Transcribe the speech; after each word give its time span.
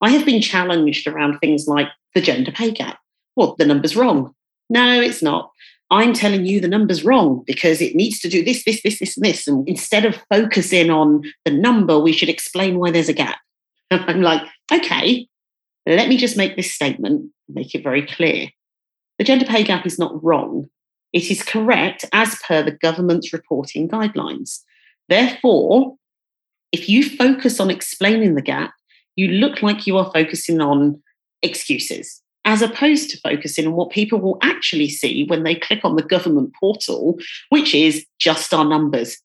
I 0.00 0.10
have 0.10 0.26
been 0.26 0.42
challenged 0.42 1.06
around 1.06 1.38
things 1.38 1.66
like 1.66 1.88
the 2.14 2.20
gender 2.20 2.52
pay 2.52 2.70
gap. 2.70 2.98
Well, 3.34 3.54
the 3.58 3.66
number's 3.66 3.96
wrong. 3.96 4.34
No, 4.68 5.00
it's 5.00 5.22
not. 5.22 5.50
I'm 5.90 6.12
telling 6.12 6.46
you 6.46 6.60
the 6.60 6.68
number's 6.68 7.04
wrong 7.04 7.44
because 7.46 7.80
it 7.80 7.94
needs 7.94 8.18
to 8.20 8.28
do 8.28 8.44
this, 8.44 8.64
this, 8.64 8.82
this, 8.82 8.98
this, 8.98 9.16
and 9.16 9.24
this. 9.24 9.46
And 9.46 9.68
instead 9.68 10.04
of 10.04 10.20
focusing 10.30 10.90
on 10.90 11.22
the 11.44 11.52
number, 11.52 11.98
we 11.98 12.12
should 12.12 12.28
explain 12.28 12.78
why 12.78 12.90
there's 12.90 13.08
a 13.08 13.14
gap. 13.14 13.38
And 13.90 14.00
I'm 14.08 14.22
like, 14.22 14.42
okay, 14.72 15.28
let 15.86 16.08
me 16.08 16.16
just 16.16 16.36
make 16.36 16.56
this 16.56 16.74
statement, 16.74 17.30
make 17.48 17.74
it 17.74 17.84
very 17.84 18.04
clear. 18.04 18.48
The 19.18 19.24
gender 19.24 19.46
pay 19.46 19.62
gap 19.62 19.86
is 19.86 19.98
not 19.98 20.22
wrong. 20.22 20.68
It 21.12 21.30
is 21.30 21.42
correct 21.42 22.04
as 22.12 22.36
per 22.46 22.62
the 22.62 22.72
government's 22.72 23.32
reporting 23.32 23.88
guidelines. 23.88 24.60
Therefore, 25.08 25.94
if 26.72 26.88
you 26.88 27.08
focus 27.08 27.60
on 27.60 27.70
explaining 27.70 28.34
the 28.34 28.42
gap, 28.42 28.74
you 29.16 29.28
look 29.28 29.62
like 29.62 29.86
you 29.86 29.96
are 29.96 30.10
focusing 30.12 30.60
on 30.60 31.02
excuses 31.42 32.22
as 32.44 32.62
opposed 32.62 33.10
to 33.10 33.20
focusing 33.20 33.66
on 33.66 33.72
what 33.72 33.90
people 33.90 34.20
will 34.20 34.38
actually 34.40 34.88
see 34.88 35.24
when 35.26 35.42
they 35.42 35.54
click 35.54 35.80
on 35.82 35.96
the 35.96 36.02
government 36.02 36.54
portal, 36.60 37.18
which 37.48 37.74
is 37.74 38.06
just 38.20 38.54
our 38.54 38.64
numbers. 38.64 39.18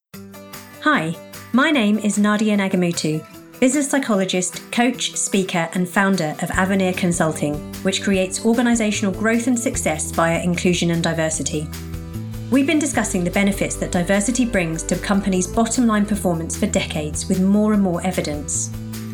Hi, 0.81 1.15
my 1.53 1.69
name 1.69 1.99
is 1.99 2.17
Nadia 2.17 2.57
Nagamootoo, 2.57 3.23
business 3.59 3.87
psychologist, 3.87 4.59
coach, 4.71 5.15
speaker, 5.15 5.69
and 5.73 5.87
founder 5.87 6.35
of 6.41 6.49
Avenir 6.51 6.93
Consulting, 6.93 7.55
which 7.83 8.01
creates 8.01 8.39
organisational 8.39 9.15
growth 9.15 9.45
and 9.45 9.59
success 9.59 10.09
via 10.09 10.41
inclusion 10.41 10.89
and 10.89 11.03
diversity. 11.03 11.67
We've 12.49 12.67
been 12.67 12.79
discussing 12.79 13.23
the 13.23 13.29
benefits 13.29 13.75
that 13.75 13.91
diversity 13.91 14.45
brings 14.45 14.81
to 14.83 14.97
companies' 14.97 15.47
bottom 15.47 15.85
line 15.85 16.07
performance 16.07 16.57
for 16.57 16.65
decades 16.65 17.29
with 17.29 17.39
more 17.39 17.73
and 17.73 17.83
more 17.83 18.01
evidence. 18.01 18.71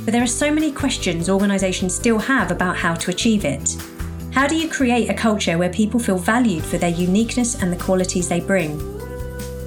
But 0.07 0.13
there 0.13 0.23
are 0.23 0.25
so 0.25 0.49
many 0.49 0.71
questions 0.71 1.29
organisations 1.29 1.93
still 1.93 2.17
have 2.17 2.49
about 2.49 2.77
how 2.77 2.93
to 2.93 3.11
achieve 3.11 3.43
it. 3.43 3.75
How 4.31 4.47
do 4.47 4.55
you 4.55 4.69
create 4.69 5.09
a 5.09 5.13
culture 5.13 5.57
where 5.57 5.69
people 5.69 5.99
feel 5.99 6.17
valued 6.17 6.63
for 6.63 6.77
their 6.77 6.91
uniqueness 6.91 7.61
and 7.61 7.73
the 7.73 7.83
qualities 7.83 8.29
they 8.29 8.39
bring? 8.39 8.79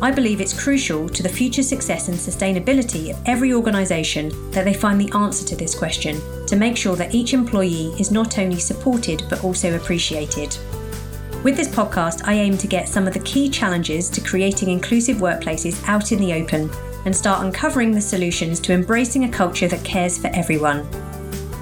I 0.00 0.10
believe 0.10 0.40
it's 0.40 0.58
crucial 0.58 1.10
to 1.10 1.22
the 1.22 1.28
future 1.28 1.62
success 1.62 2.08
and 2.08 2.16
sustainability 2.16 3.10
of 3.10 3.20
every 3.26 3.52
organisation 3.52 4.30
that 4.52 4.64
they 4.64 4.72
find 4.72 4.98
the 4.98 5.14
answer 5.14 5.46
to 5.46 5.56
this 5.56 5.78
question 5.78 6.18
to 6.46 6.56
make 6.56 6.78
sure 6.78 6.96
that 6.96 7.14
each 7.14 7.34
employee 7.34 7.92
is 8.00 8.10
not 8.10 8.38
only 8.38 8.60
supported 8.60 9.22
but 9.28 9.44
also 9.44 9.76
appreciated. 9.76 10.56
With 11.44 11.58
this 11.58 11.68
podcast, 11.68 12.26
I 12.26 12.32
aim 12.32 12.56
to 12.56 12.66
get 12.66 12.88
some 12.88 13.06
of 13.06 13.12
the 13.12 13.20
key 13.20 13.50
challenges 13.50 14.08
to 14.08 14.22
creating 14.22 14.70
inclusive 14.70 15.18
workplaces 15.18 15.86
out 15.86 16.12
in 16.12 16.18
the 16.18 16.32
open 16.32 16.70
and 17.04 17.14
start 17.14 17.44
uncovering 17.44 17.92
the 17.92 18.00
solutions 18.00 18.60
to 18.60 18.72
embracing 18.72 19.24
a 19.24 19.28
culture 19.28 19.68
that 19.68 19.84
cares 19.84 20.18
for 20.18 20.28
everyone. 20.28 20.86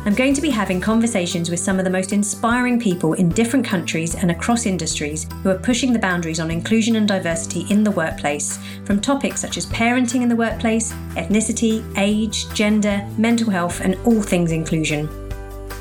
I'm 0.06 0.14
going 0.14 0.32
to 0.34 0.40
be 0.40 0.48
having 0.48 0.80
conversations 0.80 1.50
with 1.50 1.60
some 1.60 1.78
of 1.78 1.84
the 1.84 1.90
most 1.90 2.14
inspiring 2.14 2.80
people 2.80 3.12
in 3.12 3.28
different 3.28 3.66
countries 3.66 4.14
and 4.14 4.30
across 4.30 4.64
industries 4.64 5.26
who 5.42 5.50
are 5.50 5.58
pushing 5.58 5.92
the 5.92 5.98
boundaries 5.98 6.40
on 6.40 6.50
inclusion 6.50 6.96
and 6.96 7.06
diversity 7.06 7.66
in 7.68 7.84
the 7.84 7.90
workplace, 7.90 8.58
from 8.84 9.00
topics 9.00 9.40
such 9.40 9.58
as 9.58 9.66
parenting 9.66 10.22
in 10.22 10.28
the 10.30 10.36
workplace, 10.36 10.92
ethnicity, 11.16 11.84
age, 11.98 12.48
gender, 12.54 13.06
mental 13.18 13.50
health, 13.50 13.82
and 13.82 13.96
all 14.06 14.22
things 14.22 14.50
inclusion. 14.50 15.08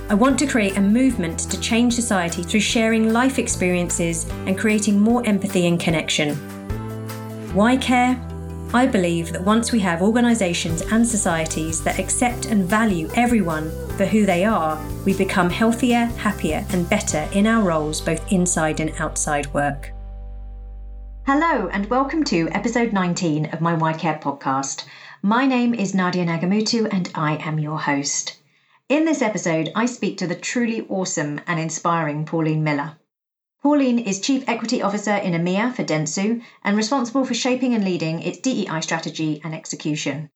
I 0.09 0.13
want 0.13 0.39
to 0.39 0.47
create 0.47 0.77
a 0.77 0.81
movement 0.81 1.39
to 1.39 1.59
change 1.61 1.93
society 1.93 2.43
through 2.43 2.59
sharing 2.59 3.13
life 3.13 3.39
experiences 3.39 4.27
and 4.45 4.57
creating 4.57 4.99
more 4.99 5.25
empathy 5.25 5.67
and 5.67 5.79
connection. 5.79 6.35
Why 7.53 7.77
care? 7.77 8.21
I 8.73 8.85
believe 8.85 9.31
that 9.31 9.41
once 9.41 9.71
we 9.71 9.79
have 9.79 10.01
organisations 10.01 10.81
and 10.81 11.07
societies 11.07 11.81
that 11.85 11.99
accept 11.99 12.47
and 12.47 12.65
value 12.65 13.09
everyone 13.15 13.71
for 13.95 14.05
who 14.05 14.25
they 14.25 14.43
are, 14.43 14.77
we 15.05 15.13
become 15.13 15.49
healthier, 15.49 16.05
happier, 16.17 16.65
and 16.71 16.89
better 16.89 17.29
in 17.31 17.47
our 17.47 17.63
roles 17.63 18.01
both 18.01 18.29
inside 18.29 18.81
and 18.81 18.91
outside 18.99 19.51
work. 19.53 19.93
Hello, 21.25 21.69
and 21.69 21.89
welcome 21.89 22.25
to 22.25 22.49
episode 22.49 22.91
19 22.91 23.45
of 23.47 23.61
my 23.61 23.73
Why 23.73 23.93
Care 23.93 24.19
podcast. 24.21 24.83
My 25.21 25.45
name 25.45 25.73
is 25.73 25.95
Nadia 25.95 26.25
Nagamootoo, 26.25 26.89
and 26.91 27.09
I 27.15 27.37
am 27.37 27.59
your 27.59 27.79
host. 27.79 28.37
In 28.89 29.05
this 29.05 29.21
episode, 29.21 29.71
I 29.75 29.85
speak 29.85 30.17
to 30.17 30.27
the 30.27 30.35
truly 30.35 30.85
awesome 30.89 31.39
and 31.47 31.57
inspiring 31.57 32.25
Pauline 32.25 32.65
Miller. 32.65 32.97
Pauline 33.63 33.97
is 33.97 34.19
Chief 34.19 34.47
Equity 34.47 34.83
Officer 34.83 35.15
in 35.15 35.33
EMEA 35.33 35.73
for 35.73 35.83
Dentsu 35.83 36.43
and 36.63 36.77
responsible 36.77 37.25
for 37.25 37.33
shaping 37.33 37.73
and 37.73 37.83
leading 37.83 38.21
its 38.21 38.37
DEI 38.37 38.81
strategy 38.81 39.41
and 39.43 39.55
execution. 39.55 40.29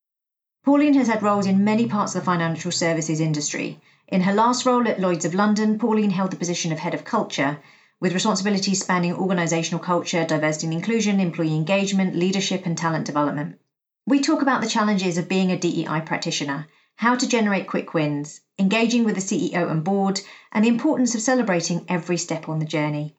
Pauline 0.65 0.95
has 0.95 1.07
had 1.07 1.21
roles 1.21 1.45
in 1.45 1.63
many 1.63 1.85
parts 1.85 2.15
of 2.15 2.21
the 2.21 2.25
financial 2.25 2.71
services 2.71 3.19
industry. 3.19 3.79
In 4.07 4.21
her 4.21 4.33
last 4.33 4.65
role 4.65 4.87
at 4.87 4.99
Lloyds 4.99 5.23
of 5.23 5.35
London, 5.35 5.77
Pauline 5.77 6.09
held 6.09 6.31
the 6.31 6.35
position 6.35 6.71
of 6.71 6.79
Head 6.79 6.95
of 6.95 7.05
Culture, 7.05 7.59
with 7.99 8.13
responsibilities 8.13 8.79
spanning 8.79 9.13
organisational 9.13 9.83
culture, 9.83 10.25
diversity 10.25 10.65
and 10.65 10.73
inclusion, 10.73 11.19
employee 11.19 11.55
engagement, 11.55 12.15
leadership, 12.15 12.65
and 12.65 12.75
talent 12.75 13.05
development. 13.05 13.59
We 14.07 14.19
talk 14.19 14.41
about 14.41 14.61
the 14.61 14.67
challenges 14.67 15.19
of 15.19 15.29
being 15.29 15.51
a 15.51 15.59
DEI 15.59 16.01
practitioner, 16.01 16.67
how 16.97 17.15
to 17.15 17.27
generate 17.27 17.67
quick 17.67 17.93
wins, 17.93 18.41
engaging 18.59 19.03
with 19.03 19.15
the 19.15 19.21
CEO 19.21 19.69
and 19.71 19.83
board, 19.83 20.21
and 20.51 20.63
the 20.63 20.69
importance 20.69 21.15
of 21.15 21.21
celebrating 21.21 21.85
every 21.87 22.17
step 22.17 22.47
on 22.47 22.59
the 22.59 22.65
journey. 22.65 23.15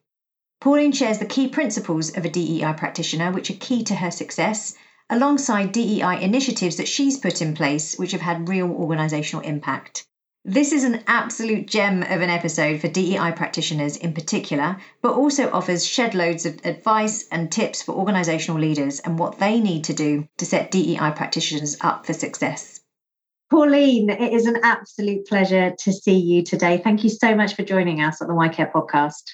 Pauline 0.61 0.93
shares 0.93 1.19
the 1.19 1.25
key 1.25 1.49
principles 1.49 2.17
of 2.17 2.25
a 2.25 2.31
DEI 2.31 2.75
practitioner, 2.75 3.33
which 3.33 3.51
are 3.51 3.55
key 3.55 3.83
to 3.83 3.97
her 3.97 4.11
success, 4.11 4.75
alongside 5.11 5.73
DEI 5.73 6.23
initiatives 6.23 6.77
that 6.77 6.87
she's 6.87 7.19
put 7.19 7.43
in 7.43 7.55
place, 7.55 7.99
which 7.99 8.13
have 8.13 8.21
had 8.21 8.49
real 8.49 8.69
organisational 8.69 9.43
impact. 9.45 10.07
This 10.45 10.73
is 10.73 10.83
an 10.83 11.05
absolute 11.07 11.69
gem 11.69 12.03
of 12.03 12.21
an 12.21 12.31
episode 12.31 12.81
for 12.81 12.89
DEI 12.89 13.33
practitioners 13.33 13.97
in 13.97 14.13
particular, 14.13 14.77
but 15.01 15.15
also 15.15 15.51
offers 15.53 15.87
shed 15.87 16.15
loads 16.15 16.47
of 16.47 16.65
advice 16.65 17.27
and 17.31 17.51
tips 17.51 17.83
for 17.83 17.95
organisational 17.95 18.61
leaders 18.61 18.99
and 19.01 19.19
what 19.19 19.39
they 19.39 19.61
need 19.61 19.85
to 19.85 19.95
do 19.95 20.27
to 20.39 20.47
set 20.47 20.71
DEI 20.71 21.13
practitioners 21.15 21.77
up 21.81 22.07
for 22.07 22.13
success. 22.13 22.81
Pauline, 23.53 24.09
it 24.09 24.33
is 24.33 24.47
an 24.47 24.57
absolute 24.63 25.27
pleasure 25.27 25.75
to 25.79 25.93
see 25.93 26.17
you 26.17 26.43
today. 26.43 26.81
Thank 26.83 27.05
you 27.05 27.11
so 27.11 27.35
much 27.35 27.55
for 27.55 27.63
joining 27.63 28.01
us 28.01 28.23
on 28.23 28.29
the 28.29 28.35
Why 28.35 28.49
Care 28.49 28.73
podcast. 28.75 29.25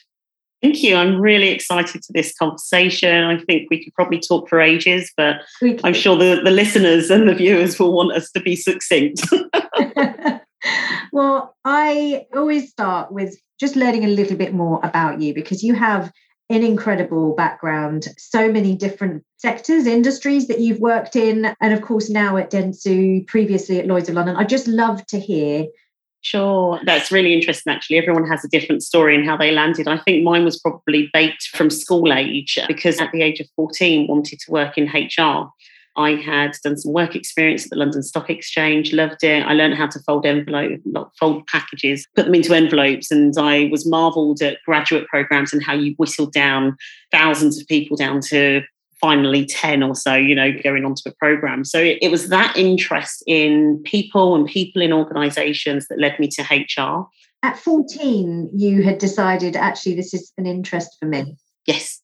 Thank 0.61 0.83
you. 0.83 0.97
I'm 0.97 1.21
really 1.21 1.51
excited 1.51 2.03
to 2.03 2.13
this 2.13 2.35
conversation. 2.37 3.27
I 3.27 3.39
think 3.45 3.69
we 3.71 3.85
could 3.85 3.95
probably 3.95 4.19
talk 4.19 4.49
for 4.49 4.61
ages, 4.61 5.13
but 5.17 5.37
I'm 5.85 5.95
sure 5.95 6.17
the, 6.17 6.41
the 6.43 6.51
listeners 6.51 7.11
and 7.11 7.29
the 7.29 7.35
viewers 7.37 7.79
will 7.79 7.93
want 7.93 8.11
us 8.11 8.29
to 8.33 8.41
be 8.41 8.57
succinct. 8.57 9.23
well, 11.13 11.55
I 11.65 12.27
always 12.35 12.71
start 12.71 13.13
with 13.13 13.37
just 13.61 13.77
learning 13.77 14.05
a 14.05 14.09
little 14.09 14.37
bit 14.37 14.53
more 14.53 14.81
about 14.83 15.21
you 15.21 15.33
because 15.33 15.63
you 15.63 15.75
have 15.75 16.11
an 16.51 16.63
incredible 16.63 17.35
background, 17.35 18.09
so 18.17 18.51
many 18.51 18.75
different 18.75 19.23
sectors, 19.37 19.87
industries 19.87 20.49
that 20.49 20.61
you've 20.61 20.81
worked 20.81 21.15
in, 21.15 21.55
and 21.61 21.75
of 21.75 21.83
course 21.83 22.09
now 22.09 22.37
at 22.37 22.51
Dentsu, 22.51 23.27
previously 23.27 23.79
at 23.79 23.87
Lloyds 23.87 24.09
of 24.09 24.15
London. 24.15 24.37
I'd 24.37 24.49
just 24.49 24.67
love 24.67 25.05
to 25.07 25.21
hear. 25.21 25.67
Sure, 26.23 26.81
that's 26.85 27.13
really 27.13 27.35
interesting. 27.35 27.73
Actually, 27.73 27.99
everyone 27.99 28.27
has 28.27 28.45
a 28.45 28.49
different 28.49 28.83
story 28.83 29.15
and 29.15 29.25
how 29.25 29.37
they 29.37 29.53
landed. 29.53 29.87
I 29.87 29.99
think 29.99 30.25
mine 30.25 30.45
was 30.45 30.59
probably 30.59 31.11
baked 31.13 31.49
from 31.49 31.71
school 31.71 32.13
age 32.13 32.59
because 32.67 32.99
at 33.01 33.13
the 33.13 33.23
age 33.23 33.41
of 33.41 33.47
14, 33.55 34.09
wanted 34.09 34.41
to 34.41 34.51
work 34.51 34.77
in 34.79 34.87
HR. 34.87 35.49
I 35.99 36.15
had 36.15 36.57
done 36.63 36.77
some 36.77 36.93
work 36.93 37.17
experience 37.17 37.65
at 37.65 37.71
the 37.71 37.77
London 37.77 38.03
Stock 38.03 38.31
Exchange, 38.31 38.93
loved 38.93 39.25
it. 39.25 39.45
I 39.45 39.53
learned 39.53 39.75
how 39.75 39.89
to 39.89 39.99
fold 40.01 40.25
envelope, 40.25 40.81
fold 41.19 41.47
packages, 41.49 42.07
put 42.15 42.27
them 42.27 42.35
into 42.35 42.55
envelopes, 42.55 43.11
and 43.11 43.35
I 43.37 43.69
was 43.71 43.85
marvelled 43.87 44.41
at 44.41 44.63
graduate 44.65 45.09
programs 45.09 45.53
and 45.53 45.63
how 45.63 45.75
you 45.75 45.95
whistled 45.99 46.33
down 46.33 46.77
thousands 47.11 47.61
of 47.61 47.67
people 47.67 47.97
down 47.97 48.21
to 48.29 48.63
finally 49.01 49.45
10 49.45 49.83
or 49.83 49.95
so, 49.95 50.15
you 50.15 50.35
know, 50.35 50.53
going 50.63 50.85
onto 50.85 51.09
a 51.09 51.13
program. 51.13 51.65
So 51.65 51.81
it, 51.81 51.99
it 52.01 52.11
was 52.11 52.29
that 52.29 52.57
interest 52.57 53.23
in 53.27 53.83
people 53.85 54.35
and 54.35 54.47
people 54.47 54.83
in 54.83 54.93
organizations 54.93 55.89
that 55.89 55.99
led 55.99 56.19
me 56.19 56.29
to 56.29 56.43
HR. 56.43 57.07
At 57.43 57.59
14, 57.59 58.51
you 58.53 58.83
had 58.83 58.99
decided 58.99 59.57
actually 59.57 59.95
this 59.95 60.15
is 60.15 60.33
an 60.39 60.47
interest 60.47 60.97
for 60.99 61.07
me. 61.07 61.37
Yes. 61.69 62.01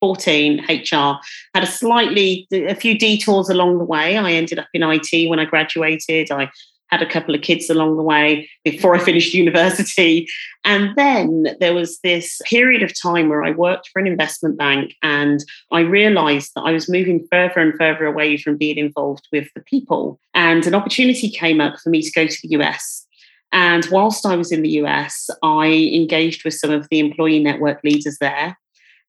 14 0.00 0.66
HR. 0.68 1.20
Had 1.54 1.62
a 1.62 1.66
slightly, 1.66 2.48
a 2.52 2.74
few 2.74 2.98
detours 2.98 3.48
along 3.48 3.78
the 3.78 3.84
way. 3.84 4.18
I 4.18 4.32
ended 4.32 4.58
up 4.58 4.66
in 4.74 4.82
IT 4.82 5.30
when 5.30 5.38
I 5.38 5.44
graduated. 5.44 6.32
I 6.32 6.50
had 6.90 7.00
a 7.00 7.08
couple 7.08 7.32
of 7.32 7.40
kids 7.40 7.70
along 7.70 7.96
the 7.96 8.02
way 8.02 8.50
before 8.64 8.96
I 8.96 8.98
finished 8.98 9.32
university. 9.44 10.26
And 10.64 10.96
then 10.96 11.56
there 11.60 11.74
was 11.74 12.00
this 12.00 12.40
period 12.44 12.82
of 12.82 12.92
time 13.00 13.28
where 13.28 13.44
I 13.44 13.52
worked 13.52 13.88
for 13.92 14.00
an 14.00 14.08
investment 14.08 14.58
bank 14.58 14.94
and 15.02 15.40
I 15.70 15.80
realized 15.80 16.50
that 16.56 16.62
I 16.62 16.72
was 16.72 16.90
moving 16.90 17.24
further 17.30 17.60
and 17.60 17.72
further 17.78 18.06
away 18.06 18.36
from 18.36 18.56
being 18.56 18.78
involved 18.78 19.28
with 19.30 19.48
the 19.54 19.62
people. 19.62 20.18
And 20.34 20.66
an 20.66 20.74
opportunity 20.74 21.30
came 21.30 21.60
up 21.60 21.78
for 21.78 21.88
me 21.88 22.02
to 22.02 22.10
go 22.10 22.26
to 22.26 22.38
the 22.42 22.58
US. 22.58 23.06
And 23.52 23.86
whilst 23.92 24.26
I 24.26 24.34
was 24.34 24.50
in 24.50 24.62
the 24.62 24.76
US, 24.80 25.30
I 25.44 25.68
engaged 25.94 26.44
with 26.44 26.54
some 26.54 26.70
of 26.70 26.88
the 26.90 26.98
employee 26.98 27.42
network 27.42 27.78
leaders 27.84 28.18
there 28.20 28.56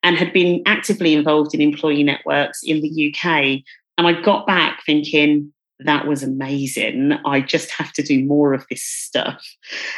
and 0.06 0.16
had 0.16 0.32
been 0.32 0.62
actively 0.68 1.16
involved 1.16 1.56
in 1.56 1.60
employee 1.60 2.04
networks 2.04 2.62
in 2.64 2.80
the 2.82 3.12
UK. 3.12 3.64
And 3.98 4.08
I 4.08 4.22
got 4.22 4.46
back 4.46 4.82
thinking, 4.86 5.52
that 5.80 6.08
was 6.08 6.22
amazing. 6.22 7.14
I 7.26 7.42
just 7.42 7.72
have 7.72 7.92
to 7.94 8.04
do 8.04 8.24
more 8.24 8.54
of 8.54 8.66
this 8.70 8.84
stuff. 8.84 9.44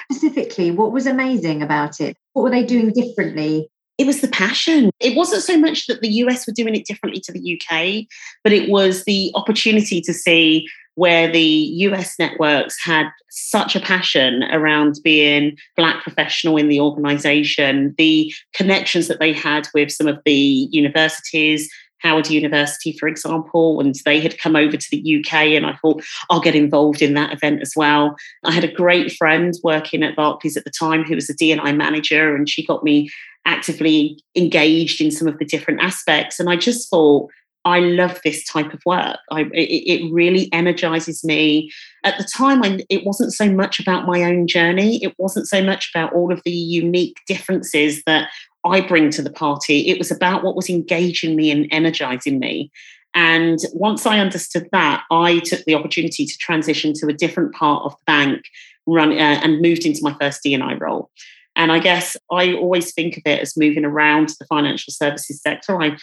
Specifically, 0.09 0.71
what 0.71 0.93
was 0.93 1.05
amazing 1.05 1.61
about 1.61 1.99
it? 1.99 2.15
What 2.33 2.43
were 2.43 2.49
they 2.49 2.63
doing 2.63 2.93
differently? 2.93 3.69
It 3.97 4.07
was 4.07 4.21
the 4.21 4.29
passion. 4.29 4.91
It 5.01 5.17
wasn't 5.17 5.43
so 5.43 5.59
much 5.59 5.87
that 5.87 6.01
the 6.01 6.09
US 6.23 6.47
were 6.47 6.53
doing 6.53 6.73
it 6.73 6.85
differently 6.85 7.19
to 7.25 7.33
the 7.33 7.59
UK, 7.59 8.05
but 8.45 8.53
it 8.53 8.69
was 8.69 9.03
the 9.03 9.31
opportunity 9.35 9.99
to 10.01 10.13
see 10.13 10.67
where 10.97 11.31
the 11.31 11.39
US 11.85 12.17
networks 12.17 12.75
had 12.83 13.05
such 13.29 13.75
a 13.75 13.79
passion 13.79 14.41
around 14.51 14.99
being 15.03 15.55
Black 15.75 16.01
professional 16.01 16.57
in 16.57 16.69
the 16.69 16.79
organization, 16.79 17.93
the 17.99 18.33
connections 18.55 19.07
that 19.07 19.19
they 19.19 19.31
had 19.31 19.67
with 19.75 19.91
some 19.91 20.07
of 20.07 20.19
the 20.25 20.67
universities, 20.71 21.69
Howard 21.99 22.31
University, 22.31 22.97
for 22.97 23.07
example, 23.07 23.79
and 23.79 23.93
they 24.05 24.19
had 24.19 24.39
come 24.39 24.55
over 24.55 24.75
to 24.75 24.87
the 24.89 25.19
UK, 25.19 25.33
and 25.55 25.67
I 25.67 25.75
thought 25.83 26.03
I'll 26.31 26.39
get 26.39 26.55
involved 26.55 27.03
in 27.03 27.13
that 27.13 27.31
event 27.31 27.61
as 27.61 27.73
well. 27.75 28.15
I 28.43 28.51
had 28.51 28.63
a 28.63 28.71
great 28.71 29.11
friend 29.11 29.53
working 29.63 30.01
at 30.01 30.15
Barclays 30.15 30.57
at 30.57 30.63
the 30.63 30.71
time 30.71 31.03
who 31.03 31.13
was 31.13 31.29
a 31.29 31.35
D&I 31.35 31.71
manager, 31.73 32.35
and 32.35 32.49
she 32.49 32.65
got 32.65 32.83
me 32.83 33.11
actively 33.45 34.19
engaged 34.35 34.99
in 34.99 35.11
some 35.11 35.27
of 35.27 35.37
the 35.37 35.45
different 35.45 35.79
aspects. 35.79 36.39
And 36.39 36.49
I 36.49 36.55
just 36.55 36.89
thought, 36.89 37.29
I 37.67 37.79
love 37.79 38.17
this 38.23 38.45
type 38.45 38.73
of 38.73 38.81
work. 38.85 39.17
I, 39.29 39.41
it, 39.53 40.01
it, 40.01 40.13
really 40.13 40.47
energizes 40.53 41.21
me. 41.25 41.69
At 42.05 42.17
the 42.17 42.23
time, 42.23 42.63
I, 42.63 42.79
it 42.89 43.05
wasn't 43.05 43.33
so 43.33 43.51
much 43.51 43.77
about 43.77 44.07
my 44.07 44.23
own 44.23 44.47
journey. 44.47 45.03
It 45.03 45.13
wasn't 45.17 45.49
so 45.49 45.61
much 45.61 45.91
about 45.93 46.13
all 46.13 46.31
of 46.31 46.41
the 46.45 46.51
unique 46.51 47.17
differences 47.27 48.03
that 48.05 48.29
I 48.65 48.79
bring 48.79 49.09
to 49.11 49.21
the 49.21 49.29
party. 49.29 49.89
It 49.89 49.97
was 49.97 50.11
about 50.11 50.45
what 50.45 50.55
was 50.55 50.69
engaging 50.69 51.35
me 51.35 51.51
and 51.51 51.67
energizing 51.69 52.39
me. 52.39 52.71
And 53.13 53.59
once 53.73 54.05
I 54.05 54.19
understood 54.19 54.69
that, 54.71 55.03
I 55.11 55.39
took 55.39 55.65
the 55.65 55.75
opportunity 55.75 56.25
to 56.25 56.37
transition 56.37 56.93
to 56.93 57.07
a 57.07 57.13
different 57.13 57.53
part 57.53 57.83
of 57.83 57.91
the 57.91 58.03
bank, 58.05 58.45
run 58.85 59.11
uh, 59.11 59.41
and 59.43 59.61
moved 59.61 59.85
into 59.85 59.99
my 60.03 60.15
first 60.21 60.41
D&I 60.41 60.73
role. 60.75 61.11
And 61.57 61.69
I 61.71 61.79
guess 61.79 62.15
I 62.31 62.53
always 62.53 62.93
think 62.93 63.17
of 63.17 63.23
it 63.25 63.41
as 63.41 63.57
moving 63.57 63.83
around 63.83 64.29
the 64.39 64.45
financial 64.45 64.93
services 64.93 65.41
sector. 65.41 65.81
I 65.81 65.97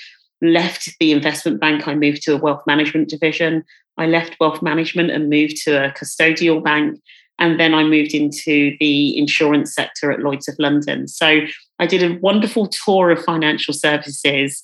left 0.44 0.91
the 1.00 1.12
investment 1.12 1.61
bank, 1.61 1.88
I 1.88 1.94
moved 1.94 2.23
to 2.23 2.35
a 2.35 2.38
wealth 2.38 2.62
management 2.67 3.08
division. 3.08 3.64
I 3.96 4.06
left 4.06 4.37
wealth 4.41 4.62
management 4.62 5.11
and 5.11 5.31
moved 5.31 5.56
to 5.64 5.87
a 5.87 5.91
custodial 5.93 6.62
bank. 6.62 7.00
And 7.38 7.58
then 7.58 7.75
I 7.75 7.82
moved 7.82 8.14
into 8.14 8.76
the 8.79 9.19
insurance 9.19 9.75
sector 9.75 10.12
at 10.12 10.20
Lloyds 10.20 10.49
of 10.49 10.56
London. 10.58 11.08
So 11.08 11.41
I 11.79 11.87
did 11.87 12.02
a 12.02 12.19
wonderful 12.20 12.69
tour 12.69 13.11
of 13.11 13.25
financial 13.25 13.75
services. 13.75 14.62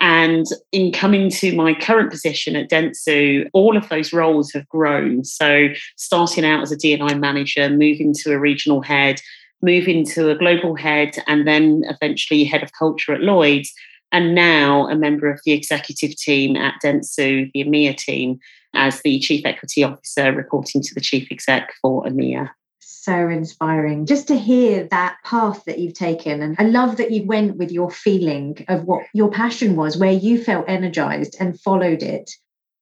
And 0.00 0.46
in 0.72 0.92
coming 0.92 1.30
to 1.30 1.54
my 1.54 1.74
current 1.74 2.10
position 2.10 2.56
at 2.56 2.70
Dentsu, 2.70 3.48
all 3.52 3.76
of 3.76 3.88
those 3.88 4.12
roles 4.12 4.52
have 4.52 4.68
grown. 4.68 5.24
So 5.24 5.68
starting 5.96 6.44
out 6.44 6.62
as 6.62 6.72
a 6.72 6.76
D&I 6.76 7.14
manager, 7.14 7.68
moving 7.68 8.14
to 8.22 8.32
a 8.32 8.38
regional 8.38 8.80
head, 8.80 9.20
moving 9.60 10.04
to 10.06 10.30
a 10.30 10.36
global 10.36 10.76
head, 10.76 11.16
and 11.26 11.46
then 11.46 11.82
eventually 11.88 12.44
head 12.44 12.62
of 12.62 12.72
culture 12.72 13.12
at 13.12 13.22
Lloyd's, 13.22 13.72
and 14.12 14.34
now 14.34 14.88
a 14.88 14.96
member 14.96 15.30
of 15.30 15.40
the 15.44 15.52
executive 15.52 16.16
team 16.16 16.56
at 16.56 16.74
Dentsu, 16.82 17.50
the 17.52 17.64
EMEA 17.64 17.96
team, 17.96 18.38
as 18.74 19.00
the 19.02 19.18
chief 19.18 19.44
equity 19.44 19.84
officer, 19.84 20.32
reporting 20.32 20.82
to 20.82 20.94
the 20.94 21.00
chief 21.00 21.28
exec 21.30 21.72
for 21.82 22.04
EMEA 22.04 22.50
so 23.08 23.28
inspiring. 23.28 24.04
Just 24.04 24.28
to 24.28 24.38
hear 24.38 24.86
that 24.90 25.16
path 25.24 25.64
that 25.64 25.78
you've 25.78 25.94
taken 25.94 26.42
and 26.42 26.56
i 26.58 26.64
love 26.64 26.98
that 26.98 27.10
you 27.10 27.24
went 27.24 27.56
with 27.56 27.72
your 27.72 27.90
feeling 27.90 28.64
of 28.68 28.84
what 28.84 29.06
your 29.14 29.30
passion 29.30 29.76
was 29.76 29.96
where 29.96 30.12
you 30.12 30.42
felt 30.44 30.68
energized 30.68 31.34
and 31.40 31.58
followed 31.58 32.02
it. 32.02 32.30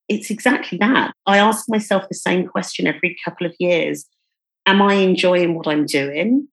It's 0.09 0.29
exactly 0.29 0.77
that. 0.79 1.13
I 1.25 1.37
ask 1.37 1.69
myself 1.69 2.09
the 2.09 2.15
same 2.15 2.45
question 2.45 2.87
every 2.87 3.17
couple 3.23 3.47
of 3.47 3.55
years. 3.57 4.05
Am 4.65 4.81
i 4.81 4.95
enjoying 4.95 5.55
what 5.55 5.67
i'm 5.67 5.85
doing? 5.85 6.49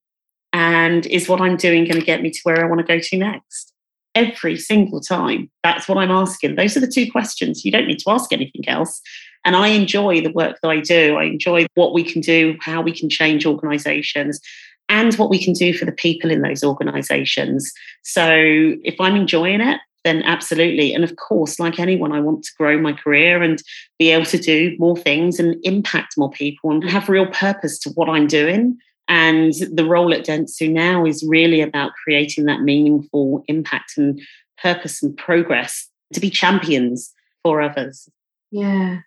And 0.52 1.04
is 1.06 1.28
what 1.28 1.40
i'm 1.40 1.56
doing 1.56 1.84
going 1.84 1.98
to 1.98 2.06
get 2.06 2.22
me 2.22 2.30
to 2.30 2.40
where 2.44 2.64
i 2.64 2.68
want 2.68 2.80
to 2.80 2.86
go 2.86 3.00
to 3.00 3.16
next 3.16 3.73
every 4.14 4.56
single 4.56 5.00
time 5.00 5.50
that's 5.62 5.88
what 5.88 5.98
i'm 5.98 6.10
asking 6.10 6.54
those 6.54 6.76
are 6.76 6.80
the 6.80 6.86
two 6.86 7.10
questions 7.10 7.64
you 7.64 7.72
don't 7.72 7.86
need 7.86 7.98
to 7.98 8.10
ask 8.10 8.32
anything 8.32 8.68
else 8.68 9.00
and 9.44 9.56
I 9.56 9.68
enjoy 9.68 10.22
the 10.22 10.32
work 10.32 10.58
that 10.62 10.68
I 10.68 10.80
do. 10.80 11.16
I 11.16 11.24
enjoy 11.24 11.66
what 11.74 11.92
we 11.92 12.02
can 12.02 12.20
do, 12.20 12.56
how 12.60 12.80
we 12.80 12.98
can 12.98 13.10
change 13.10 13.44
organizations, 13.44 14.40
and 14.88 15.14
what 15.14 15.30
we 15.30 15.42
can 15.42 15.52
do 15.52 15.72
for 15.72 15.84
the 15.84 15.92
people 15.92 16.30
in 16.30 16.42
those 16.42 16.64
organizations. 16.64 17.72
So 18.02 18.26
if 18.30 19.00
I'm 19.00 19.16
enjoying 19.16 19.60
it, 19.60 19.80
then 20.04 20.22
absolutely. 20.22 20.92
And 20.92 21.02
of 21.02 21.16
course, 21.16 21.58
like 21.58 21.78
anyone, 21.78 22.12
I 22.12 22.20
want 22.20 22.44
to 22.44 22.52
grow 22.58 22.78
my 22.78 22.92
career 22.92 23.42
and 23.42 23.62
be 23.98 24.10
able 24.10 24.26
to 24.26 24.38
do 24.38 24.76
more 24.78 24.96
things 24.96 25.38
and 25.38 25.56
impact 25.62 26.18
more 26.18 26.30
people 26.30 26.70
and 26.70 26.84
have 26.88 27.08
real 27.08 27.26
purpose 27.26 27.78
to 27.80 27.90
what 27.90 28.10
I'm 28.10 28.26
doing. 28.26 28.78
And 29.08 29.52
the 29.72 29.84
role 29.84 30.14
at 30.14 30.24
Dentsu 30.24 30.70
now 30.70 31.04
is 31.04 31.24
really 31.28 31.60
about 31.60 31.92
creating 32.02 32.46
that 32.46 32.62
meaningful 32.62 33.44
impact 33.48 33.98
and 33.98 34.20
purpose 34.62 35.02
and 35.02 35.16
progress 35.16 35.88
to 36.14 36.20
be 36.20 36.30
champions 36.30 37.12
for 37.42 37.60
others. 37.60 38.08
Yeah. 38.50 39.00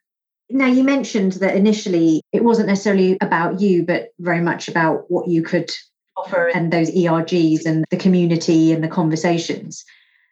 Now, 0.50 0.68
you 0.68 0.84
mentioned 0.84 1.34
that 1.34 1.56
initially 1.56 2.22
it 2.32 2.44
wasn't 2.44 2.68
necessarily 2.68 3.18
about 3.22 3.60
you, 3.60 3.84
but 3.86 4.10
very 4.20 4.42
much 4.42 4.68
about 4.68 5.10
what 5.10 5.28
you 5.28 5.42
could 5.42 5.72
offer 6.16 6.48
and 6.48 6.72
those 6.72 6.92
ERGs 6.92 7.66
and 7.66 7.86
the 7.90 7.98
community 7.98 8.72
and 8.72 8.84
the 8.84 8.88
conversations. 8.88 9.84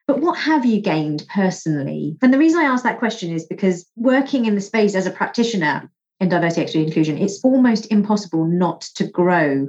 But 0.08 0.22
what 0.22 0.38
have 0.38 0.66
you 0.66 0.82
gained 0.82 1.26
personally? 1.34 2.18
And 2.22 2.34
the 2.34 2.38
reason 2.38 2.62
I 2.62 2.66
ask 2.66 2.84
that 2.84 3.00
question 3.00 3.34
is 3.34 3.46
because 3.46 3.86
working 3.96 4.46
in 4.46 4.56
the 4.56 4.62
space 4.62 4.96
as 4.96 5.08
a 5.08 5.12
practitioner 5.12 5.90
in 6.20 6.30
diversity, 6.30 6.62
equity, 6.62 6.84
inclusion, 6.86 7.18
it's 7.18 7.44
almost 7.44 7.92
impossible 7.92 8.46
not 8.46 8.82
to 8.96 9.08
grow 9.08 9.68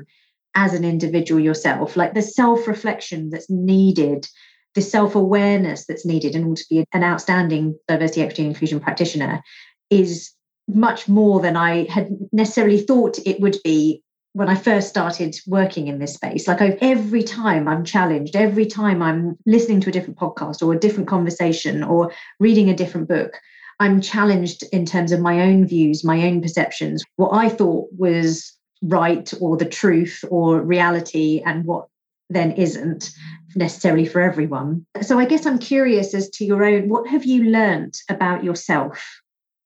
as 0.55 0.75
an 0.75 0.85
individual 0.85 1.41
yourself. 1.41 1.97
Like 1.97 2.15
the 2.15 2.23
self 2.23 2.67
reflection 2.67 3.31
that's 3.31 3.51
needed, 3.51 4.27
the 4.75 4.83
self 4.83 5.15
awareness 5.15 5.87
that's 5.87 6.07
needed 6.07 6.35
in 6.35 6.45
order 6.45 6.61
to 6.61 6.69
be 6.69 6.85
an 6.93 7.05
outstanding 7.05 7.79
diversity, 7.89 8.23
equity, 8.23 8.43
and 8.43 8.53
inclusion 8.53 8.81
practitioner 8.81 9.43
is 9.91 10.33
much 10.69 11.09
more 11.09 11.41
than 11.41 11.57
I 11.57 11.85
had 11.91 12.09
necessarily 12.33 12.81
thought 12.81 13.19
it 13.25 13.41
would 13.41 13.57
be 13.63 14.03
when 14.33 14.49
I 14.49 14.55
first 14.55 14.89
started 14.89 15.35
working 15.47 15.89
in 15.89 15.99
this 15.99 16.15
space. 16.15 16.47
Like 16.47 16.61
I've, 16.61 16.77
every 16.83 17.23
time 17.23 17.67
I'm 17.67 17.85
challenged, 17.85 18.37
every 18.37 18.67
time 18.67 19.01
I'm 19.01 19.37
listening 19.47 19.81
to 19.81 19.89
a 19.89 19.93
different 19.93 20.19
podcast 20.19 20.63
or 20.63 20.75
a 20.75 20.79
different 20.79 21.09
conversation 21.09 21.83
or 21.83 22.13
reading 22.39 22.69
a 22.69 22.77
different 22.77 23.09
book, 23.09 23.41
I'm 23.79 24.01
challenged 24.01 24.65
in 24.73 24.87
terms 24.87 25.13
of 25.13 25.21
my 25.21 25.41
own 25.41 25.67
views, 25.67 26.05
my 26.05 26.27
own 26.27 26.41
perceptions, 26.41 27.05
what 27.17 27.31
I 27.31 27.49
thought 27.49 27.89
was 27.97 28.53
right 28.83 29.33
or 29.41 29.57
the 29.57 29.69
truth 29.69 30.25
or 30.31 30.61
reality 30.61 31.43
and 31.45 31.65
what 31.65 31.89
then 32.29 32.53
isn't 32.53 33.11
necessarily 33.55 34.07
for 34.07 34.21
everyone. 34.21 34.85
So 35.03 35.19
I 35.19 35.25
guess 35.25 35.47
I'm 35.47 35.59
curious 35.59 36.13
as 36.15 36.29
to 36.31 36.45
your 36.45 36.65
own 36.65 36.89
what 36.89 37.07
have 37.09 37.25
you 37.25 37.45
learned 37.45 37.95
about 38.09 38.45
yourself 38.45 39.03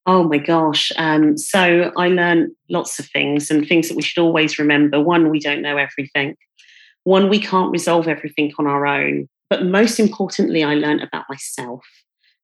Oh 0.06 0.24
my 0.24 0.38
gosh. 0.38 0.90
Um, 0.96 1.36
so 1.36 1.92
I 1.96 2.08
learned 2.08 2.52
lots 2.68 2.98
of 2.98 3.06
things 3.06 3.50
and 3.50 3.66
things 3.66 3.88
that 3.88 3.96
we 3.96 4.02
should 4.02 4.20
always 4.20 4.58
remember. 4.58 5.00
One, 5.00 5.30
we 5.30 5.40
don't 5.40 5.62
know 5.62 5.76
everything. 5.76 6.36
One, 7.04 7.28
we 7.28 7.38
can't 7.38 7.70
resolve 7.70 8.08
everything 8.08 8.52
on 8.58 8.66
our 8.66 8.86
own. 8.86 9.28
But 9.50 9.66
most 9.66 10.00
importantly, 10.00 10.64
I 10.64 10.74
learned 10.74 11.02
about 11.02 11.26
myself. 11.28 11.84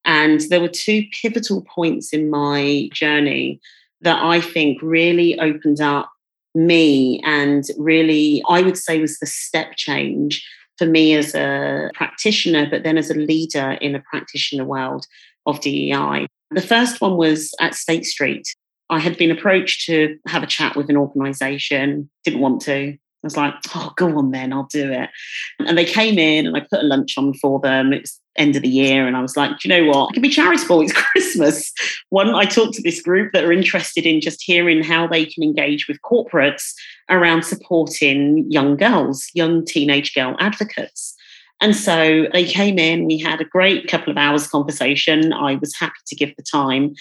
And 0.06 0.40
there 0.48 0.60
were 0.60 0.68
two 0.68 1.04
pivotal 1.20 1.62
points 1.62 2.12
in 2.12 2.30
my 2.30 2.88
journey 2.92 3.60
that 4.00 4.22
I 4.22 4.40
think 4.40 4.80
really 4.80 5.38
opened 5.38 5.80
up 5.80 6.10
me 6.54 7.20
and 7.25 7.64
really, 7.76 8.42
I 8.48 8.62
would 8.62 8.78
say, 8.78 9.00
was 9.00 9.18
the 9.18 9.26
step 9.26 9.76
change 9.76 10.46
for 10.78 10.86
me 10.86 11.14
as 11.14 11.34
a 11.34 11.90
practitioner, 11.94 12.68
but 12.70 12.82
then 12.82 12.96
as 12.96 13.10
a 13.10 13.14
leader 13.14 13.72
in 13.80 13.92
the 13.92 14.02
practitioner 14.10 14.64
world 14.64 15.06
of 15.46 15.60
DEI. 15.60 16.26
The 16.50 16.62
first 16.62 17.00
one 17.00 17.16
was 17.16 17.52
at 17.60 17.75
State 17.75 18.04
Street. 18.04 18.46
I 18.88 19.00
had 19.00 19.18
been 19.18 19.30
approached 19.30 19.86
to 19.86 20.16
have 20.28 20.42
a 20.42 20.46
chat 20.46 20.76
with 20.76 20.88
an 20.88 20.96
organization, 20.96 22.08
didn't 22.25 22.40
want 22.40 22.60
to. 22.62 22.96
I 23.23 23.26
was 23.26 23.37
like, 23.37 23.54
oh, 23.75 23.92
go 23.96 24.18
on 24.18 24.30
then, 24.30 24.52
I'll 24.52 24.68
do 24.70 24.92
it. 24.92 25.11
And 25.58 25.76
they 25.76 25.85
came 25.85 26.18
in 26.18 26.46
and 26.46 26.56
I 26.56 26.61
put 26.61 26.80
a 26.80 26.87
lunch 26.87 27.18
on 27.18 27.35
for 27.35 27.58
them. 27.58 27.92
It 27.92 28.02
was 28.02 28.20
end 28.38 28.56
of 28.56 28.62
the 28.62 28.68
year. 28.68 29.06
And 29.06 29.16
I 29.16 29.23
was 29.23 29.37
like, 29.37 29.58
do 29.58 29.68
you 29.68 29.75
know 29.75 29.90
what? 29.90 30.11
I 30.11 30.12
can 30.12 30.23
be 30.23 30.28
charitable. 30.28 30.82
It's 30.82 30.92
Christmas. 31.12 31.73
One, 32.11 32.35
I 32.35 32.44
talked 32.44 32.75
to 32.75 32.82
this 32.82 33.02
group 33.02 33.32
that 33.32 33.44
are 33.44 33.52
interested 33.52 34.06
in 34.06 34.20
just 34.20 34.42
hearing 34.42 34.82
how 34.82 35.06
they 35.06 35.25
can 35.25 35.42
engage 35.42 35.88
with 35.88 36.00
corporates 36.02 36.73
around 37.11 37.44
supporting 37.44 38.50
young 38.50 38.76
girls, 38.76 39.28
young 39.35 39.64
teenage 39.64 40.14
girl 40.14 40.37
advocates. 40.38 41.14
And 41.61 41.75
so 41.75 42.26
they 42.32 42.44
came 42.44 42.78
in, 42.78 43.06
we 43.06 43.18
had 43.18 43.40
a 43.40 43.44
great 43.44 43.88
couple 43.88 44.11
of 44.11 44.18
hours 44.18 44.46
conversation. 44.46 45.32
I 45.32 45.54
was 45.56 45.75
happy 45.75 45.94
to 46.06 46.14
give 46.14 46.35
the 46.37 46.42
time. 46.42 46.94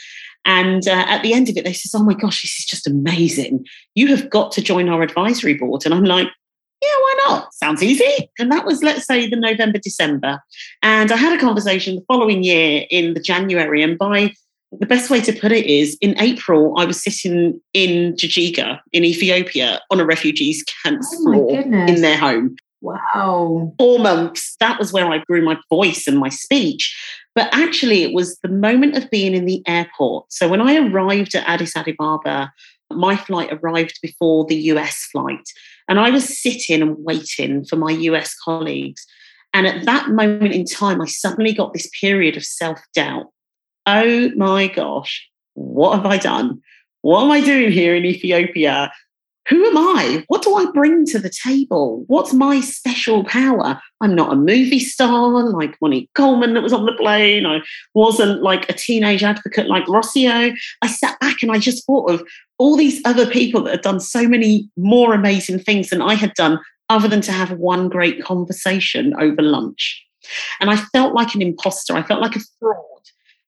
And 0.46 0.88
uh, 0.88 1.06
at 1.08 1.24
the 1.24 1.34
end 1.34 1.50
of 1.50 1.58
it, 1.58 1.64
they 1.66 1.74
says, 1.74 1.94
Oh 1.96 2.04
my 2.04 2.14
gosh, 2.14 2.42
this 2.44 2.60
is 2.60 2.66
just 2.66 2.88
amazing. 2.88 3.66
You 3.96 4.08
have 4.16 4.30
got 4.30 4.52
to 4.54 4.62
join 4.62 4.90
our 4.90 5.02
advisory 5.02 5.56
board. 5.56 5.84
And 5.86 5.94
I'm 5.94 6.06
like, 6.06 6.28
yeah, 6.82 6.90
why 6.90 7.16
not? 7.28 7.54
Sounds 7.54 7.82
easy. 7.82 8.30
And 8.38 8.52
that 8.52 8.66
was, 8.66 8.84
let's 8.84 9.08
say, 9.08 9.28
the 9.28 9.38
November, 9.38 9.80
December. 9.80 10.40
And 10.84 11.12
I 11.12 11.16
had 11.16 11.36
a 11.36 11.42
conversation 11.42 11.96
the 11.96 12.04
following 12.08 12.44
year 12.44 12.86
in 12.92 13.14
the 13.16 13.20
January. 13.22 13.82
And 13.82 13.98
by 13.98 14.34
the 14.78 14.86
best 14.86 15.10
way 15.10 15.22
to 15.22 15.32
put 15.34 15.52
it 15.52 15.66
is 15.66 15.98
in 16.02 16.20
April, 16.20 16.75
I 16.78 16.86
was 16.86 17.02
sitting 17.02 17.60
in 17.74 18.14
Jijiga 18.14 18.80
in 18.92 19.04
Ethiopia 19.04 19.82
on 19.90 20.00
a 20.00 20.06
refugees 20.06 20.64
camp 20.84 21.02
Oh 21.04 21.18
floor 21.24 21.58
goodness. 21.58 21.90
in 21.92 22.02
their 22.02 22.18
home. 22.18 22.56
Wow. 22.82 23.74
Four 23.80 24.00
months. 24.00 24.56
That 24.60 24.78
was 24.78 24.94
where 24.94 25.08
I 25.08 25.20
grew 25.20 25.44
my 25.44 25.58
voice 25.70 26.06
and 26.08 26.20
my 26.20 26.30
speech. 26.30 26.96
But 27.36 27.50
actually, 27.51 28.04
it 28.04 28.13
was 28.13 28.38
the 28.39 28.50
moment 28.50 28.96
of 28.96 29.12
being 29.12 29.36
in 29.36 29.46
the 29.46 29.62
airport. 29.68 30.32
So 30.32 30.48
when 30.48 30.62
I 30.62 30.77
arrived 30.77 31.36
at 31.36 31.48
Addis 31.48 31.75
Ababa, 31.75 32.51
my 32.92 33.18
flight 33.18 33.50
arrived 33.51 34.00
before 34.01 34.46
the 34.46 34.56
US 34.56 35.06
flight. 35.12 35.48
And 35.89 36.00
I 36.00 36.10
was 36.10 36.42
sitting 36.42 36.82
and 36.82 36.96
waiting 37.00 37.65
for 37.65 37.75
my 37.75 37.92
US 37.92 38.34
colleagues. 38.36 39.06
And 39.54 39.68
at 39.68 39.86
that 39.86 40.10
moment 40.10 40.54
in 40.54 40.65
time, 40.65 41.01
I 41.01 41.06
suddenly 41.06 41.54
got 41.54 41.74
this 41.74 41.89
period 42.00 42.38
of 42.38 42.46
self 42.46 42.80
doubt. 42.94 43.27
Oh 43.86 44.32
my 44.36 44.68
gosh, 44.68 45.30
what 45.54 45.96
have 45.96 46.06
I 46.06 46.18
done? 46.18 46.62
What 47.01 47.24
am 47.24 47.32
I 47.32 47.42
doing 47.42 47.72
here 47.72 47.96
in 47.96 48.06
Ethiopia? 48.06 48.92
Who 49.48 49.64
am 49.64 49.78
I? 49.78 50.24
What 50.28 50.42
do 50.42 50.56
I 50.56 50.66
bring 50.72 51.06
to 51.08 51.20
the 51.20 51.30
table? 51.30 52.04
What's 52.08 52.34
my 52.34 52.62
special 52.62 53.24
power? 53.24 53.80
I'm 54.02 54.16
not 54.16 54.34
a 54.34 54.36
movie 54.36 54.80
star 54.80 55.44
like 55.52 55.80
Monique 55.82 56.10
Coleman 56.16 56.56
that 56.56 56.64
was 56.64 56.74
on 56.74 56.86
the 56.86 56.94
plane. 56.94 57.46
I 57.46 57.62
wasn't 57.94 58.42
like 58.42 58.68
a 58.70 58.74
teenage 58.74 59.24
advocate 59.24 59.68
like 59.68 59.86
Rossio. 59.86 60.56
I 60.82 60.88
sat 60.88 61.20
back 61.20 61.44
and 61.44 61.52
I 61.52 61.60
just 61.60 61.86
thought 61.86 62.10
of 62.10 62.24
all 62.58 62.75
these 62.75 63.02
other 63.06 63.28
people 63.28 63.62
that 63.64 63.72
had 63.72 63.82
done 63.82 64.00
so 64.00 64.28
many 64.28 64.70
more 64.78 65.14
amazing 65.14 65.60
things 65.60 65.90
than 65.90 66.02
I 66.02 66.16
had 66.16 66.34
done, 66.34 66.60
other 66.90 67.08
than 67.08 67.22
to 67.22 67.32
have 67.32 67.52
one 67.52 67.88
great 67.88 68.24
conversation 68.24 69.14
over 69.20 69.42
lunch. 69.42 70.04
And 70.60 70.72
I 70.72 70.78
felt 70.78 71.14
like 71.14 71.36
an 71.36 71.44
imposter. 71.44 71.94
I 71.94 72.02
felt 72.02 72.22
like 72.22 72.36
a 72.36 72.42
fraud 72.60 72.80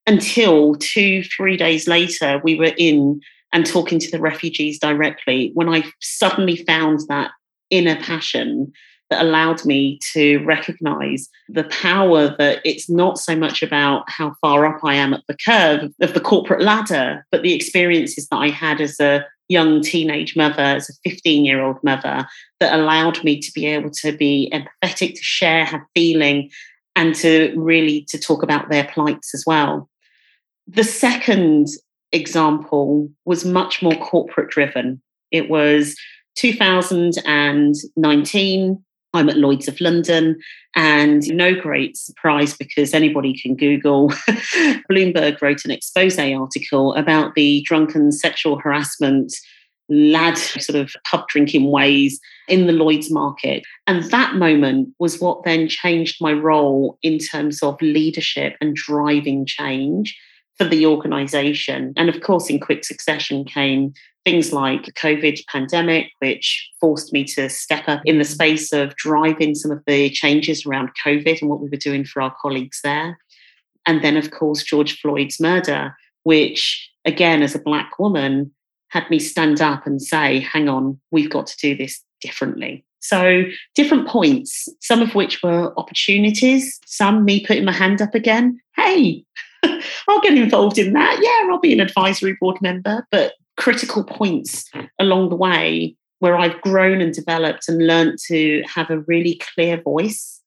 until 0.06 0.76
two, 0.76 1.24
three 1.24 1.58
days 1.58 1.88
later, 1.88 2.40
we 2.44 2.56
were 2.56 2.74
in 2.78 3.22
and 3.54 3.66
talking 3.66 4.00
to 4.00 4.12
the 4.12 4.20
refugees 4.20 4.80
directly 4.80 5.52
when 5.54 5.70
I 5.70 5.84
suddenly 6.02 6.64
found 6.66 7.02
that 7.08 7.32
inner 7.70 7.96
passion 7.96 8.72
that 9.10 9.22
allowed 9.22 9.66
me 9.66 10.00
to 10.14 10.44
recognize 10.46 11.30
the 11.48 11.64
power 11.66 12.36
that 12.38 12.60
it's 12.66 12.90
not 12.90 13.18
so 13.18 13.36
much 13.36 13.64
about 13.64 14.10
how 14.10 14.36
far 14.42 14.66
up 14.66 14.84
I 14.84 14.96
am 14.96 15.14
at 15.14 15.24
the 15.28 15.38
curve 15.46 15.92
of 16.02 16.14
the 16.14 16.20
corporate 16.20 16.62
ladder, 16.62 17.26
but 17.32 17.42
the 17.42 17.54
experiences 17.54 18.28
that 18.28 18.38
I 18.38 18.50
had 18.50 18.82
as 18.82 19.00
a 19.00 19.26
young 19.50 19.82
teenage 19.82 20.36
mother, 20.36 20.62
as 20.62 20.90
a 20.90 21.10
15 21.10 21.46
year 21.46 21.64
old 21.64 21.82
mother, 21.84 22.28
that 22.60 22.78
allowed 22.78 23.24
me 23.24 23.40
to 23.40 23.52
be 23.54 23.66
able 23.66 23.92
to 23.92 24.12
be 24.12 24.52
empathetic, 24.54 25.16
to 25.16 25.24
share, 25.24 25.64
have 25.64 25.82
feeling, 25.96 26.50
and 26.96 27.16
to 27.16 27.54
really 27.56 28.06
to 28.10 28.20
talk 28.20 28.44
about 28.44 28.70
their 28.70 28.86
plights 28.86 29.34
as 29.34 29.44
well. 29.48 29.90
The 30.68 30.84
second 30.84 31.68
example 32.12 33.10
was 33.26 33.46
much 33.46 33.82
more 33.82 33.96
corporate 33.96 34.50
driven. 34.50 35.02
It 35.32 35.50
was 35.50 35.96
2019. 36.36 38.84
I'm 39.14 39.30
at 39.30 39.38
Lloyd's 39.38 39.68
of 39.68 39.82
London, 39.82 40.40
and 40.76 41.28
no 41.30 41.60
great 41.60 41.98
surprise 41.98 42.56
because 42.56 42.94
anybody 42.94 43.36
can 43.40 43.56
Google. 43.56 44.10
Bloomberg 44.92 45.42
wrote 45.42 45.66
an 45.66 45.72
expose 45.72 46.20
article 46.20 46.94
about 46.96 47.34
the 47.36 47.62
drunken 47.62 48.12
sexual 48.12 48.60
harassment 48.60 49.34
lad 49.90 50.38
sort 50.38 50.78
of 50.78 50.94
pub 51.10 51.28
drinking 51.30 51.72
ways 51.72 52.20
in 52.48 52.68
the 52.68 52.74
Lloyd's 52.74 53.12
market. 53.12 53.64
And 53.88 54.04
that 54.12 54.36
moment 54.36 54.90
was 55.00 55.20
what 55.20 55.44
then 55.44 55.68
changed 55.68 56.18
my 56.20 56.34
role 56.34 56.98
in 57.02 57.18
terms 57.18 57.64
of 57.64 57.82
leadership 57.82 58.56
and 58.60 58.76
driving 58.76 59.46
change 59.46 60.18
for 60.58 60.66
the 60.66 60.86
organization. 60.86 61.94
And 61.98 62.10
of 62.10 62.22
course, 62.22 62.50
in 62.50 62.60
quick 62.60 62.84
succession 62.84 63.46
came 63.46 63.94
things 64.26 64.52
like 64.52 64.86
the 64.86 64.92
COVID 64.92 65.46
pandemic, 65.48 66.12
which 66.20 66.70
forced 66.82 67.14
me 67.14 67.24
to 67.24 67.50
step 67.50 67.88
up 67.88 68.02
in 68.04 68.18
the 68.18 68.26
space 68.26 68.74
of 68.74 68.96
driving 68.96 69.56
some 69.56 69.72
of 69.72 69.82
the 69.88 70.10
changes 70.10 70.66
around 70.66 70.90
COVID 71.06 71.40
and 71.40 71.50
what 71.50 71.62
we 71.62 71.70
were 71.70 71.78
doing 71.78 72.04
for 72.04 72.22
our 72.22 72.36
colleagues 72.42 72.82
there. 72.84 73.18
And 73.86 74.04
then, 74.04 74.18
of 74.18 74.32
course, 74.32 74.64
George 74.64 75.00
Floyd's 75.00 75.40
murder, 75.40 75.96
which, 76.24 76.92
again, 77.06 77.42
as 77.42 77.56
a 77.56 77.60
Black 77.60 77.98
woman, 78.00 78.52
had 78.90 79.10
me 79.10 79.20
stand 79.20 79.62
up 79.62 79.88
and 79.88 80.02
say, 80.02 80.42
hang 80.42 80.68
on, 80.68 81.00
we've 81.12 81.30
got 81.30 81.48
to 81.48 81.58
do 81.58 81.78
this 81.78 82.04
differently. 82.20 82.84
So, 83.00 83.44
different 83.76 84.10
points, 84.10 84.68
some 84.82 85.02
of 85.02 85.16
which 85.16 85.42
were 85.42 85.74
opportunities, 85.80 86.80
some 86.86 87.24
me 87.24 87.46
putting 87.46 87.64
my 87.64 87.72
hand 87.72 88.02
up 88.02 88.14
again. 88.14 88.60
Hey, 88.76 89.24
I'll 90.08 90.22
get 90.22 90.38
involved 90.38 90.78
in 90.78 90.94
that. 90.94 91.20
Yeah, 91.22 91.52
I'll 91.52 91.60
be 91.60 91.74
an 91.74 91.80
advisory 91.80 92.38
board 92.40 92.62
member, 92.62 93.06
but 93.12 93.34
critical 93.58 94.04
points 94.04 94.70
along 95.00 95.30
the 95.30 95.36
way 95.36 95.96
where 96.20 96.38
I've 96.38 96.60
grown 96.62 97.02
and 97.02 97.14
developed 97.14 97.68
and 97.68 97.86
learned 97.86 98.18
to 98.28 98.64
have 98.74 98.90
a 98.90 99.00
really 99.02 99.40
clear 99.54 99.82
voice 99.82 100.42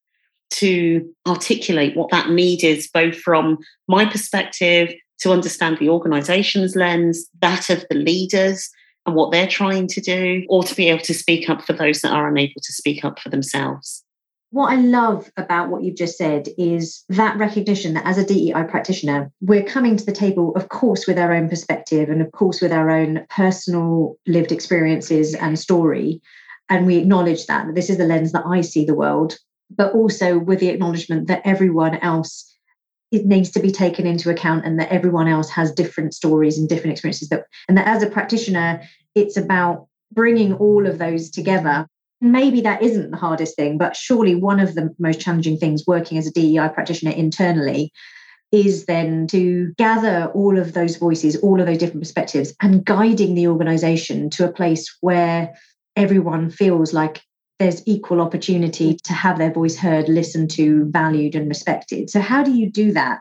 to 0.50 1.08
articulate 1.28 1.96
what 1.96 2.10
that 2.10 2.30
need 2.30 2.64
is, 2.64 2.88
both 2.88 3.16
from 3.16 3.58
my 3.86 4.04
perspective, 4.04 4.92
to 5.20 5.32
understand 5.32 5.78
the 5.78 5.88
organization's 5.88 6.74
lens, 6.74 7.28
that 7.40 7.70
of 7.70 7.84
the 7.88 7.96
leaders 7.96 8.68
and 9.06 9.14
what 9.14 9.30
they're 9.30 9.46
trying 9.46 9.86
to 9.86 10.00
do, 10.00 10.44
or 10.48 10.64
to 10.64 10.74
be 10.74 10.88
able 10.88 11.02
to 11.02 11.14
speak 11.14 11.48
up 11.48 11.62
for 11.62 11.72
those 11.72 12.00
that 12.00 12.12
are 12.12 12.28
unable 12.28 12.60
to 12.60 12.72
speak 12.72 13.04
up 13.04 13.18
for 13.20 13.28
themselves. 13.28 14.02
What 14.52 14.73
I 14.73 14.76
love 14.76 15.30
about 15.37 15.71
what 15.71 15.85
you've 15.85 15.97
just 15.97 16.19
said 16.19 16.49
is 16.59 17.04
that 17.09 17.38
recognition 17.38 17.95
that 17.95 18.04
as 18.04 18.19
a 18.19 18.25
DEI 18.25 18.64
practitioner, 18.69 19.30
we're 19.40 19.62
coming 19.62 19.97
to 19.97 20.04
the 20.04 20.12
table, 20.12 20.52
of 20.57 20.69
course, 20.69 21.07
with 21.07 21.19
our 21.19 21.33
own 21.33 21.49
perspective 21.49 22.09
and, 22.09 22.21
of 22.21 22.33
course, 22.33 22.61
with 22.61 22.73
our 22.73 22.90
own 22.90 23.25
personal 23.30 24.16
lived 24.26 24.50
experiences 24.50 25.35
and 25.35 25.57
story. 25.57 26.21
And 26.69 26.85
we 26.85 26.97
acknowledge 26.97 27.47
that, 27.47 27.66
that 27.66 27.76
this 27.76 27.90
is 27.90 27.99
the 27.99 28.07
lens 28.07 28.33
that 28.33 28.45
I 28.45 28.61
see 28.62 28.85
the 28.85 28.95
world, 28.95 29.38
but 29.71 29.95
also 29.95 30.38
with 30.38 30.59
the 30.59 30.69
acknowledgement 30.69 31.28
that 31.28 31.42
everyone 31.45 31.97
else 31.97 32.47
it 33.12 33.26
needs 33.26 33.50
to 33.50 33.61
be 33.61 33.73
taken 33.73 34.07
into 34.07 34.30
account 34.30 34.64
and 34.64 34.78
that 34.78 34.92
everyone 34.92 35.26
else 35.26 35.50
has 35.50 35.73
different 35.73 36.14
stories 36.14 36.57
and 36.57 36.69
different 36.69 36.92
experiences 36.92 37.28
that 37.28 37.45
and 37.69 37.76
that 37.76 37.88
as 37.88 38.04
a 38.04 38.11
practitioner 38.11 38.80
it's 39.16 39.37
about 39.37 39.88
bringing 40.12 40.54
all 40.54 40.87
of 40.87 40.99
those 40.99 41.28
together 41.28 41.88
maybe 42.20 42.60
that 42.60 42.82
isn't 42.82 43.10
the 43.10 43.16
hardest 43.16 43.56
thing 43.56 43.78
but 43.78 43.96
surely 43.96 44.34
one 44.34 44.60
of 44.60 44.74
the 44.74 44.94
most 44.98 45.20
challenging 45.20 45.56
things 45.56 45.84
working 45.86 46.18
as 46.18 46.26
a 46.26 46.32
DEI 46.32 46.68
practitioner 46.68 47.12
internally 47.12 47.92
is 48.52 48.86
then 48.86 49.26
to 49.28 49.72
gather 49.78 50.26
all 50.34 50.58
of 50.58 50.72
those 50.72 50.96
voices 50.96 51.36
all 51.36 51.60
of 51.60 51.66
those 51.66 51.78
different 51.78 52.02
perspectives 52.02 52.52
and 52.60 52.84
guiding 52.84 53.34
the 53.34 53.46
organization 53.46 54.28
to 54.28 54.44
a 54.44 54.52
place 54.52 54.96
where 55.00 55.54
everyone 55.96 56.50
feels 56.50 56.92
like 56.92 57.22
there's 57.60 57.86
equal 57.86 58.22
opportunity 58.22 58.96
to 59.04 59.12
have 59.12 59.36
their 59.36 59.52
voice 59.52 59.76
heard, 59.76 60.08
listened 60.08 60.50
to, 60.50 60.86
valued, 60.86 61.34
and 61.34 61.46
respected. 61.46 62.08
So, 62.08 62.18
how 62.18 62.42
do 62.42 62.52
you 62.52 62.70
do 62.70 62.90
that? 62.92 63.20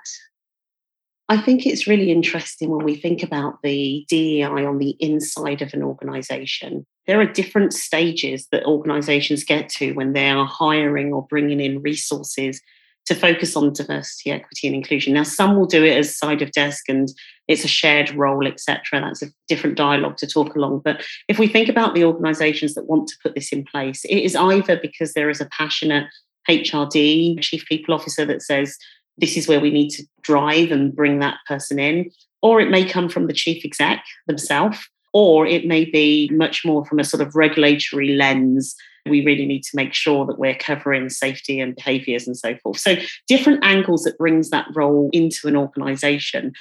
I 1.30 1.38
think 1.38 1.68
it's 1.68 1.86
really 1.86 2.12
interesting 2.12 2.72
when 2.72 2.84
we 2.84 2.96
think 2.96 3.22
about 3.22 3.62
the 3.62 4.04
DEI 4.10 4.46
on 4.46 4.80
the 4.80 4.96
inside 5.00 5.62
of 5.62 5.76
an 5.76 5.84
organization. 5.84 6.88
There 7.06 7.22
are 7.22 7.26
different 7.26 7.72
stages 7.72 8.48
that 8.52 8.66
organizations 8.66 9.44
get 9.44 9.70
to 9.70 9.94
when 9.94 10.14
they 10.14 10.30
are 10.30 10.46
hiring 10.46 11.14
or 11.14 11.28
bringing 11.30 11.60
in 11.60 11.84
resources 11.84 12.60
to 13.06 13.14
focus 13.14 13.56
on 13.56 13.74
diversity, 13.74 14.32
equity, 14.32 14.68
and 14.68 14.76
inclusion. 14.76 15.14
Now, 15.14 15.24
some 15.24 15.56
will 15.56 15.68
do 15.68 15.84
it 15.84 15.98
as 15.98 16.18
side 16.18 16.42
of 16.42 16.52
desk 16.52 16.90
and 16.90 17.08
it's 17.48 17.64
a 17.64 17.68
shared 17.68 18.12
role, 18.16 18.48
etc. 18.48 19.00
That's 19.00 19.22
a 19.22 19.28
different 19.48 19.78
dialogue 19.78 20.18
to 20.18 20.28
talk 20.28 20.56
along. 20.56 20.82
But 20.84 21.04
if 21.28 21.38
we 21.38 21.48
think 21.48 21.70
about 21.70 21.94
the 21.94 22.06
organizations 22.06 22.74
that 22.74 22.88
want 22.88 23.08
to 23.08 23.18
put 23.22 23.36
this 23.36 23.52
in 23.52 23.66
place, 23.66 24.04
it 24.06 24.18
is 24.18 24.36
either 24.36 24.78
because 24.78 25.14
there 25.14 25.30
is 25.30 25.42
a 25.42 25.48
passionate 25.48 26.08
HRD, 26.50 27.42
chief 27.42 27.66
people 27.68 27.94
officer, 27.94 28.26
that 28.26 28.42
says, 28.42 28.78
this 29.20 29.38
is 29.38 29.48
where 29.48 29.60
we 29.60 29.72
need 29.72 29.90
to 29.92 30.04
drive 30.22 30.72
and 30.72 30.96
bring 30.96 31.20
that 31.20 31.38
person 31.48 31.80
in, 31.80 32.12
or 32.42 32.62
it 32.62 32.70
may 32.70 32.86
come 32.86 33.10
from 33.10 33.28
the 33.28 33.34
chief 33.34 33.66
exec 33.66 34.04
themselves, 34.28 34.80
or 35.14 35.46
it 35.46 35.66
may 35.66 35.86
be 35.86 36.30
much 36.32 36.66
more 36.66 36.86
from 36.86 37.00
a 37.00 37.04
sort 37.04 37.22
of 37.22 37.36
regulatory 37.36 38.16
lens 38.16 38.76
we 39.10 39.26
really 39.26 39.46
need 39.46 39.64
to 39.64 39.76
make 39.76 39.94
sure 39.94 40.26
that 40.26 40.40
we're 40.40 40.56
covering 40.56 41.10
safety 41.10 41.60
and 41.60 41.76
behaviors 41.76 42.28
and 42.28 42.38
so 42.38 42.56
forth. 42.58 42.80
So 42.80 42.96
different 43.28 43.64
angles 43.64 44.04
that 44.04 44.18
brings 44.18 44.50
that 44.50 44.68
role 44.76 45.10
into 45.12 45.48
an 45.48 45.56
organization. 45.56 46.54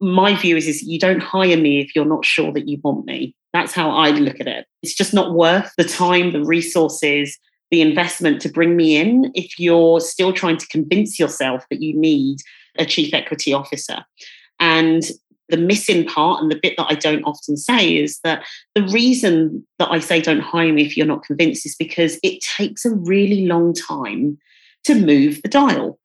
My 0.00 0.34
view 0.34 0.56
is, 0.56 0.66
is 0.66 0.82
you 0.82 0.98
don't 0.98 1.22
hire 1.22 1.56
me 1.56 1.80
if 1.80 1.94
you're 1.94 2.04
not 2.04 2.24
sure 2.24 2.52
that 2.52 2.68
you 2.68 2.78
want 2.82 3.04
me. 3.06 3.34
That's 3.52 3.72
how 3.72 3.90
I 3.90 4.10
look 4.10 4.40
at 4.40 4.46
it. 4.46 4.66
It's 4.82 4.94
just 4.94 5.12
not 5.12 5.34
worth 5.34 5.72
the 5.76 5.84
time, 5.84 6.32
the 6.32 6.44
resources, 6.44 7.36
the 7.70 7.80
investment 7.80 8.40
to 8.42 8.48
bring 8.48 8.76
me 8.76 8.96
in 8.96 9.30
if 9.34 9.58
you're 9.58 10.00
still 10.00 10.32
trying 10.32 10.56
to 10.56 10.66
convince 10.68 11.18
yourself 11.18 11.64
that 11.70 11.80
you 11.80 11.96
need 11.96 12.38
a 12.78 12.86
chief 12.86 13.14
equity 13.14 13.52
officer. 13.52 14.04
And 14.58 15.02
the 15.48 15.56
missing 15.56 16.06
part 16.06 16.40
and 16.40 16.50
the 16.50 16.60
bit 16.62 16.74
that 16.76 16.86
I 16.88 16.94
don't 16.94 17.24
often 17.24 17.56
say 17.56 17.96
is 17.96 18.20
that 18.24 18.44
the 18.74 18.86
reason 18.88 19.66
that 19.78 19.90
I 19.90 19.98
say 19.98 20.20
don't 20.20 20.40
hire 20.40 20.72
me 20.72 20.86
if 20.86 20.96
you're 20.96 21.06
not 21.06 21.24
convinced 21.24 21.66
is 21.66 21.74
because 21.76 22.18
it 22.22 22.42
takes 22.56 22.84
a 22.84 22.94
really 22.94 23.46
long 23.46 23.74
time 23.74 24.38
to 24.84 24.94
move 24.94 25.42
the 25.42 25.48
dial. 25.48 25.98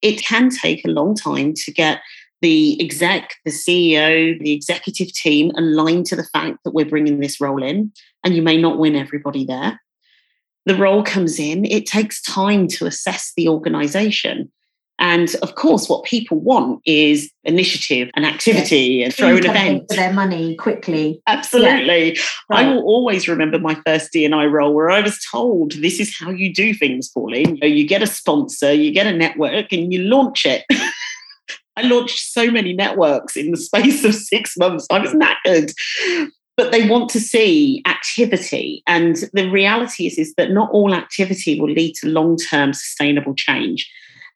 It 0.00 0.24
can 0.24 0.48
take 0.50 0.84
a 0.84 0.90
long 0.90 1.14
time 1.14 1.54
to 1.56 1.72
get 1.72 2.00
the 2.40 2.80
exec, 2.80 3.34
the 3.44 3.50
CEO, 3.50 4.38
the 4.38 4.52
executive 4.52 5.12
team 5.12 5.50
aligned 5.56 6.06
to 6.06 6.16
the 6.16 6.24
fact 6.24 6.58
that 6.64 6.72
we're 6.72 6.84
bringing 6.84 7.20
this 7.20 7.40
role 7.40 7.62
in, 7.62 7.90
and 8.22 8.34
you 8.34 8.42
may 8.42 8.60
not 8.60 8.78
win 8.78 8.96
everybody 8.96 9.44
there. 9.44 9.80
The 10.66 10.76
role 10.76 11.02
comes 11.02 11.38
in, 11.38 11.64
it 11.64 11.86
takes 11.86 12.22
time 12.22 12.68
to 12.68 12.86
assess 12.86 13.32
the 13.36 13.48
organization. 13.48 14.50
And 14.98 15.34
of 15.42 15.56
course, 15.56 15.88
what 15.88 16.04
people 16.04 16.38
want 16.38 16.80
is 16.86 17.30
initiative 17.42 18.10
and 18.14 18.24
activity 18.24 18.76
yes. 18.76 19.06
and 19.06 19.14
throw 19.14 19.36
an 19.36 19.44
event. 19.44 19.84
For 19.90 19.96
their 19.96 20.12
money 20.12 20.54
quickly. 20.54 21.20
Absolutely. 21.26 22.14
Yeah. 22.14 22.22
Right. 22.48 22.64
I 22.66 22.72
will 22.72 22.82
always 22.84 23.26
remember 23.26 23.58
my 23.58 23.74
first 23.84 24.12
D&I 24.12 24.46
role 24.46 24.72
where 24.72 24.90
I 24.90 25.00
was 25.00 25.18
told 25.30 25.72
this 25.72 25.98
is 25.98 26.16
how 26.16 26.30
you 26.30 26.54
do 26.54 26.72
things, 26.72 27.08
Pauline. 27.08 27.56
You 27.56 27.86
get 27.86 28.02
a 28.02 28.06
sponsor, 28.06 28.72
you 28.72 28.92
get 28.92 29.08
a 29.08 29.12
network, 29.12 29.72
and 29.72 29.92
you 29.92 30.02
launch 30.02 30.46
it. 30.46 30.64
I 31.76 31.82
launched 31.82 32.20
so 32.20 32.50
many 32.52 32.72
networks 32.72 33.36
in 33.36 33.50
the 33.50 33.56
space 33.56 34.04
of 34.04 34.14
six 34.14 34.56
months. 34.56 34.86
I 34.90 35.00
was 35.00 35.12
knackered. 35.12 35.72
But 36.56 36.70
they 36.70 36.88
want 36.88 37.08
to 37.10 37.20
see 37.20 37.82
activity. 37.86 38.82
And 38.86 39.16
the 39.32 39.50
reality 39.50 40.06
is, 40.06 40.18
is 40.18 40.34
that 40.36 40.52
not 40.52 40.70
all 40.70 40.94
activity 40.94 41.60
will 41.60 41.70
lead 41.70 41.94
to 41.96 42.08
long 42.08 42.36
term 42.36 42.72
sustainable 42.72 43.34
change. 43.34 43.90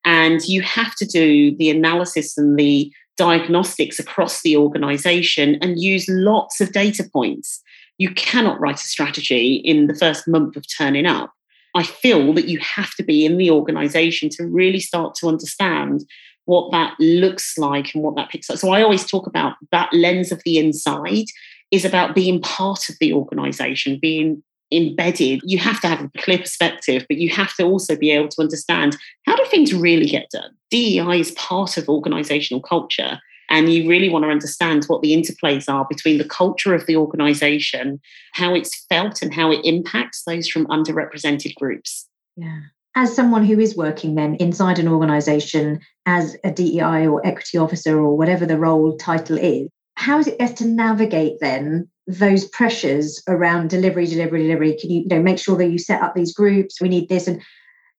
And 0.04 0.44
you 0.46 0.62
have 0.62 0.94
to 0.96 1.06
do 1.06 1.56
the 1.56 1.70
analysis 1.70 2.36
and 2.36 2.58
the 2.58 2.92
diagnostics 3.16 3.98
across 3.98 4.42
the 4.42 4.56
organization 4.56 5.58
and 5.60 5.80
use 5.80 6.06
lots 6.08 6.60
of 6.60 6.72
data 6.72 7.04
points. 7.12 7.60
You 7.98 8.10
cannot 8.14 8.60
write 8.60 8.80
a 8.80 8.88
strategy 8.88 9.56
in 9.56 9.88
the 9.88 9.94
first 9.94 10.26
month 10.28 10.56
of 10.56 10.64
turning 10.78 11.04
up. 11.04 11.32
I 11.74 11.82
feel 11.82 12.32
that 12.34 12.48
you 12.48 12.58
have 12.60 12.94
to 12.94 13.02
be 13.02 13.26
in 13.26 13.36
the 13.36 13.50
organization 13.50 14.28
to 14.30 14.46
really 14.46 14.80
start 14.80 15.14
to 15.16 15.28
understand 15.28 16.04
what 16.46 16.70
that 16.72 16.94
looks 16.98 17.58
like 17.58 17.94
and 17.94 18.02
what 18.02 18.16
that 18.16 18.30
picks 18.30 18.48
up. 18.48 18.56
So 18.56 18.70
I 18.70 18.82
always 18.82 19.06
talk 19.06 19.26
about 19.26 19.56
that 19.70 19.92
lens 19.92 20.32
of 20.32 20.40
the 20.44 20.58
inside 20.58 21.26
is 21.70 21.84
about 21.84 22.14
being 22.14 22.40
part 22.40 22.88
of 22.88 22.96
the 23.00 23.12
organization, 23.12 23.98
being 24.00 24.42
embedded. 24.72 25.40
You 25.44 25.58
have 25.58 25.80
to 25.80 25.88
have 25.88 26.04
a 26.04 26.10
clear 26.18 26.38
perspective, 26.38 27.04
but 27.08 27.18
you 27.18 27.30
have 27.30 27.54
to 27.56 27.64
also 27.64 27.96
be 27.96 28.10
able 28.10 28.28
to 28.28 28.42
understand 28.42 28.96
how 29.26 29.36
do 29.36 29.44
things 29.46 29.74
really 29.74 30.06
get 30.06 30.30
done. 30.30 30.50
DEI 30.70 31.20
is 31.20 31.30
part 31.32 31.76
of 31.76 31.88
organizational 31.88 32.62
culture. 32.62 33.18
And 33.50 33.72
you 33.72 33.88
really 33.88 34.10
want 34.10 34.24
to 34.24 34.30
understand 34.30 34.84
what 34.86 35.00
the 35.00 35.12
interplays 35.12 35.72
are 35.72 35.86
between 35.88 36.18
the 36.18 36.24
culture 36.24 36.74
of 36.74 36.84
the 36.84 36.96
organization, 36.96 37.98
how 38.34 38.54
it's 38.54 38.84
felt, 38.90 39.22
and 39.22 39.32
how 39.32 39.50
it 39.50 39.60
impacts 39.64 40.24
those 40.24 40.48
from 40.48 40.66
underrepresented 40.66 41.54
groups. 41.54 42.06
Yeah 42.36 42.60
as 42.98 43.14
someone 43.14 43.44
who 43.44 43.60
is 43.60 43.76
working 43.76 44.16
then 44.16 44.34
inside 44.36 44.76
an 44.80 44.88
organization 44.88 45.78
as 46.06 46.36
a 46.42 46.50
DEI 46.50 47.06
or 47.06 47.24
equity 47.24 47.56
officer 47.56 47.96
or 47.96 48.16
whatever 48.16 48.44
the 48.44 48.58
role 48.58 48.96
title 48.96 49.38
is, 49.38 49.68
how 49.98 50.18
is 50.18 50.26
it 50.26 50.38
best 50.38 50.56
to 50.58 50.66
navigate 50.66 51.40
then 51.40 51.88
those 52.06 52.46
pressures 52.46 53.22
around 53.28 53.70
delivery, 53.70 54.06
delivery, 54.06 54.42
delivery? 54.42 54.76
Can 54.80 54.90
you, 54.90 55.00
you 55.00 55.08
know, 55.08 55.22
make 55.22 55.38
sure 55.38 55.56
that 55.58 55.70
you 55.70 55.78
set 55.78 56.02
up 56.02 56.14
these 56.14 56.34
groups? 56.34 56.80
We 56.80 56.88
need 56.88 57.08
this. 57.08 57.26
And 57.28 57.42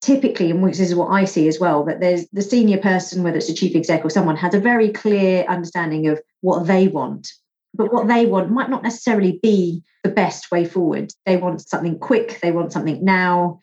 typically, 0.02 0.50
and 0.52 0.68
this 0.68 0.80
is 0.80 0.96
what 0.96 1.10
I 1.10 1.26
see 1.26 1.48
as 1.48 1.60
well, 1.60 1.84
that 1.86 2.00
there's 2.00 2.28
the 2.30 2.42
senior 2.42 2.78
person, 2.78 3.24
whether 3.24 3.38
it's 3.38 3.50
a 3.50 3.54
chief 3.54 3.76
exec 3.76 4.04
or 4.04 4.10
someone, 4.10 4.38
has 4.38 4.54
a 4.54 4.60
very 4.60 4.90
clear 4.90 5.44
understanding 5.44 6.08
of 6.08 6.20
what 6.42 6.68
they 6.68 6.88
want. 6.88 7.32
But 7.74 7.94
what 7.94 8.08
they 8.08 8.26
want 8.26 8.50
might 8.50 8.70
not 8.70 8.84
necessarily 8.84 9.40
be 9.44 9.84
the 10.04 10.10
best 10.10 10.52
way 10.52 10.66
forward. 10.66 11.12
They 11.26 11.38
want 11.38 11.68
something 11.68 12.00
quick, 12.00 12.40
they 12.42 12.52
want 12.52 12.74
something 12.74 13.04
now 13.04 13.60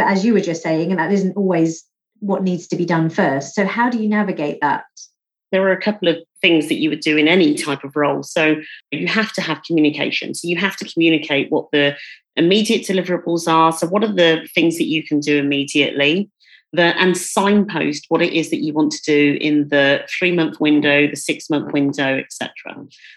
but 0.00 0.08
as 0.08 0.24
you 0.24 0.32
were 0.32 0.40
just 0.40 0.62
saying, 0.62 0.90
and 0.90 0.98
that 0.98 1.12
isn't 1.12 1.36
always 1.36 1.84
what 2.20 2.42
needs 2.42 2.66
to 2.68 2.76
be 2.76 2.86
done 2.86 3.10
first. 3.10 3.54
So, 3.54 3.66
how 3.66 3.90
do 3.90 4.02
you 4.02 4.08
navigate 4.08 4.58
that? 4.62 4.84
There 5.52 5.68
are 5.68 5.72
a 5.72 5.80
couple 5.80 6.08
of 6.08 6.16
things 6.40 6.68
that 6.68 6.78
you 6.78 6.90
would 6.90 7.00
do 7.00 7.16
in 7.16 7.28
any 7.28 7.54
type 7.54 7.84
of 7.84 7.96
role. 7.96 8.22
So, 8.22 8.56
you 8.90 9.06
have 9.06 9.32
to 9.34 9.40
have 9.40 9.62
communication. 9.62 10.34
So, 10.34 10.48
you 10.48 10.56
have 10.56 10.76
to 10.78 10.88
communicate 10.90 11.50
what 11.50 11.70
the 11.72 11.96
immediate 12.36 12.86
deliverables 12.86 13.48
are. 13.48 13.72
So, 13.72 13.86
what 13.86 14.04
are 14.04 14.12
the 14.12 14.48
things 14.54 14.78
that 14.78 14.86
you 14.86 15.02
can 15.02 15.20
do 15.20 15.38
immediately? 15.38 16.30
The, 16.72 16.96
and 17.00 17.16
signpost 17.16 18.06
what 18.10 18.22
it 18.22 18.32
is 18.32 18.50
that 18.50 18.62
you 18.62 18.72
want 18.72 18.92
to 18.92 19.02
do 19.02 19.38
in 19.40 19.68
the 19.70 20.04
three 20.08 20.30
month 20.30 20.60
window, 20.60 21.08
the 21.08 21.16
six 21.16 21.50
month 21.50 21.72
window, 21.72 22.18
etc. 22.18 22.50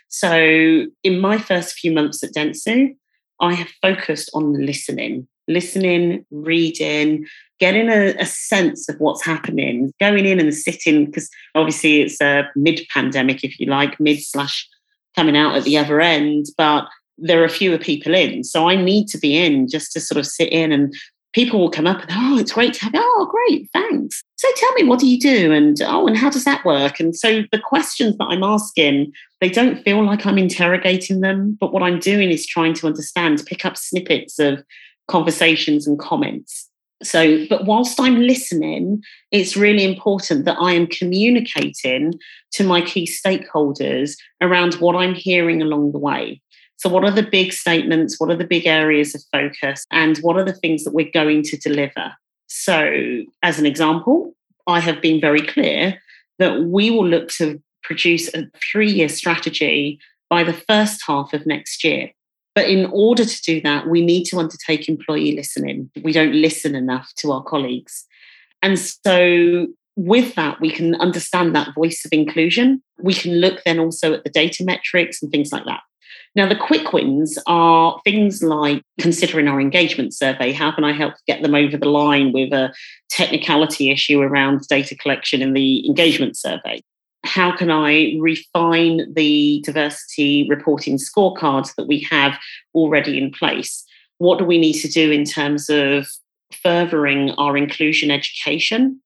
So, 0.09 0.87
in 1.03 1.19
my 1.19 1.37
first 1.37 1.75
few 1.75 1.91
months 1.91 2.23
at 2.23 2.33
Dentsu, 2.33 2.95
I 3.39 3.53
have 3.53 3.69
focused 3.81 4.31
on 4.33 4.65
listening 4.65 5.27
listening, 5.47 6.25
reading, 6.31 7.25
getting 7.63 7.87
a, 7.87 8.13
a, 8.19 8.25
sense 8.25 8.89
of 8.89 8.99
what's 8.99 9.23
happening, 9.23 9.93
going 9.97 10.25
in 10.25 10.37
and 10.37 10.53
sitting, 10.53 11.05
because 11.05 11.29
obviously 11.55 12.01
it's 12.01 12.19
a 12.19 12.43
mid 12.57 12.81
pandemic, 12.93 13.41
if 13.41 13.57
you 13.57 13.67
like, 13.67 13.97
mid 14.01 14.21
slash 14.21 14.67
coming 15.15 15.37
out 15.37 15.55
at 15.55 15.63
the 15.63 15.77
other 15.77 16.01
end, 16.01 16.47
but 16.57 16.89
there 17.17 17.41
are 17.41 17.47
fewer 17.47 17.77
people 17.77 18.13
in. 18.13 18.43
So 18.43 18.67
I 18.67 18.75
need 18.75 19.07
to 19.07 19.17
be 19.17 19.37
in 19.37 19.69
just 19.69 19.93
to 19.93 20.01
sort 20.01 20.19
of 20.19 20.27
sit 20.27 20.51
in 20.51 20.73
and 20.73 20.93
people 21.31 21.57
will 21.57 21.71
come 21.71 21.87
up 21.87 22.01
and, 22.01 22.11
oh, 22.11 22.37
it's 22.37 22.51
great 22.51 22.73
to 22.73 22.81
have, 22.81 22.93
you. 22.93 22.99
oh, 23.01 23.31
great, 23.31 23.69
thanks. 23.71 24.21
So 24.35 24.49
tell 24.57 24.73
me, 24.73 24.83
what 24.83 24.99
do 24.99 25.07
you 25.07 25.17
do? 25.17 25.53
And, 25.53 25.81
oh, 25.83 26.05
and 26.05 26.17
how 26.17 26.29
does 26.29 26.43
that 26.43 26.65
work? 26.65 26.99
And 26.99 27.15
so 27.15 27.43
the 27.53 27.59
questions 27.59 28.17
that 28.17 28.25
I'm 28.25 28.43
asking, 28.43 29.13
they 29.39 29.49
don't 29.49 29.81
feel 29.85 30.03
like 30.03 30.25
I'm 30.25 30.37
interrogating 30.37 31.21
them, 31.21 31.57
but 31.61 31.71
what 31.71 31.81
I'm 31.81 31.99
doing 31.99 32.29
is 32.29 32.45
trying 32.45 32.73
to 32.73 32.87
understand, 32.87 33.41
pick 33.45 33.63
up 33.63 33.77
snippets 33.77 34.37
of 34.37 34.65
conversations 35.07 35.87
and 35.87 35.97
comments. 35.97 36.69
So, 37.03 37.45
but 37.47 37.65
whilst 37.65 37.99
I'm 37.99 38.21
listening, 38.21 39.03
it's 39.31 39.57
really 39.57 39.83
important 39.83 40.45
that 40.45 40.57
I 40.59 40.73
am 40.73 40.87
communicating 40.87 42.13
to 42.53 42.63
my 42.63 42.81
key 42.81 43.07
stakeholders 43.07 44.15
around 44.41 44.75
what 44.75 44.95
I'm 44.95 45.13
hearing 45.13 45.61
along 45.61 45.91
the 45.91 45.99
way. 45.99 46.41
So, 46.77 46.89
what 46.89 47.03
are 47.03 47.11
the 47.11 47.23
big 47.23 47.53
statements? 47.53 48.19
What 48.19 48.29
are 48.29 48.35
the 48.35 48.47
big 48.47 48.65
areas 48.65 49.13
of 49.15 49.23
focus? 49.31 49.85
And 49.91 50.17
what 50.19 50.37
are 50.37 50.45
the 50.45 50.53
things 50.53 50.83
that 50.83 50.93
we're 50.93 51.11
going 51.13 51.43
to 51.43 51.57
deliver? 51.57 52.13
So, 52.47 53.21
as 53.41 53.59
an 53.59 53.65
example, 53.65 54.33
I 54.67 54.79
have 54.79 55.01
been 55.01 55.19
very 55.19 55.41
clear 55.41 56.01
that 56.39 56.63
we 56.63 56.89
will 56.89 57.07
look 57.07 57.29
to 57.31 57.61
produce 57.83 58.33
a 58.33 58.49
three 58.71 58.91
year 58.91 59.09
strategy 59.09 59.99
by 60.29 60.43
the 60.43 60.53
first 60.53 61.03
half 61.05 61.33
of 61.33 61.45
next 61.45 61.83
year. 61.83 62.11
But 62.55 62.69
in 62.69 62.85
order 62.87 63.25
to 63.25 63.41
do 63.41 63.61
that, 63.61 63.87
we 63.87 64.05
need 64.05 64.25
to 64.25 64.37
undertake 64.37 64.87
employee 64.87 65.35
listening. 65.35 65.89
We 66.03 66.11
don't 66.11 66.33
listen 66.33 66.75
enough 66.75 67.11
to 67.17 67.31
our 67.31 67.43
colleagues. 67.43 68.05
And 68.61 68.79
so, 68.79 69.67
with 69.95 70.35
that, 70.35 70.59
we 70.61 70.71
can 70.71 70.95
understand 70.95 71.55
that 71.55 71.73
voice 71.75 72.03
of 72.05 72.13
inclusion. 72.13 72.81
We 72.99 73.13
can 73.13 73.33
look 73.33 73.63
then 73.63 73.79
also 73.79 74.13
at 74.13 74.23
the 74.23 74.29
data 74.29 74.63
metrics 74.63 75.21
and 75.21 75.31
things 75.31 75.51
like 75.51 75.65
that. 75.65 75.81
Now, 76.35 76.47
the 76.47 76.55
quick 76.55 76.93
wins 76.93 77.37
are 77.45 77.99
things 78.03 78.41
like 78.41 78.83
considering 78.99 79.47
our 79.47 79.61
engagement 79.61 80.15
survey. 80.15 80.51
How 80.51 80.71
can 80.71 80.83
I 80.83 80.91
help 80.91 81.13
get 81.27 81.43
them 81.43 81.53
over 81.53 81.77
the 81.77 81.89
line 81.89 82.31
with 82.31 82.51
a 82.53 82.73
technicality 83.09 83.91
issue 83.91 84.19
around 84.19 84.67
data 84.67 84.95
collection 84.95 85.41
in 85.41 85.53
the 85.53 85.85
engagement 85.87 86.35
survey? 86.37 86.81
How 87.23 87.55
can 87.55 87.71
I 87.71 88.15
refine 88.19 89.13
the 89.13 89.61
diversity 89.65 90.47
reporting 90.49 90.97
scorecards 90.97 91.75
that 91.75 91.87
we 91.87 92.05
have 92.11 92.37
already 92.75 93.17
in 93.17 93.31
place? 93.31 93.85
What 94.17 94.39
do 94.39 94.45
we 94.45 94.57
need 94.57 94.73
to 94.81 94.87
do 94.87 95.11
in 95.11 95.23
terms 95.23 95.69
of 95.69 96.07
furthering 96.51 97.31
our 97.31 97.57
inclusion 97.57 98.11
education 98.11 99.01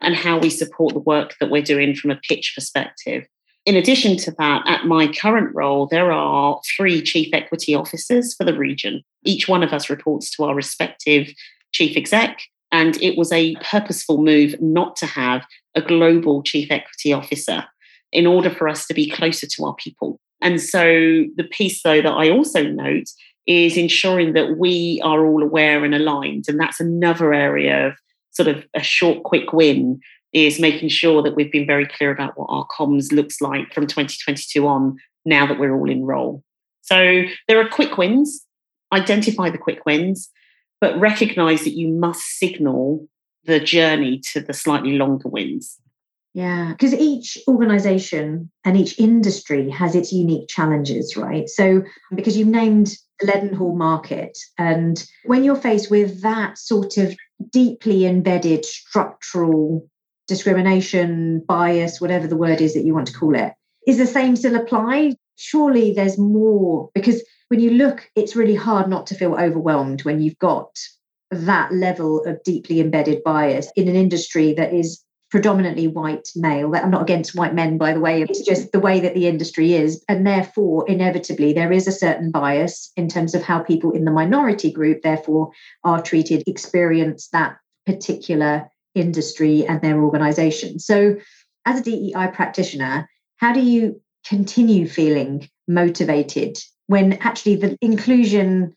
and 0.00 0.14
how 0.14 0.38
we 0.38 0.50
support 0.50 0.94
the 0.94 1.00
work 1.00 1.34
that 1.40 1.50
we're 1.50 1.62
doing 1.62 1.94
from 1.94 2.10
a 2.10 2.20
pitch 2.28 2.52
perspective? 2.54 3.26
In 3.64 3.74
addition 3.74 4.16
to 4.18 4.30
that, 4.38 4.62
at 4.66 4.86
my 4.86 5.08
current 5.08 5.52
role, 5.52 5.86
there 5.86 6.12
are 6.12 6.60
three 6.76 7.02
chief 7.02 7.30
equity 7.32 7.74
officers 7.74 8.32
for 8.34 8.44
the 8.44 8.56
region. 8.56 9.02
Each 9.24 9.48
one 9.48 9.64
of 9.64 9.72
us 9.72 9.90
reports 9.90 10.30
to 10.36 10.44
our 10.44 10.54
respective 10.54 11.28
chief 11.72 11.96
exec 11.96 12.38
and 12.72 13.00
it 13.02 13.16
was 13.16 13.32
a 13.32 13.54
purposeful 13.56 14.18
move 14.18 14.60
not 14.60 14.96
to 14.96 15.06
have 15.06 15.44
a 15.76 15.82
global 15.82 16.42
chief 16.42 16.70
equity 16.70 17.12
officer 17.12 17.64
in 18.12 18.26
order 18.26 18.50
for 18.50 18.68
us 18.68 18.86
to 18.86 18.94
be 18.94 19.10
closer 19.10 19.46
to 19.46 19.64
our 19.64 19.74
people. 19.76 20.18
And 20.40 20.60
so 20.60 20.82
the 21.36 21.48
piece, 21.50 21.82
though, 21.82 22.02
that 22.02 22.12
I 22.12 22.30
also 22.30 22.62
note 22.62 23.08
is 23.46 23.76
ensuring 23.76 24.32
that 24.32 24.58
we 24.58 25.00
are 25.04 25.24
all 25.24 25.42
aware 25.42 25.84
and 25.84 25.94
aligned. 25.94 26.46
And 26.48 26.58
that's 26.58 26.80
another 26.80 27.32
area 27.32 27.88
of 27.88 27.94
sort 28.30 28.48
of 28.48 28.64
a 28.74 28.82
short, 28.82 29.22
quick 29.22 29.52
win 29.52 30.00
is 30.32 30.60
making 30.60 30.88
sure 30.88 31.22
that 31.22 31.36
we've 31.36 31.52
been 31.52 31.66
very 31.66 31.86
clear 31.86 32.10
about 32.10 32.36
what 32.36 32.48
our 32.50 32.66
comms 32.66 33.12
looks 33.12 33.40
like 33.40 33.72
from 33.72 33.86
2022 33.86 34.66
on 34.66 34.98
now 35.24 35.46
that 35.46 35.58
we're 35.58 35.74
all 35.74 35.88
in 35.88 36.04
role. 36.04 36.42
So 36.82 37.22
there 37.48 37.60
are 37.60 37.68
quick 37.68 37.96
wins, 37.96 38.44
identify 38.92 39.50
the 39.50 39.58
quick 39.58 39.86
wins, 39.86 40.28
but 40.80 40.98
recognize 41.00 41.64
that 41.64 41.76
you 41.76 41.88
must 41.88 42.38
signal 42.38 43.08
the 43.46 43.60
journey 43.60 44.20
to 44.32 44.40
the 44.40 44.52
slightly 44.52 44.92
longer 44.92 45.28
wins. 45.28 45.78
Yeah, 46.34 46.72
because 46.72 46.92
each 46.92 47.38
organization 47.48 48.50
and 48.64 48.76
each 48.76 48.98
industry 48.98 49.70
has 49.70 49.94
its 49.94 50.12
unique 50.12 50.48
challenges, 50.48 51.16
right? 51.16 51.48
So, 51.48 51.82
because 52.14 52.36
you've 52.36 52.48
named 52.48 52.94
the 53.20 53.26
Leadenhall 53.26 53.74
market, 53.74 54.36
and 54.58 55.02
when 55.24 55.44
you're 55.44 55.56
faced 55.56 55.90
with 55.90 56.20
that 56.20 56.58
sort 56.58 56.98
of 56.98 57.16
deeply 57.50 58.04
embedded 58.04 58.66
structural 58.66 59.88
discrimination, 60.28 61.42
bias, 61.46 62.00
whatever 62.00 62.26
the 62.26 62.36
word 62.36 62.60
is 62.60 62.74
that 62.74 62.84
you 62.84 62.94
want 62.94 63.06
to 63.06 63.18
call 63.18 63.34
it. 63.34 63.52
Is 63.86 63.98
the 63.98 64.06
same 64.06 64.36
still 64.36 64.56
apply? 64.56 65.14
Surely 65.36 65.92
there's 65.92 66.18
more 66.18 66.90
because 66.94 67.22
when 67.48 67.60
you 67.60 67.70
look, 67.70 68.10
it's 68.16 68.34
really 68.34 68.56
hard 68.56 68.88
not 68.88 69.06
to 69.06 69.14
feel 69.14 69.34
overwhelmed 69.34 70.04
when 70.04 70.20
you've 70.20 70.38
got 70.38 70.76
that 71.30 71.72
level 71.72 72.24
of 72.24 72.42
deeply 72.44 72.80
embedded 72.80 73.22
bias 73.24 73.70
in 73.76 73.88
an 73.88 73.96
industry 73.96 74.52
that 74.54 74.72
is 74.72 75.02
predominantly 75.30 75.88
white 75.88 76.28
male. 76.36 76.74
I'm 76.76 76.90
not 76.90 77.02
against 77.02 77.34
white 77.34 77.54
men, 77.54 77.78
by 77.78 77.92
the 77.92 78.00
way. 78.00 78.22
It's 78.22 78.44
just 78.44 78.70
the 78.72 78.80
way 78.80 79.00
that 79.00 79.14
the 79.14 79.26
industry 79.26 79.74
is. 79.74 80.02
And 80.08 80.26
therefore, 80.26 80.88
inevitably, 80.88 81.52
there 81.52 81.72
is 81.72 81.88
a 81.88 81.92
certain 81.92 82.30
bias 82.30 82.92
in 82.96 83.08
terms 83.08 83.34
of 83.34 83.42
how 83.42 83.58
people 83.58 83.90
in 83.90 84.04
the 84.04 84.12
minority 84.12 84.70
group, 84.70 85.02
therefore, 85.02 85.50
are 85.82 86.00
treated, 86.00 86.44
experience 86.46 87.28
that 87.32 87.56
particular 87.86 88.70
industry 88.94 89.66
and 89.66 89.82
their 89.82 90.00
organization. 90.02 90.78
So, 90.78 91.16
as 91.64 91.80
a 91.80 91.82
DEI 91.82 92.28
practitioner, 92.32 93.08
how 93.38 93.52
do 93.52 93.60
you 93.60 94.00
continue 94.26 94.88
feeling 94.88 95.48
motivated 95.66 96.56
when 96.86 97.14
actually 97.14 97.56
the 97.56 97.76
inclusion 97.80 98.76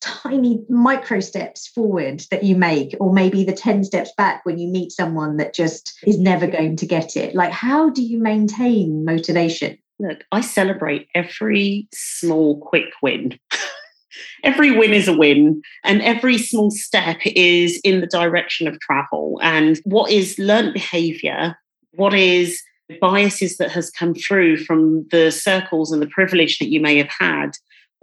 tiny 0.00 0.64
micro 0.68 1.20
steps 1.20 1.66
forward 1.66 2.24
that 2.30 2.44
you 2.44 2.56
make 2.56 2.94
or 3.00 3.12
maybe 3.12 3.44
the 3.44 3.52
10 3.52 3.84
steps 3.84 4.10
back 4.16 4.44
when 4.44 4.58
you 4.58 4.68
meet 4.68 4.92
someone 4.92 5.36
that 5.36 5.54
just 5.54 5.98
is 6.06 6.18
never 6.18 6.46
going 6.46 6.76
to 6.76 6.86
get 6.86 7.16
it. 7.16 7.34
Like 7.34 7.52
how 7.52 7.90
do 7.90 8.02
you 8.02 8.18
maintain 8.18 9.04
motivation? 9.04 9.78
Look 9.98 10.24
i 10.30 10.42
celebrate 10.42 11.08
every 11.14 11.88
small 11.92 12.60
quick 12.60 12.90
win. 13.02 13.38
Every 14.42 14.70
win 14.70 14.94
is 14.94 15.08
a 15.08 15.16
win 15.16 15.60
and 15.84 16.00
every 16.00 16.38
small 16.38 16.70
step 16.70 17.18
is 17.26 17.78
in 17.84 18.00
the 18.00 18.06
direction 18.06 18.66
of 18.66 18.80
travel. 18.80 19.38
And 19.42 19.78
what 19.84 20.10
is 20.10 20.38
learned 20.38 20.72
behavior 20.72 21.54
what 21.96 22.14
is 22.14 22.62
biases 23.00 23.56
that 23.56 23.70
has 23.72 23.90
come 23.90 24.14
through 24.14 24.58
from 24.58 25.06
the 25.10 25.30
circles 25.30 25.90
and 25.90 26.00
the 26.00 26.06
privilege 26.06 26.58
that 26.58 26.70
you 26.70 26.80
may 26.80 26.96
have 26.96 27.10
had 27.18 27.50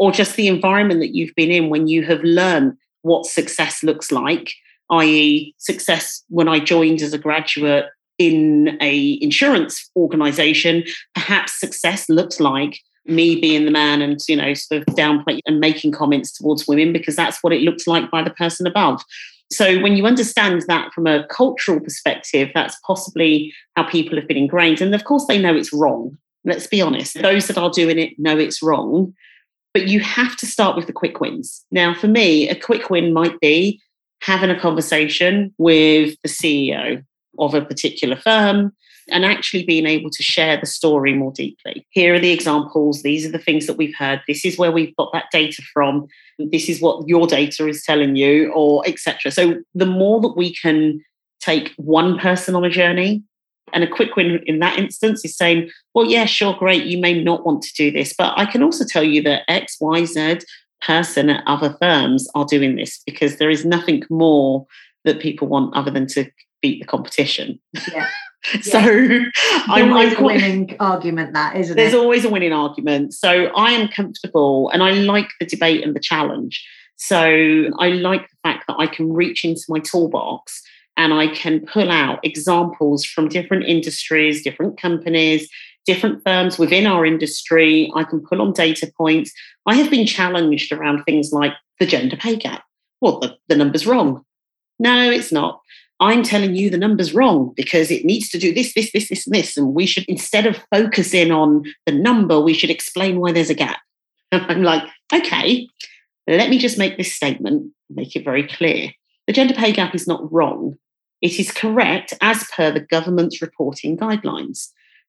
or 0.04 0.12
just 0.12 0.36
the 0.36 0.48
environment 0.48 1.00
that 1.00 1.16
you've 1.16 1.36
been 1.36 1.52
in 1.52 1.70
when 1.70 1.88
you 1.88 2.04
have 2.04 2.22
learned 2.24 2.78
what 3.04 3.26
success 3.26 3.84
looks 3.84 4.12
like 4.12 4.54
i.e 4.92 5.54
success 5.58 6.24
when 6.30 6.48
i 6.48 6.60
joined 6.60 7.02
as 7.02 7.14
a 7.14 7.18
graduate 7.18 7.86
in 8.18 8.78
a 8.82 9.18
insurance 9.22 9.90
organization 9.96 10.84
perhaps 11.16 11.60
success 11.60 12.10
looks 12.10 12.40
like 12.40 12.80
me 13.06 13.40
being 13.40 13.66
the 13.66 13.72
man 13.72 14.02
and 14.02 14.20
you 14.28 14.36
know 14.36 14.54
sort 14.54 14.82
of 14.82 14.96
downplay 14.96 15.40
and 15.46 15.60
making 15.60 15.92
comments 15.92 16.32
towards 16.32 16.68
women 16.68 16.94
because 16.94 17.16
that's 17.16 17.44
what 17.44 17.54
it 17.54 17.62
looks 17.62 17.88
like 17.88 18.10
by 18.10 18.24
the 18.24 18.30
person 18.32 18.66
above. 18.68 19.02
So 19.52 19.80
when 19.82 19.96
you 19.96 20.06
understand 20.06 20.64
that 20.68 20.94
from 20.94 21.06
a 21.06 21.28
cultural 21.28 21.80
perspective 21.80 22.50
that's 22.56 22.78
possibly 22.88 23.54
how 23.76 23.84
people 23.84 24.18
have 24.18 24.28
been 24.28 24.38
ingrained. 24.38 24.82
And 24.82 24.96
of 24.96 25.04
course 25.04 25.26
they 25.28 25.40
know 25.40 25.56
it's 25.56 25.74
wrong. 25.74 26.18
Let's 26.46 26.68
be 26.68 26.82
honest. 26.82 27.22
Those 27.22 27.48
that 27.48 27.58
are 27.58 27.70
doing 27.70 28.00
it 28.00 28.18
know 28.18 28.38
it's 28.38 28.64
wrong 28.64 29.14
but 29.74 29.88
you 29.88 30.00
have 30.00 30.36
to 30.38 30.46
start 30.46 30.76
with 30.76 30.88
the 30.88 30.94
quick 30.94 31.20
wins. 31.20 31.66
Now, 31.72 31.94
for 31.94 32.08
me, 32.08 32.50
a 32.50 32.56
quick 32.56 32.90
win 32.90 33.14
might 33.14 33.40
be 33.40 33.82
having 34.22 34.50
a 34.50 34.60
conversation 34.60 35.54
with 35.58 36.16
the 36.24 36.30
CEO 36.30 37.04
of 37.40 37.54
a 37.54 37.66
particular 37.66 38.16
firm 38.16 38.74
and 39.10 39.26
actually 39.26 39.66
being 39.66 39.86
able 39.86 40.10
to 40.10 40.24
share 40.24 40.58
the 40.58 40.66
story 40.66 41.14
more 41.14 41.32
deeply. 41.34 41.86
Here 41.90 42.14
are 42.14 42.20
the 42.20 42.32
examples. 42.32 43.04
These 43.04 43.26
are 43.26 43.32
the 43.32 43.40
things 43.40 43.68
that 43.68 43.78
we've 43.78 43.96
heard. 43.96 44.22
This 44.28 44.46
is 44.46 44.58
where 44.58 44.72
we've 44.72 44.96
got 44.96 45.12
that 45.12 45.26
data 45.32 45.62
from. 45.74 46.08
This 46.40 46.70
is 46.70 46.82
what 46.82 47.08
your 47.08 47.28
data 47.28 47.68
is 47.68 47.84
telling 47.84 48.16
you, 48.16 48.52
or 48.54 48.88
etc. 48.88 49.32
So 49.32 49.62
the 49.76 49.86
more 49.86 50.22
that 50.22 50.38
we 50.38 50.56
can 50.56 51.04
take 51.42 51.74
one 51.76 52.18
person 52.18 52.56
on 52.56 52.64
a 52.64 52.70
journey 52.70 53.24
and 53.74 53.84
a 53.84 53.88
quick 53.88 54.16
win 54.16 54.42
in 54.46 54.60
that 54.60 54.78
instance 54.78 55.26
is 55.26 55.36
saying, 55.36 55.70
well, 55.94 56.06
yeah, 56.06 56.26
sure, 56.26 56.54
great, 56.54 56.86
you 56.86 56.98
may 56.98 57.22
not 57.22 57.46
want 57.46 57.62
to 57.64 57.74
do 57.74 57.92
this, 57.92 58.14
but 58.18 58.34
I 58.38 58.46
can 58.46 58.64
also 58.64 58.86
tell 58.86 59.04
you 59.04 59.22
that 59.24 59.44
X, 59.48 59.78
Y, 59.82 60.06
Z 60.06 60.40
person 60.82 61.30
at 61.30 61.44
other 61.48 61.76
firms 61.82 62.28
are 62.36 62.46
doing 62.46 62.76
this 62.76 63.02
because 63.06 63.38
there 63.38 63.50
is 63.50 63.66
nothing 63.66 64.04
more 64.10 64.66
that 65.06 65.20
people 65.20 65.48
want 65.48 65.76
other 65.76 65.92
than 65.92 66.08
to 66.08 66.30
beat 66.62 66.80
the 66.80 66.88
competition. 66.88 67.60
Yeah. 67.92 68.08
so 68.62 68.80
yeah. 68.80 69.30
I'm 69.68 69.92
always 69.92 70.14
I'm, 70.14 70.20
a 70.20 70.26
winning 70.26 70.76
argument 70.80 71.34
that 71.34 71.56
isn't 71.56 71.76
there's 71.76 71.94
it? 71.94 72.00
always 72.00 72.26
a 72.26 72.30
winning 72.30 72.54
argument. 72.54 73.14
So 73.14 73.46
I 73.56 73.72
am 73.72 73.88
comfortable 73.88 74.70
and 74.70 74.84
I 74.84 74.92
like 74.92 75.30
the 75.40 75.46
debate 75.46 75.84
and 75.84 75.96
the 75.96 76.00
challenge. 76.00 76.66
So 76.98 77.70
I 77.80 77.90
like 77.90 78.30
the 78.30 78.38
fact 78.44 78.66
that 78.68 78.76
I 78.78 78.88
can 78.88 79.12
reach 79.14 79.44
into 79.44 79.64
my 79.70 79.80
toolbox 79.80 80.62
and 80.98 81.14
I 81.14 81.28
can 81.28 81.66
pull 81.66 81.90
out 81.90 82.20
examples 82.24 83.06
from 83.06 83.30
different 83.30 83.66
industries, 83.66 84.44
different 84.44 84.80
companies, 84.80 85.50
different 85.86 86.24
firms 86.24 86.58
within 86.58 86.86
our 86.86 87.06
industry. 87.06 87.92
I 87.96 88.04
can 88.04 88.22
pull 88.22 88.42
on 88.42 88.54
data 88.54 88.92
points. 88.98 89.32
I 89.66 89.76
have 89.76 89.90
been 89.90 90.06
challenged 90.06 90.72
around 90.72 91.04
things 91.04 91.32
like 91.32 91.54
the 91.80 91.86
gender 91.86 92.16
pay 92.16 92.36
gap. 92.36 92.64
Well, 93.02 93.20
the, 93.20 93.38
the 93.50 93.56
number's 93.56 93.86
wrong. 93.86 94.24
No, 94.80 95.10
it's 95.10 95.32
not. 95.32 95.62
I'm 96.00 96.24
telling 96.24 96.56
you 96.56 96.70
the 96.70 96.78
number's 96.78 97.14
wrong 97.14 97.54
because 97.56 97.90
it 97.92 98.06
needs 98.06 98.30
to 98.30 98.40
do 98.40 98.54
this, 98.54 98.74
this, 98.74 98.92
this, 98.92 99.10
this, 99.10 99.26
and 99.26 99.36
this. 99.36 99.58
And 99.58 99.74
we 99.74 99.86
should, 99.86 100.06
instead 100.06 100.46
of 100.46 100.64
focusing 100.74 101.32
on 101.32 101.64
the 101.86 101.92
number, 101.92 102.40
we 102.40 102.54
should 102.54 102.70
explain 102.70 103.20
why 103.20 103.32
there's 103.32 103.50
a 103.50 103.56
gap. 103.56 103.80
I'm 104.32 104.64
like, 104.64 104.84
okay, 105.14 105.68
let 106.28 106.50
me 106.50 106.60
just 106.60 106.78
make 106.78 106.98
this 106.98 107.16
statement, 107.16 107.72
make 107.90 108.16
it 108.16 108.26
very 108.26 108.48
clear. 108.48 108.92
The 109.28 109.34
gender 109.34 109.54
pay 109.54 109.72
gap 109.72 109.96
is 109.96 110.08
not 110.08 110.32
wrong. 110.32 110.78
It 111.24 111.40
is 111.40 111.52
correct 111.52 112.14
as 112.22 112.46
per 112.56 112.70
the 112.70 112.82
government's 112.82 113.42
reporting 113.42 113.98
guidelines. 113.98 114.68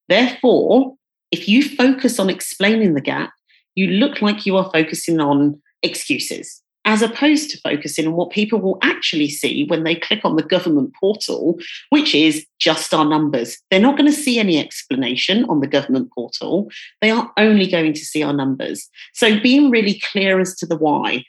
Therefore, 0.09 0.94
if 1.33 1.48
you 1.48 1.68
focus 1.68 2.20
on 2.20 2.31
explaining 2.31 2.94
the 2.94 3.00
gap, 3.00 3.33
you 3.74 3.88
look 3.88 4.22
like 4.22 4.46
you 4.46 4.57
are 4.57 4.70
focusing 4.72 5.20
on 5.20 5.61
excuses 5.83 6.62
as 6.85 7.03
opposed 7.03 7.50
to 7.50 7.61
focusing 7.61 8.07
on 8.07 8.12
what 8.12 8.31
people 8.31 8.61
will 8.61 8.79
actually 8.83 9.29
see 9.29 9.64
when 9.64 9.85
they 9.85 9.94
click 9.94 10.20
on 10.22 10.37
the 10.37 10.42
government 10.42 10.92
portal, 11.00 11.59
which 11.90 12.14
is 12.14 12.46
just 12.61 12.92
our 12.92 13.05
numbers. 13.05 13.59
They're 13.70 13.81
not 13.81 13.96
going 13.96 14.11
to 14.11 14.16
see 14.16 14.38
any 14.38 14.59
explanation 14.59 15.44
on 15.46 15.61
the 15.61 15.66
government 15.66 16.12
portal. 16.14 16.70
They 17.00 17.11
are 17.11 17.33
only 17.37 17.66
going 17.66 17.94
to 17.94 18.05
see 18.05 18.22
our 18.22 18.35
numbers. 18.35 18.88
So 19.14 19.40
being 19.40 19.70
really 19.70 20.00
clear 20.12 20.40
as 20.40 20.55
to 20.57 20.66
the 20.66 20.77
why. 20.77 21.24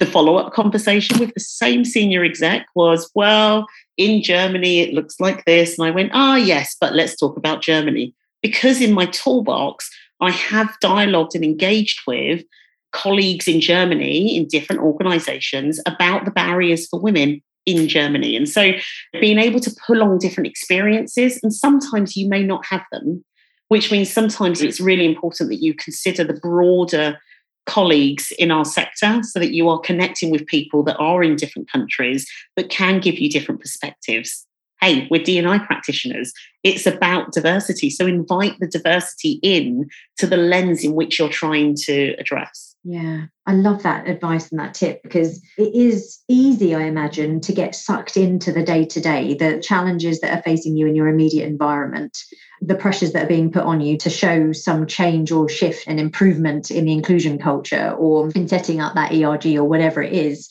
The 0.00 0.06
follow 0.06 0.36
up 0.36 0.52
conversation 0.52 1.18
with 1.18 1.32
the 1.34 1.40
same 1.40 1.84
senior 1.84 2.24
exec 2.24 2.66
was, 2.74 3.10
well, 3.14 3.66
in 3.96 4.22
Germany, 4.22 4.80
it 4.80 4.94
looks 4.94 5.20
like 5.20 5.44
this. 5.44 5.78
And 5.78 5.86
I 5.86 5.90
went, 5.90 6.10
ah, 6.14 6.36
yes, 6.36 6.74
but 6.80 6.94
let's 6.94 7.16
talk 7.16 7.36
about 7.36 7.62
Germany. 7.62 8.14
Because 8.42 8.80
in 8.80 8.94
my 8.94 9.06
toolbox, 9.06 9.90
I 10.20 10.30
have 10.30 10.74
dialogued 10.82 11.34
and 11.34 11.44
engaged 11.44 12.00
with 12.06 12.42
colleagues 12.92 13.46
in 13.46 13.60
Germany 13.60 14.36
in 14.36 14.48
different 14.48 14.82
organizations 14.82 15.80
about 15.86 16.24
the 16.24 16.30
barriers 16.30 16.88
for 16.88 16.98
women 16.98 17.42
in 17.66 17.86
Germany. 17.86 18.36
And 18.36 18.48
so 18.48 18.72
being 19.20 19.38
able 19.38 19.60
to 19.60 19.76
pull 19.86 20.02
on 20.02 20.18
different 20.18 20.48
experiences, 20.48 21.38
and 21.42 21.52
sometimes 21.52 22.16
you 22.16 22.28
may 22.28 22.42
not 22.42 22.64
have 22.66 22.84
them, 22.90 23.24
which 23.68 23.92
means 23.92 24.10
sometimes 24.10 24.62
it's 24.62 24.80
really 24.80 25.04
important 25.04 25.50
that 25.50 25.62
you 25.62 25.74
consider 25.74 26.24
the 26.24 26.40
broader 26.40 27.18
colleagues 27.66 28.32
in 28.38 28.50
our 28.50 28.64
sector 28.64 29.22
so 29.22 29.38
that 29.38 29.52
you 29.52 29.68
are 29.68 29.78
connecting 29.78 30.30
with 30.30 30.46
people 30.46 30.82
that 30.84 30.96
are 30.98 31.22
in 31.22 31.36
different 31.36 31.70
countries 31.70 32.28
that 32.56 32.70
can 32.70 33.00
give 33.00 33.18
you 33.18 33.30
different 33.30 33.60
perspectives. 33.60 34.46
Hey, 34.80 35.06
we're 35.10 35.22
D&I 35.22 35.58
practitioners. 35.58 36.32
It's 36.64 36.86
about 36.86 37.32
diversity. 37.32 37.90
So 37.90 38.06
invite 38.06 38.58
the 38.60 38.66
diversity 38.66 39.38
in 39.42 39.90
to 40.16 40.26
the 40.26 40.38
lens 40.38 40.84
in 40.84 40.94
which 40.94 41.18
you're 41.18 41.28
trying 41.28 41.74
to 41.84 42.14
address. 42.18 42.69
Yeah, 42.82 43.26
I 43.46 43.52
love 43.52 43.82
that 43.82 44.08
advice 44.08 44.50
and 44.50 44.58
that 44.58 44.72
tip 44.72 45.02
because 45.02 45.42
it 45.58 45.74
is 45.74 46.18
easy, 46.28 46.74
I 46.74 46.84
imagine, 46.84 47.40
to 47.42 47.52
get 47.52 47.74
sucked 47.74 48.16
into 48.16 48.52
the 48.52 48.62
day 48.62 48.86
to 48.86 49.00
day, 49.00 49.34
the 49.34 49.60
challenges 49.60 50.20
that 50.20 50.32
are 50.32 50.42
facing 50.42 50.76
you 50.76 50.86
in 50.86 50.94
your 50.94 51.08
immediate 51.08 51.46
environment, 51.46 52.16
the 52.62 52.74
pressures 52.74 53.12
that 53.12 53.24
are 53.24 53.28
being 53.28 53.52
put 53.52 53.64
on 53.64 53.82
you 53.82 53.98
to 53.98 54.08
show 54.08 54.52
some 54.52 54.86
change 54.86 55.30
or 55.30 55.46
shift 55.46 55.84
and 55.86 56.00
improvement 56.00 56.70
in 56.70 56.86
the 56.86 56.92
inclusion 56.92 57.38
culture 57.38 57.94
or 57.98 58.30
in 58.30 58.48
setting 58.48 58.80
up 58.80 58.94
that 58.94 59.12
ERG 59.12 59.56
or 59.56 59.64
whatever 59.64 60.02
it 60.02 60.14
is, 60.14 60.48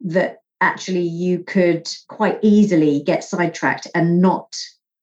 that 0.00 0.38
actually 0.60 1.06
you 1.06 1.38
could 1.38 1.88
quite 2.08 2.40
easily 2.42 3.00
get 3.04 3.22
sidetracked 3.22 3.86
and 3.94 4.20
not 4.20 4.56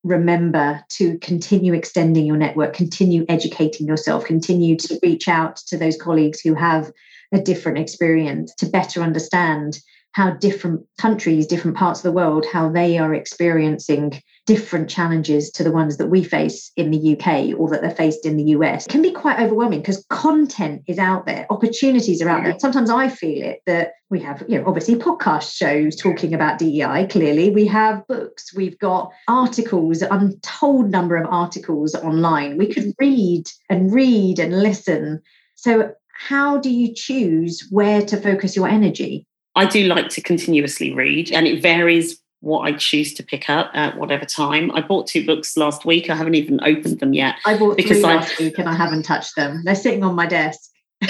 remember 0.08 0.84
to 0.90 1.18
continue 1.20 1.74
extending 1.74 2.26
your 2.26 2.38
network, 2.38 2.74
continue 2.74 3.26
educating 3.30 3.88
yourself, 3.88 4.26
continue 4.26 4.76
to 4.78 5.00
reach 5.04 5.28
out 5.28 5.58
to 5.68 5.78
those 5.78 5.98
colleagues 5.98 6.40
who 6.40 6.54
have 6.56 6.92
a 7.32 7.42
different 7.42 7.78
experience 7.78 8.54
to 8.56 8.66
better 8.66 9.02
understand 9.02 9.80
how 10.14 10.32
different 10.32 10.82
countries, 10.98 11.46
different 11.46 11.78
parts 11.78 12.00
of 12.00 12.04
the 12.04 12.12
world, 12.12 12.46
how 12.52 12.70
they 12.70 12.98
are 12.98 13.14
experiencing 13.14 14.22
different 14.48 14.90
challenges 14.90 15.52
to 15.52 15.64
the 15.64 15.72
ones 15.72 15.98
that 15.98 16.08
we 16.08 16.24
face 16.24 16.72
in 16.78 16.90
the 16.90 17.14
UK 17.14 17.60
or 17.60 17.70
that 17.70 17.82
they're 17.82 17.92
faced 17.92 18.26
in 18.26 18.38
the 18.38 18.46
US 18.56 18.88
can 18.88 19.02
be 19.02 19.12
quite 19.12 19.40
overwhelming 19.40 19.82
because 19.82 20.06
content 20.10 20.82
is 20.88 20.98
out 20.98 21.26
there, 21.26 21.46
opportunities 21.50 22.22
are 22.22 22.30
out 22.30 22.44
there. 22.44 22.58
Sometimes 22.58 22.90
I 22.90 23.10
feel 23.10 23.44
it 23.44 23.62
that 23.68 23.92
we 24.10 24.20
have, 24.22 24.44
you 24.48 24.58
know, 24.58 24.66
obviously 24.66 24.96
podcast 24.96 25.54
shows 25.54 25.98
talking 25.98 26.34
about 26.34 26.60
DEI, 26.60 27.08
clearly. 27.08 27.50
We 27.50 27.68
have 27.68 28.08
books, 28.08 28.56
we've 28.56 28.80
got 28.80 29.12
articles, 29.28 30.02
untold 30.02 30.90
number 30.90 31.18
of 31.18 31.28
articles 31.30 31.94
online. 31.94 32.58
We 32.58 32.74
could 32.74 32.94
read 33.00 33.44
and 33.70 33.94
read 33.94 34.40
and 34.40 34.64
listen. 34.64 35.22
So, 35.56 35.94
how 36.20 36.58
do 36.58 36.72
you 36.72 36.96
choose 36.96 37.68
where 37.70 38.02
to 38.04 38.18
focus 38.18 38.56
your 38.56 38.68
energy? 38.68 39.28
I 39.56 39.66
do 39.66 39.84
like 39.84 40.10
to 40.10 40.22
continuously 40.22 40.94
read, 40.94 41.32
and 41.32 41.46
it 41.46 41.62
varies 41.62 42.20
what 42.42 42.62
I 42.62 42.74
choose 42.74 43.14
to 43.16 43.24
pick 43.24 43.50
up 43.50 43.72
at 43.74 43.98
whatever 43.98 44.26
time. 44.26 44.72
I 44.72 44.82
bought 44.82 45.08
two 45.08 45.26
books 45.26 45.58
last 45.58 45.86
week. 45.86 46.10
I 46.10 46.16
haven't 46.16 46.36
even 46.36 46.60
opened 46.64 47.00
them 47.00 47.14
yet. 47.14 47.36
I 47.46 47.58
bought 47.58 47.78
because 47.78 47.98
three 47.98 48.04
last 48.04 48.40
week 48.40 48.58
and 48.60 48.70
I 48.70 48.76
haven't 48.76 49.04
touched 49.04 49.36
them. 49.36 49.64
They're 49.64 49.76
sitting 49.76 50.04
on 50.04 50.16
my 50.16 50.28
desk. 50.28 50.60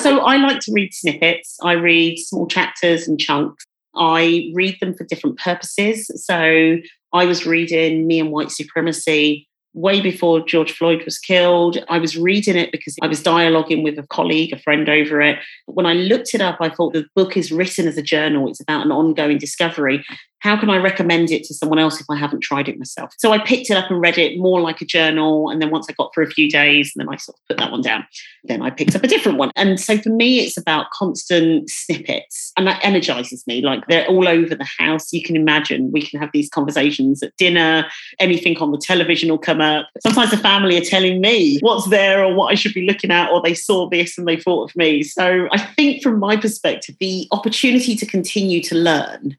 so 0.00 0.20
I 0.20 0.36
like 0.36 0.60
to 0.60 0.72
read 0.72 0.92
snippets. 0.92 1.56
I 1.62 1.72
read 1.72 2.18
small 2.18 2.46
chapters 2.46 3.06
and 3.08 3.18
chunks. 3.18 3.64
I 3.94 4.50
read 4.54 4.76
them 4.80 4.94
for 4.94 5.04
different 5.04 5.38
purposes. 5.38 6.10
So 6.24 6.78
I 7.12 7.24
was 7.24 7.46
reading 7.46 8.06
Me 8.06 8.20
and 8.20 8.30
White 8.30 8.50
Supremacy 8.50 9.48
way 9.74 10.00
before 10.00 10.40
George 10.40 10.72
Floyd 10.72 11.04
was 11.04 11.18
killed. 11.18 11.78
I 11.88 11.98
was 11.98 12.16
reading 12.16 12.56
it 12.56 12.72
because 12.72 12.96
I 13.02 13.06
was 13.06 13.22
dialoguing 13.22 13.84
with 13.84 13.98
a 13.98 14.06
colleague, 14.08 14.52
a 14.52 14.58
friend 14.58 14.88
over 14.88 15.20
it. 15.20 15.38
When 15.66 15.86
I 15.86 15.92
looked 15.92 16.34
it 16.34 16.40
up, 16.40 16.58
I 16.60 16.68
thought 16.68 16.94
the 16.94 17.06
book 17.14 17.36
is 17.36 17.52
written 17.52 17.86
as 17.86 17.96
a 17.96 18.02
journal. 18.02 18.48
It's 18.48 18.60
about 18.60 18.84
an 18.84 18.92
ongoing 18.92 19.38
discovery 19.38 20.04
how 20.40 20.58
can 20.58 20.70
I 20.70 20.76
recommend 20.76 21.30
it 21.30 21.44
to 21.44 21.54
someone 21.54 21.78
else 21.78 22.00
if 22.00 22.06
I 22.08 22.16
haven't 22.16 22.40
tried 22.40 22.68
it 22.68 22.78
myself? 22.78 23.12
So 23.18 23.32
I 23.32 23.38
picked 23.38 23.70
it 23.70 23.76
up 23.76 23.90
and 23.90 24.00
read 24.00 24.18
it 24.18 24.38
more 24.38 24.60
like 24.60 24.80
a 24.80 24.84
journal. 24.84 25.50
And 25.50 25.60
then 25.60 25.70
once 25.70 25.86
I 25.88 25.94
got 25.94 26.12
for 26.14 26.22
a 26.22 26.30
few 26.30 26.48
days, 26.48 26.92
and 26.94 27.00
then 27.00 27.12
I 27.12 27.16
sort 27.16 27.38
of 27.38 27.46
put 27.48 27.58
that 27.58 27.72
one 27.72 27.82
down. 27.82 28.06
Then 28.44 28.62
I 28.62 28.70
picked 28.70 28.94
up 28.94 29.02
a 29.02 29.08
different 29.08 29.38
one. 29.38 29.50
And 29.56 29.80
so 29.80 29.98
for 29.98 30.10
me, 30.10 30.40
it's 30.40 30.56
about 30.56 30.90
constant 30.90 31.68
snippets. 31.68 32.52
And 32.56 32.66
that 32.66 32.80
energizes 32.84 33.46
me. 33.46 33.60
Like 33.60 33.86
they're 33.88 34.06
all 34.06 34.28
over 34.28 34.54
the 34.54 34.68
house. 34.78 35.12
You 35.12 35.22
can 35.22 35.36
imagine 35.36 35.90
we 35.92 36.02
can 36.02 36.20
have 36.20 36.30
these 36.32 36.48
conversations 36.48 37.22
at 37.22 37.36
dinner, 37.36 37.86
anything 38.20 38.56
on 38.58 38.70
the 38.70 38.78
television 38.78 39.30
will 39.30 39.38
come 39.38 39.60
up. 39.60 39.88
Sometimes 40.00 40.30
the 40.30 40.36
family 40.36 40.78
are 40.78 40.84
telling 40.84 41.20
me 41.20 41.58
what's 41.60 41.88
there 41.88 42.24
or 42.24 42.34
what 42.34 42.52
I 42.52 42.54
should 42.54 42.74
be 42.74 42.86
looking 42.86 43.10
at, 43.10 43.30
or 43.30 43.42
they 43.42 43.54
saw 43.54 43.88
this 43.88 44.16
and 44.16 44.26
they 44.26 44.36
thought 44.36 44.70
of 44.70 44.76
me. 44.76 45.02
So 45.02 45.48
I 45.50 45.58
think 45.58 46.02
from 46.02 46.18
my 46.18 46.36
perspective, 46.36 46.96
the 47.00 47.26
opportunity 47.32 47.96
to 47.96 48.06
continue 48.06 48.62
to 48.62 48.74
learn 48.74 49.36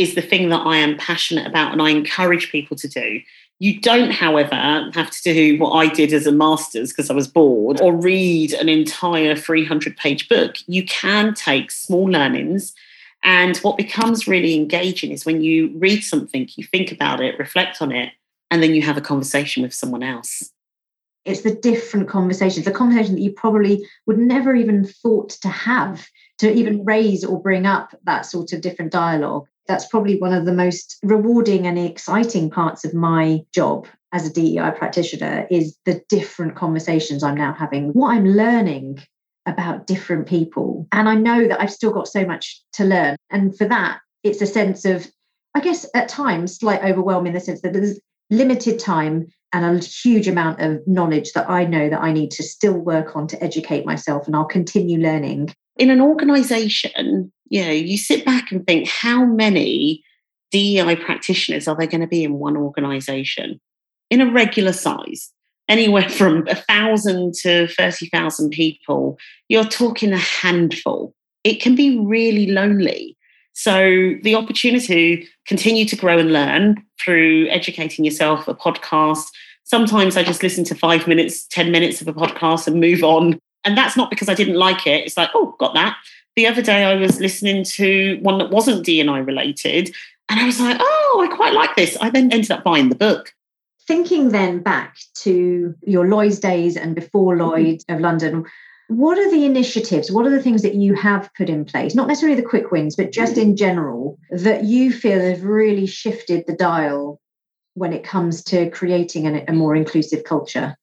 is 0.00 0.14
the 0.14 0.22
thing 0.22 0.48
that 0.48 0.66
I 0.66 0.78
am 0.78 0.96
passionate 0.96 1.46
about 1.46 1.72
and 1.72 1.82
I 1.82 1.90
encourage 1.90 2.50
people 2.50 2.74
to 2.78 2.88
do. 2.88 3.20
You 3.58 3.78
don't, 3.78 4.10
however, 4.10 4.56
have 4.94 5.10
to 5.10 5.22
do 5.22 5.58
what 5.58 5.72
I 5.72 5.92
did 5.92 6.14
as 6.14 6.26
a 6.26 6.32
master's 6.32 6.88
because 6.88 7.10
I 7.10 7.14
was 7.14 7.28
bored 7.28 7.82
or 7.82 7.94
read 7.94 8.54
an 8.54 8.70
entire 8.70 9.36
300 9.36 9.98
page 9.98 10.26
book. 10.30 10.56
You 10.66 10.86
can 10.86 11.34
take 11.34 11.70
small 11.70 12.06
learnings. 12.06 12.72
And 13.22 13.58
what 13.58 13.76
becomes 13.76 14.26
really 14.26 14.54
engaging 14.54 15.12
is 15.12 15.26
when 15.26 15.42
you 15.42 15.70
read 15.76 16.00
something, 16.00 16.48
you 16.56 16.64
think 16.64 16.90
about 16.90 17.20
it, 17.20 17.38
reflect 17.38 17.82
on 17.82 17.92
it, 17.92 18.14
and 18.50 18.62
then 18.62 18.74
you 18.74 18.80
have 18.80 18.96
a 18.96 19.02
conversation 19.02 19.62
with 19.62 19.74
someone 19.74 20.02
else. 20.02 20.50
It's 21.26 21.42
the 21.42 21.54
different 21.54 22.08
conversations, 22.08 22.64
the 22.64 22.70
conversation 22.70 23.16
that 23.16 23.20
you 23.20 23.32
probably 23.32 23.86
would 24.06 24.16
never 24.16 24.54
even 24.54 24.86
thought 24.86 25.28
to 25.42 25.48
have, 25.48 26.08
to 26.38 26.50
even 26.50 26.86
raise 26.86 27.22
or 27.22 27.42
bring 27.42 27.66
up 27.66 27.94
that 28.04 28.24
sort 28.24 28.54
of 28.54 28.62
different 28.62 28.92
dialogue 28.92 29.46
that's 29.70 29.86
probably 29.86 30.18
one 30.18 30.32
of 30.32 30.46
the 30.46 30.52
most 30.52 30.98
rewarding 31.04 31.64
and 31.64 31.78
exciting 31.78 32.50
parts 32.50 32.84
of 32.84 32.92
my 32.92 33.38
job 33.54 33.86
as 34.12 34.26
a 34.26 34.32
DEI 34.32 34.72
practitioner 34.76 35.46
is 35.48 35.78
the 35.84 36.02
different 36.08 36.56
conversations 36.56 37.22
I'm 37.22 37.36
now 37.36 37.52
having, 37.52 37.90
what 37.90 38.10
I'm 38.10 38.26
learning 38.26 39.00
about 39.46 39.86
different 39.86 40.26
people. 40.26 40.88
And 40.90 41.08
I 41.08 41.14
know 41.14 41.46
that 41.46 41.60
I've 41.60 41.72
still 41.72 41.92
got 41.92 42.08
so 42.08 42.26
much 42.26 42.60
to 42.72 42.84
learn. 42.84 43.14
And 43.30 43.56
for 43.56 43.64
that, 43.68 44.00
it's 44.24 44.42
a 44.42 44.46
sense 44.46 44.84
of, 44.84 45.06
I 45.54 45.60
guess 45.60 45.86
at 45.94 46.08
times, 46.08 46.58
slight 46.58 46.82
overwhelm 46.82 47.28
in 47.28 47.34
the 47.34 47.40
sense 47.40 47.60
that 47.62 47.72
there's 47.72 48.00
limited 48.28 48.80
time 48.80 49.28
and 49.52 49.64
a 49.64 49.84
huge 49.84 50.28
amount 50.28 50.60
of 50.60 50.80
knowledge 50.86 51.32
that 51.32 51.50
I 51.50 51.64
know 51.64 51.88
that 51.88 52.00
I 52.00 52.12
need 52.12 52.30
to 52.32 52.42
still 52.42 52.78
work 52.78 53.16
on 53.16 53.26
to 53.28 53.42
educate 53.42 53.84
myself. 53.84 54.26
And 54.26 54.36
I'll 54.36 54.44
continue 54.44 54.98
learning. 54.98 55.52
In 55.76 55.90
an 55.90 56.00
organization, 56.00 57.32
you 57.48 57.64
know, 57.64 57.70
you 57.70 57.98
sit 57.98 58.24
back 58.24 58.52
and 58.52 58.66
think 58.66 58.88
how 58.88 59.24
many 59.24 60.04
DEI 60.52 60.96
practitioners 60.96 61.66
are 61.66 61.76
there 61.76 61.86
going 61.86 62.00
to 62.00 62.06
be 62.06 62.24
in 62.24 62.34
one 62.34 62.56
organization 62.56 63.60
in 64.08 64.20
a 64.20 64.30
regular 64.30 64.72
size? 64.72 65.32
Anywhere 65.68 66.08
from 66.08 66.46
a 66.48 66.54
thousand 66.54 67.34
to 67.42 67.66
30,000 67.68 68.50
people, 68.50 69.18
you're 69.48 69.64
talking 69.64 70.12
a 70.12 70.18
handful. 70.18 71.14
It 71.42 71.60
can 71.60 71.74
be 71.74 71.98
really 71.98 72.46
lonely. 72.50 73.16
So, 73.62 74.14
the 74.22 74.34
opportunity 74.34 75.16
to 75.18 75.26
continue 75.46 75.84
to 75.84 75.96
grow 75.96 76.18
and 76.18 76.32
learn 76.32 76.82
through 77.02 77.48
educating 77.48 78.04
yourself, 78.04 78.48
a 78.48 78.54
podcast. 78.54 79.26
Sometimes 79.64 80.16
I 80.16 80.22
just 80.22 80.42
listen 80.42 80.64
to 80.64 80.74
five 80.74 81.06
minutes, 81.06 81.46
10 81.48 81.70
minutes 81.70 82.00
of 82.00 82.08
a 82.08 82.12
podcast 82.12 82.66
and 82.66 82.80
move 82.80 83.04
on. 83.04 83.38
And 83.64 83.76
that's 83.76 83.96
not 83.96 84.10
because 84.10 84.28
I 84.28 84.34
didn't 84.34 84.56
like 84.56 84.86
it. 84.86 85.04
It's 85.04 85.16
like, 85.16 85.30
oh, 85.34 85.54
got 85.58 85.74
that 85.74 85.96
the 86.36 86.46
other 86.46 86.62
day 86.62 86.84
I 86.84 86.94
was 86.94 87.20
listening 87.20 87.64
to 87.64 88.18
one 88.22 88.38
that 88.38 88.50
wasn't 88.50 88.84
D&I 88.84 89.18
related, 89.18 89.94
and 90.28 90.40
I 90.40 90.44
was 90.44 90.60
like, 90.60 90.78
oh, 90.80 91.28
I 91.28 91.34
quite 91.34 91.54
like 91.54 91.76
this. 91.76 91.96
I 92.00 92.10
then 92.10 92.32
ended 92.32 92.50
up 92.50 92.64
buying 92.64 92.88
the 92.88 92.94
book. 92.94 93.34
Thinking 93.86 94.28
then 94.28 94.60
back 94.60 94.96
to 95.16 95.74
your 95.82 96.08
Lloyd's 96.08 96.38
days 96.38 96.76
and 96.76 96.94
before 96.94 97.36
mm-hmm. 97.36 97.92
Of 97.92 98.00
London, 98.00 98.44
what 98.90 99.18
are 99.18 99.30
the 99.30 99.44
initiatives? 99.44 100.10
What 100.10 100.26
are 100.26 100.30
the 100.30 100.42
things 100.42 100.62
that 100.62 100.74
you 100.74 100.94
have 100.94 101.30
put 101.36 101.48
in 101.48 101.64
place? 101.64 101.94
Not 101.94 102.08
necessarily 102.08 102.40
the 102.40 102.46
quick 102.46 102.72
wins, 102.72 102.96
but 102.96 103.12
just 103.12 103.38
in 103.38 103.56
general, 103.56 104.18
that 104.30 104.64
you 104.64 104.92
feel 104.92 105.20
have 105.20 105.44
really 105.44 105.86
shifted 105.86 106.44
the 106.46 106.54
dial 106.54 107.20
when 107.74 107.92
it 107.92 108.02
comes 108.02 108.42
to 108.44 108.68
creating 108.70 109.26
a, 109.26 109.44
a 109.46 109.52
more 109.52 109.76
inclusive 109.76 110.24
culture? 110.24 110.76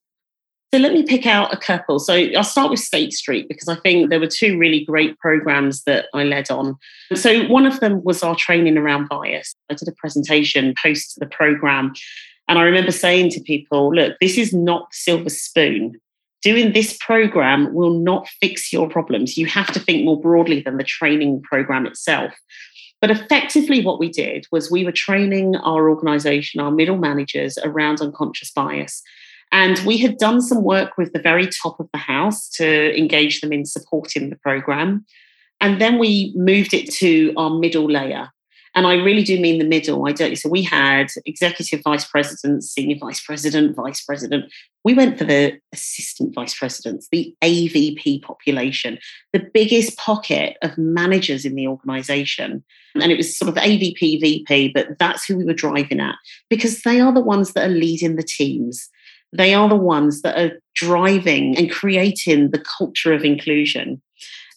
So 0.73 0.79
let 0.79 0.93
me 0.93 1.03
pick 1.03 1.25
out 1.25 1.53
a 1.53 1.57
couple. 1.57 1.99
So 1.99 2.13
I'll 2.13 2.43
start 2.43 2.69
with 2.69 2.79
State 2.79 3.13
Street 3.13 3.47
because 3.49 3.67
I 3.67 3.75
think 3.75 4.09
there 4.09 4.19
were 4.19 4.27
two 4.27 4.57
really 4.57 4.85
great 4.85 5.17
programs 5.19 5.83
that 5.83 6.07
I 6.13 6.23
led 6.23 6.49
on. 6.49 6.77
So 7.13 7.45
one 7.47 7.65
of 7.65 7.79
them 7.81 8.03
was 8.03 8.23
our 8.23 8.35
training 8.35 8.77
around 8.77 9.09
bias. 9.09 9.53
I 9.69 9.75
did 9.75 9.87
a 9.87 9.93
presentation 9.93 10.73
post 10.81 11.19
the 11.19 11.25
program. 11.25 11.93
And 12.49 12.57
I 12.57 12.63
remember 12.63 12.91
saying 12.91 13.31
to 13.31 13.41
people, 13.41 13.93
look, 13.93 14.15
this 14.21 14.37
is 14.37 14.53
not 14.53 14.87
silver 14.93 15.29
spoon. 15.29 15.99
Doing 16.43 16.73
this 16.73 16.97
program 16.99 17.73
will 17.73 17.93
not 17.93 18.27
fix 18.41 18.71
your 18.71 18.89
problems. 18.89 19.37
You 19.37 19.47
have 19.47 19.71
to 19.73 19.79
think 19.79 20.05
more 20.05 20.19
broadly 20.19 20.61
than 20.61 20.77
the 20.77 20.83
training 20.83 21.41
program 21.41 21.85
itself. 21.85 22.33
But 23.01 23.11
effectively, 23.11 23.83
what 23.83 23.99
we 23.99 24.09
did 24.09 24.47
was 24.51 24.71
we 24.71 24.83
were 24.85 24.91
training 24.91 25.55
our 25.57 25.89
organization, 25.89 26.59
our 26.59 26.71
middle 26.71 26.97
managers 26.97 27.57
around 27.63 28.01
unconscious 28.01 28.51
bias. 28.51 29.03
And 29.51 29.79
we 29.79 29.97
had 29.97 30.17
done 30.17 30.41
some 30.41 30.63
work 30.63 30.97
with 30.97 31.13
the 31.13 31.21
very 31.21 31.47
top 31.47 31.79
of 31.79 31.89
the 31.93 31.99
house 31.99 32.49
to 32.51 32.97
engage 32.97 33.41
them 33.41 33.53
in 33.53 33.65
supporting 33.65 34.29
the 34.29 34.35
program. 34.35 35.05
And 35.61 35.79
then 35.79 35.99
we 35.99 36.33
moved 36.35 36.73
it 36.73 36.91
to 36.95 37.33
our 37.37 37.49
middle 37.49 37.89
layer. 37.89 38.29
And 38.77 38.85
I 38.85 38.93
really 38.93 39.23
do 39.23 39.39
mean 39.39 39.57
the 39.57 39.65
middle. 39.65 40.07
I 40.07 40.11
don't. 40.11 40.35
So 40.37 40.49
we 40.49 40.61
had 40.61 41.07
executive 41.25 41.81
vice 41.83 42.05
president, 42.05 42.63
senior 42.63 42.97
vice 42.99 43.19
president, 43.19 43.75
vice 43.75 44.03
president. 44.03 44.53
We 44.83 44.93
went 44.93 45.17
for 45.17 45.23
the 45.23 45.59
assistant 45.73 46.35
vice 46.35 46.53
presidents, 46.53 47.07
the 47.11 47.35
AVP 47.43 48.21
population, 48.21 48.99
the 49.33 49.49
biggest 49.51 49.97
pocket 49.97 50.57
of 50.61 50.77
managers 50.77 51.43
in 51.43 51.55
the 51.55 51.67
organization. 51.67 52.63
And 52.93 53.11
it 53.11 53.17
was 53.17 53.35
sort 53.35 53.49
of 53.49 53.55
AVP, 53.55 54.21
VP, 54.21 54.73
but 54.75 54.89
that's 54.99 55.25
who 55.25 55.37
we 55.37 55.45
were 55.45 55.53
driving 55.53 55.99
at 55.99 56.15
because 56.47 56.83
they 56.83 56.99
are 56.99 57.11
the 57.11 57.19
ones 57.19 57.53
that 57.53 57.67
are 57.67 57.73
leading 57.73 58.15
the 58.15 58.21
teams. 58.21 58.89
They 59.33 59.55
are 59.55 59.67
the 59.67 59.75
ones 59.75 60.21
that 60.21 60.37
are 60.37 60.59
driving 60.75 61.57
and 61.57 61.71
creating 61.71 62.51
the 62.51 62.63
culture 62.77 63.11
of 63.11 63.23
inclusion. 63.23 64.03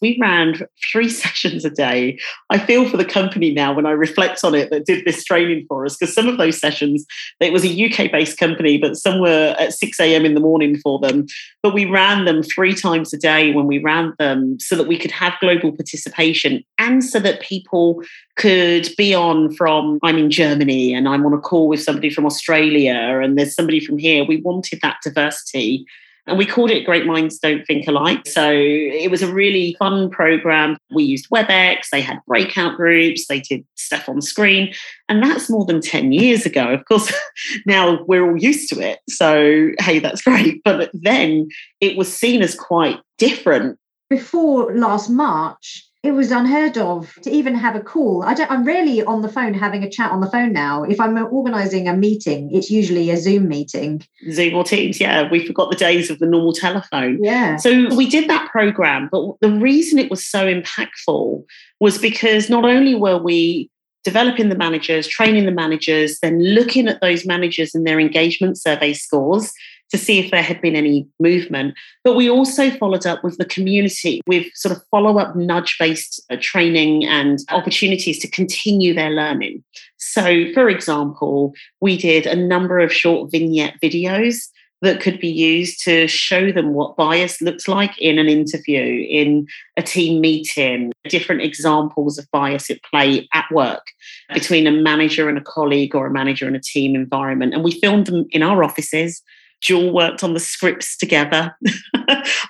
We 0.00 0.18
ran 0.20 0.66
three 0.90 1.08
sessions 1.20 1.64
a 1.64 1.70
day. 1.70 2.18
I 2.48 2.58
feel 2.58 2.88
for 2.88 2.96
the 2.96 3.04
company 3.04 3.52
now 3.52 3.72
when 3.72 3.86
I 3.86 3.90
reflect 3.90 4.42
on 4.44 4.54
it 4.54 4.70
that 4.70 4.86
did 4.86 5.04
this 5.04 5.24
training 5.24 5.66
for 5.68 5.84
us, 5.84 5.96
because 5.96 6.14
some 6.14 6.28
of 6.28 6.38
those 6.38 6.58
sessions, 6.58 7.04
it 7.40 7.52
was 7.52 7.64
a 7.64 7.84
UK 7.84 8.10
based 8.10 8.38
company, 8.38 8.78
but 8.78 8.96
some 8.96 9.20
were 9.20 9.54
at 9.58 9.72
6 9.72 10.00
a.m. 10.00 10.24
in 10.24 10.34
the 10.34 10.40
morning 10.40 10.78
for 10.78 10.98
them. 10.98 11.26
But 11.62 11.74
we 11.74 11.84
ran 11.84 12.24
them 12.24 12.42
three 12.42 12.74
times 12.74 13.12
a 13.12 13.18
day 13.18 13.52
when 13.52 13.66
we 13.66 13.78
ran 13.78 14.14
them 14.18 14.58
so 14.58 14.76
that 14.76 14.88
we 14.88 14.98
could 14.98 15.10
have 15.10 15.34
global 15.40 15.72
participation 15.72 16.64
and 16.78 17.04
so 17.04 17.20
that 17.20 17.40
people 17.40 18.02
could 18.36 18.88
be 18.96 19.14
on 19.14 19.54
from, 19.54 19.98
I'm 20.02 20.16
in 20.16 20.30
Germany 20.30 20.94
and 20.94 21.08
I'm 21.08 21.26
on 21.26 21.34
a 21.34 21.38
call 21.38 21.68
with 21.68 21.82
somebody 21.82 22.10
from 22.10 22.26
Australia 22.26 23.20
and 23.22 23.38
there's 23.38 23.54
somebody 23.54 23.80
from 23.80 23.98
here. 23.98 24.24
We 24.24 24.40
wanted 24.40 24.80
that 24.82 24.96
diversity 25.04 25.84
And 26.30 26.38
we 26.38 26.46
called 26.46 26.70
it 26.70 26.84
Great 26.84 27.06
Minds 27.06 27.38
Don't 27.40 27.66
Think 27.66 27.88
Alike. 27.88 28.26
So 28.26 28.52
it 28.52 29.10
was 29.10 29.20
a 29.20 29.32
really 29.32 29.74
fun 29.80 30.10
program. 30.10 30.76
We 30.94 31.02
used 31.02 31.28
WebEx, 31.28 31.88
they 31.90 32.00
had 32.00 32.20
breakout 32.26 32.76
groups, 32.76 33.26
they 33.26 33.40
did 33.40 33.66
stuff 33.74 34.08
on 34.08 34.22
screen. 34.22 34.72
And 35.08 35.20
that's 35.22 35.50
more 35.50 35.64
than 35.64 35.80
10 35.80 36.12
years 36.12 36.46
ago. 36.46 36.72
Of 36.72 36.84
course, 36.84 37.12
now 37.66 38.04
we're 38.04 38.30
all 38.30 38.36
used 38.36 38.68
to 38.72 38.80
it. 38.80 39.00
So, 39.08 39.70
hey, 39.80 39.98
that's 39.98 40.22
great. 40.30 40.62
But 40.62 40.90
then 40.94 41.48
it 41.80 41.96
was 41.96 42.16
seen 42.16 42.42
as 42.42 42.54
quite 42.54 43.00
different. 43.18 43.76
Before 44.08 44.72
last 44.74 45.10
March, 45.10 45.89
it 46.02 46.12
was 46.12 46.30
unheard 46.30 46.78
of 46.78 47.14
to 47.22 47.30
even 47.30 47.54
have 47.54 47.76
a 47.76 47.80
call. 47.80 48.22
I 48.22 48.32
don't, 48.32 48.50
I'm 48.50 48.64
rarely 48.64 49.02
on 49.02 49.20
the 49.20 49.28
phone 49.28 49.52
having 49.52 49.84
a 49.84 49.90
chat 49.90 50.10
on 50.10 50.22
the 50.22 50.30
phone 50.30 50.52
now. 50.52 50.82
If 50.82 50.98
I'm 50.98 51.18
organizing 51.18 51.88
a 51.88 51.94
meeting, 51.94 52.50
it's 52.54 52.70
usually 52.70 53.10
a 53.10 53.18
Zoom 53.18 53.48
meeting. 53.48 54.02
Zoom 54.30 54.54
or 54.54 54.64
Teams, 54.64 54.98
yeah. 54.98 55.30
We 55.30 55.46
forgot 55.46 55.70
the 55.70 55.76
days 55.76 56.08
of 56.08 56.18
the 56.18 56.26
normal 56.26 56.54
telephone. 56.54 57.22
Yeah. 57.22 57.56
So 57.56 57.94
we 57.94 58.08
did 58.08 58.30
that 58.30 58.50
program, 58.50 59.10
but 59.12 59.34
the 59.42 59.50
reason 59.50 59.98
it 59.98 60.10
was 60.10 60.24
so 60.24 60.46
impactful 60.46 61.44
was 61.80 61.98
because 61.98 62.48
not 62.48 62.64
only 62.64 62.94
were 62.94 63.18
we 63.18 63.70
developing 64.02 64.48
the 64.48 64.56
managers, 64.56 65.06
training 65.06 65.44
the 65.44 65.52
managers, 65.52 66.18
then 66.22 66.42
looking 66.42 66.88
at 66.88 67.02
those 67.02 67.26
managers 67.26 67.74
and 67.74 67.86
their 67.86 68.00
engagement 68.00 68.56
survey 68.58 68.94
scores 68.94 69.52
to 69.90 69.98
see 69.98 70.18
if 70.18 70.30
there 70.30 70.42
had 70.42 70.60
been 70.60 70.76
any 70.76 71.06
movement. 71.18 71.74
But 72.04 72.16
we 72.16 72.30
also 72.30 72.70
followed 72.70 73.06
up 73.06 73.22
with 73.24 73.38
the 73.38 73.44
community 73.44 74.20
with 74.26 74.46
sort 74.54 74.76
of 74.76 74.82
follow 74.90 75.18
up 75.18 75.36
nudge 75.36 75.76
based 75.78 76.22
uh, 76.30 76.36
training 76.40 77.04
and 77.06 77.38
opportunities 77.50 78.18
to 78.20 78.30
continue 78.30 78.94
their 78.94 79.10
learning. 79.10 79.64
So, 79.98 80.46
for 80.54 80.68
example, 80.68 81.52
we 81.80 81.96
did 81.96 82.26
a 82.26 82.36
number 82.36 82.78
of 82.78 82.92
short 82.92 83.30
vignette 83.30 83.74
videos 83.82 84.48
that 84.82 85.00
could 85.00 85.20
be 85.20 85.28
used 85.28 85.82
to 85.84 86.06
show 86.06 86.50
them 86.50 86.72
what 86.72 86.96
bias 86.96 87.40
looks 87.42 87.68
like 87.68 87.98
in 87.98 88.18
an 88.18 88.28
interview, 88.28 89.06
in 89.10 89.46
a 89.76 89.82
team 89.82 90.20
meeting, 90.20 90.92
different 91.08 91.42
examples 91.42 92.18
of 92.18 92.30
bias 92.30 92.70
at 92.70 92.82
play 92.84 93.28
at 93.34 93.44
work 93.50 93.86
between 94.32 94.66
a 94.66 94.70
manager 94.70 95.28
and 95.28 95.36
a 95.36 95.42
colleague 95.42 95.94
or 95.94 96.06
a 96.06 96.10
manager 96.10 96.46
and 96.46 96.56
a 96.56 96.60
team 96.60 96.94
environment. 96.94 97.52
And 97.52 97.62
we 97.62 97.78
filmed 97.78 98.06
them 98.06 98.26
in 98.30 98.42
our 98.42 98.64
offices. 98.64 99.22
Jewel 99.60 99.92
worked 99.92 100.24
on 100.24 100.34
the 100.34 100.40
scripts 100.40 100.96
together. 100.96 101.54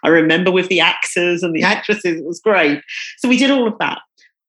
I 0.02 0.08
remember 0.08 0.50
with 0.50 0.68
the 0.68 0.80
actors 0.80 1.42
and 1.42 1.54
the 1.54 1.62
actresses, 1.62 2.18
it 2.18 2.24
was 2.24 2.40
great. 2.40 2.82
So 3.18 3.28
we 3.28 3.36
did 3.36 3.50
all 3.50 3.66
of 3.66 3.78
that. 3.78 4.00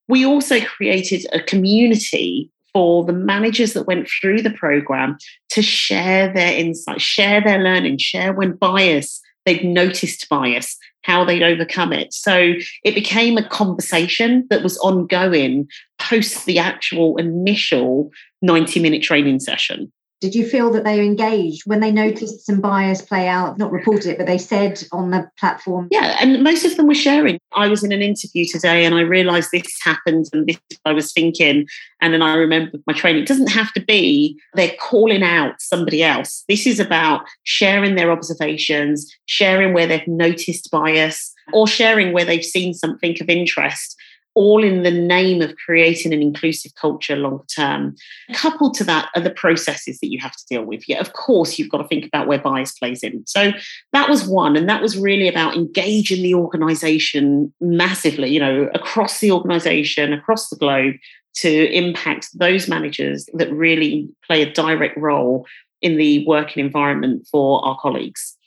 We 0.07 0.25
also 0.25 0.59
created 0.61 1.25
a 1.33 1.41
community 1.41 2.49
for 2.73 3.03
the 3.03 3.13
managers 3.13 3.73
that 3.73 3.87
went 3.87 4.09
through 4.09 4.41
the 4.41 4.51
program 4.51 5.17
to 5.49 5.61
share 5.61 6.33
their 6.33 6.53
insights, 6.53 7.03
share 7.03 7.41
their 7.41 7.59
learning, 7.59 7.97
share 7.97 8.33
when 8.33 8.53
bias, 8.53 9.21
they'd 9.45 9.63
noticed 9.63 10.29
bias, 10.29 10.77
how 11.03 11.25
they'd 11.25 11.43
overcome 11.43 11.91
it. 11.91 12.13
So 12.13 12.53
it 12.83 12.95
became 12.95 13.37
a 13.37 13.47
conversation 13.47 14.47
that 14.49 14.63
was 14.63 14.77
ongoing 14.79 15.67
post 15.99 16.45
the 16.45 16.59
actual 16.59 17.17
initial 17.17 18.11
90 18.41 18.79
minute 18.79 19.03
training 19.03 19.39
session. 19.39 19.91
Did 20.21 20.35
you 20.35 20.47
feel 20.47 20.71
that 20.71 20.83
they 20.83 21.03
engaged 21.03 21.63
when 21.65 21.79
they 21.79 21.91
noticed 21.91 22.45
some 22.45 22.61
bias 22.61 23.01
play 23.01 23.27
out, 23.27 23.57
not 23.57 23.71
reported 23.71 24.11
it, 24.11 24.17
but 24.19 24.27
they 24.27 24.37
said 24.37 24.83
on 24.91 25.09
the 25.09 25.27
platform? 25.39 25.87
Yeah, 25.89 26.15
and 26.21 26.43
most 26.43 26.63
of 26.63 26.77
them 26.77 26.85
were 26.85 26.93
sharing. 26.93 27.39
I 27.53 27.67
was 27.67 27.83
in 27.83 27.91
an 27.91 28.03
interview 28.03 28.45
today 28.45 28.85
and 28.85 28.93
I 28.93 29.01
realized 29.01 29.49
this 29.51 29.79
happened 29.83 30.27
and 30.31 30.47
this 30.47 30.57
I 30.85 30.93
was 30.93 31.11
thinking. 31.11 31.65
And 32.01 32.13
then 32.13 32.21
I 32.21 32.35
remembered 32.35 32.83
my 32.85 32.93
training. 32.93 33.23
It 33.23 33.27
doesn't 33.27 33.51
have 33.51 33.73
to 33.73 33.83
be 33.83 34.39
they're 34.53 34.75
calling 34.79 35.23
out 35.23 35.55
somebody 35.59 36.03
else. 36.03 36.43
This 36.47 36.67
is 36.67 36.79
about 36.79 37.25
sharing 37.43 37.95
their 37.95 38.11
observations, 38.11 39.11
sharing 39.25 39.73
where 39.73 39.87
they've 39.87 40.07
noticed 40.07 40.69
bias, 40.69 41.33
or 41.51 41.67
sharing 41.67 42.13
where 42.13 42.25
they've 42.25 42.45
seen 42.45 42.75
something 42.75 43.17
of 43.19 43.27
interest 43.27 43.97
all 44.33 44.63
in 44.63 44.83
the 44.83 44.91
name 44.91 45.41
of 45.41 45.55
creating 45.57 46.13
an 46.13 46.21
inclusive 46.21 46.73
culture 46.75 47.15
long 47.15 47.41
term. 47.53 47.95
Coupled 48.33 48.73
to 48.75 48.83
that 48.85 49.09
are 49.15 49.21
the 49.21 49.29
processes 49.31 49.99
that 49.99 50.11
you 50.11 50.19
have 50.19 50.35
to 50.35 50.45
deal 50.49 50.63
with. 50.63 50.87
Yeah, 50.87 50.99
of 50.99 51.13
course, 51.13 51.57
you've 51.57 51.69
got 51.69 51.79
to 51.79 51.87
think 51.87 52.05
about 52.05 52.27
where 52.27 52.39
bias 52.39 52.71
plays 52.73 53.03
in. 53.03 53.23
So 53.27 53.51
that 53.93 54.09
was 54.09 54.27
one, 54.27 54.55
and 54.55 54.69
that 54.69 54.81
was 54.81 54.97
really 54.97 55.27
about 55.27 55.55
engaging 55.55 56.23
the 56.23 56.35
organization 56.35 57.53
massively, 57.59 58.29
you 58.29 58.39
know, 58.39 58.69
across 58.73 59.19
the 59.19 59.31
organization, 59.31 60.13
across 60.13 60.49
the 60.49 60.55
globe 60.55 60.95
to 61.33 61.71
impact 61.73 62.27
those 62.37 62.67
managers 62.67 63.27
that 63.33 63.51
really 63.51 64.09
play 64.27 64.41
a 64.41 64.51
direct 64.51 64.97
role 64.97 65.45
in 65.81 65.97
the 65.97 66.25
working 66.27 66.63
environment 66.63 67.27
for 67.31 67.63
our 67.65 67.77
colleagues. 67.79 68.37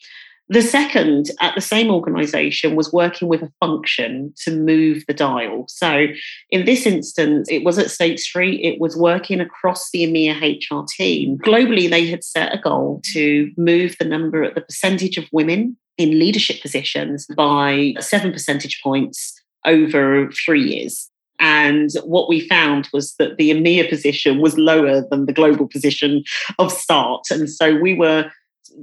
The 0.49 0.61
second 0.61 1.31
at 1.41 1.55
the 1.55 1.61
same 1.61 1.91
organization 1.91 2.77
was 2.77 2.93
working 2.93 3.29
with 3.29 3.43
a 3.43 3.53
function 3.61 4.35
to 4.45 4.55
move 4.55 5.03
the 5.09 5.15
dial. 5.15 5.65
So 5.69 6.07
in 6.51 6.67
this 6.67 6.85
instance, 6.85 7.49
it 7.51 7.65
was 7.65 7.79
at 7.79 7.91
State 7.91 8.21
Street, 8.21 8.61
it 8.63 8.79
was 8.79 8.97
working 8.97 9.41
across 9.41 9.91
the 9.91 10.05
EMEA 10.05 10.61
HR 10.61 10.85
team. 10.87 11.39
Globally, 11.39 11.89
they 11.89 12.07
had 12.07 12.23
set 12.23 12.55
a 12.55 12.59
goal 12.59 13.01
to 13.13 13.51
move 13.57 13.97
the 13.99 14.05
number, 14.05 14.53
the 14.53 14.61
percentage 14.61 15.17
of 15.17 15.25
women 15.33 15.79
in 15.97 16.19
leadership 16.19 16.61
positions 16.61 17.27
by 17.37 17.95
seven 18.01 18.31
percentage 18.33 18.81
points 18.83 19.41
over 19.65 20.31
three 20.33 20.63
years. 20.63 21.11
And 21.41 21.91
what 22.05 22.29
we 22.29 22.47
found 22.49 22.89
was 22.93 23.15
that 23.17 23.37
the 23.39 23.51
EMEA 23.51 23.89
position 23.89 24.41
was 24.41 24.59
lower 24.59 25.07
than 25.09 25.27
the 25.27 25.33
global 25.33 25.67
position 25.67 26.23
of 26.59 26.71
START. 26.71 27.25
And 27.31 27.51
so 27.51 27.77
we 27.77 27.95
were 27.95 28.31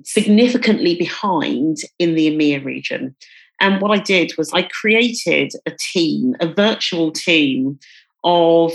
significantly 0.04 0.96
behind 0.96 1.78
in 2.00 2.16
the 2.16 2.28
EMEA 2.30 2.64
region. 2.64 3.16
And 3.60 3.82
what 3.82 3.92
I 3.92 4.02
did 4.02 4.34
was 4.38 4.52
I 4.54 4.64
created 4.64 5.54
a 5.66 5.72
team, 5.80 6.36
a 6.40 6.48
virtual 6.48 7.12
team 7.12 7.80
of 8.24 8.74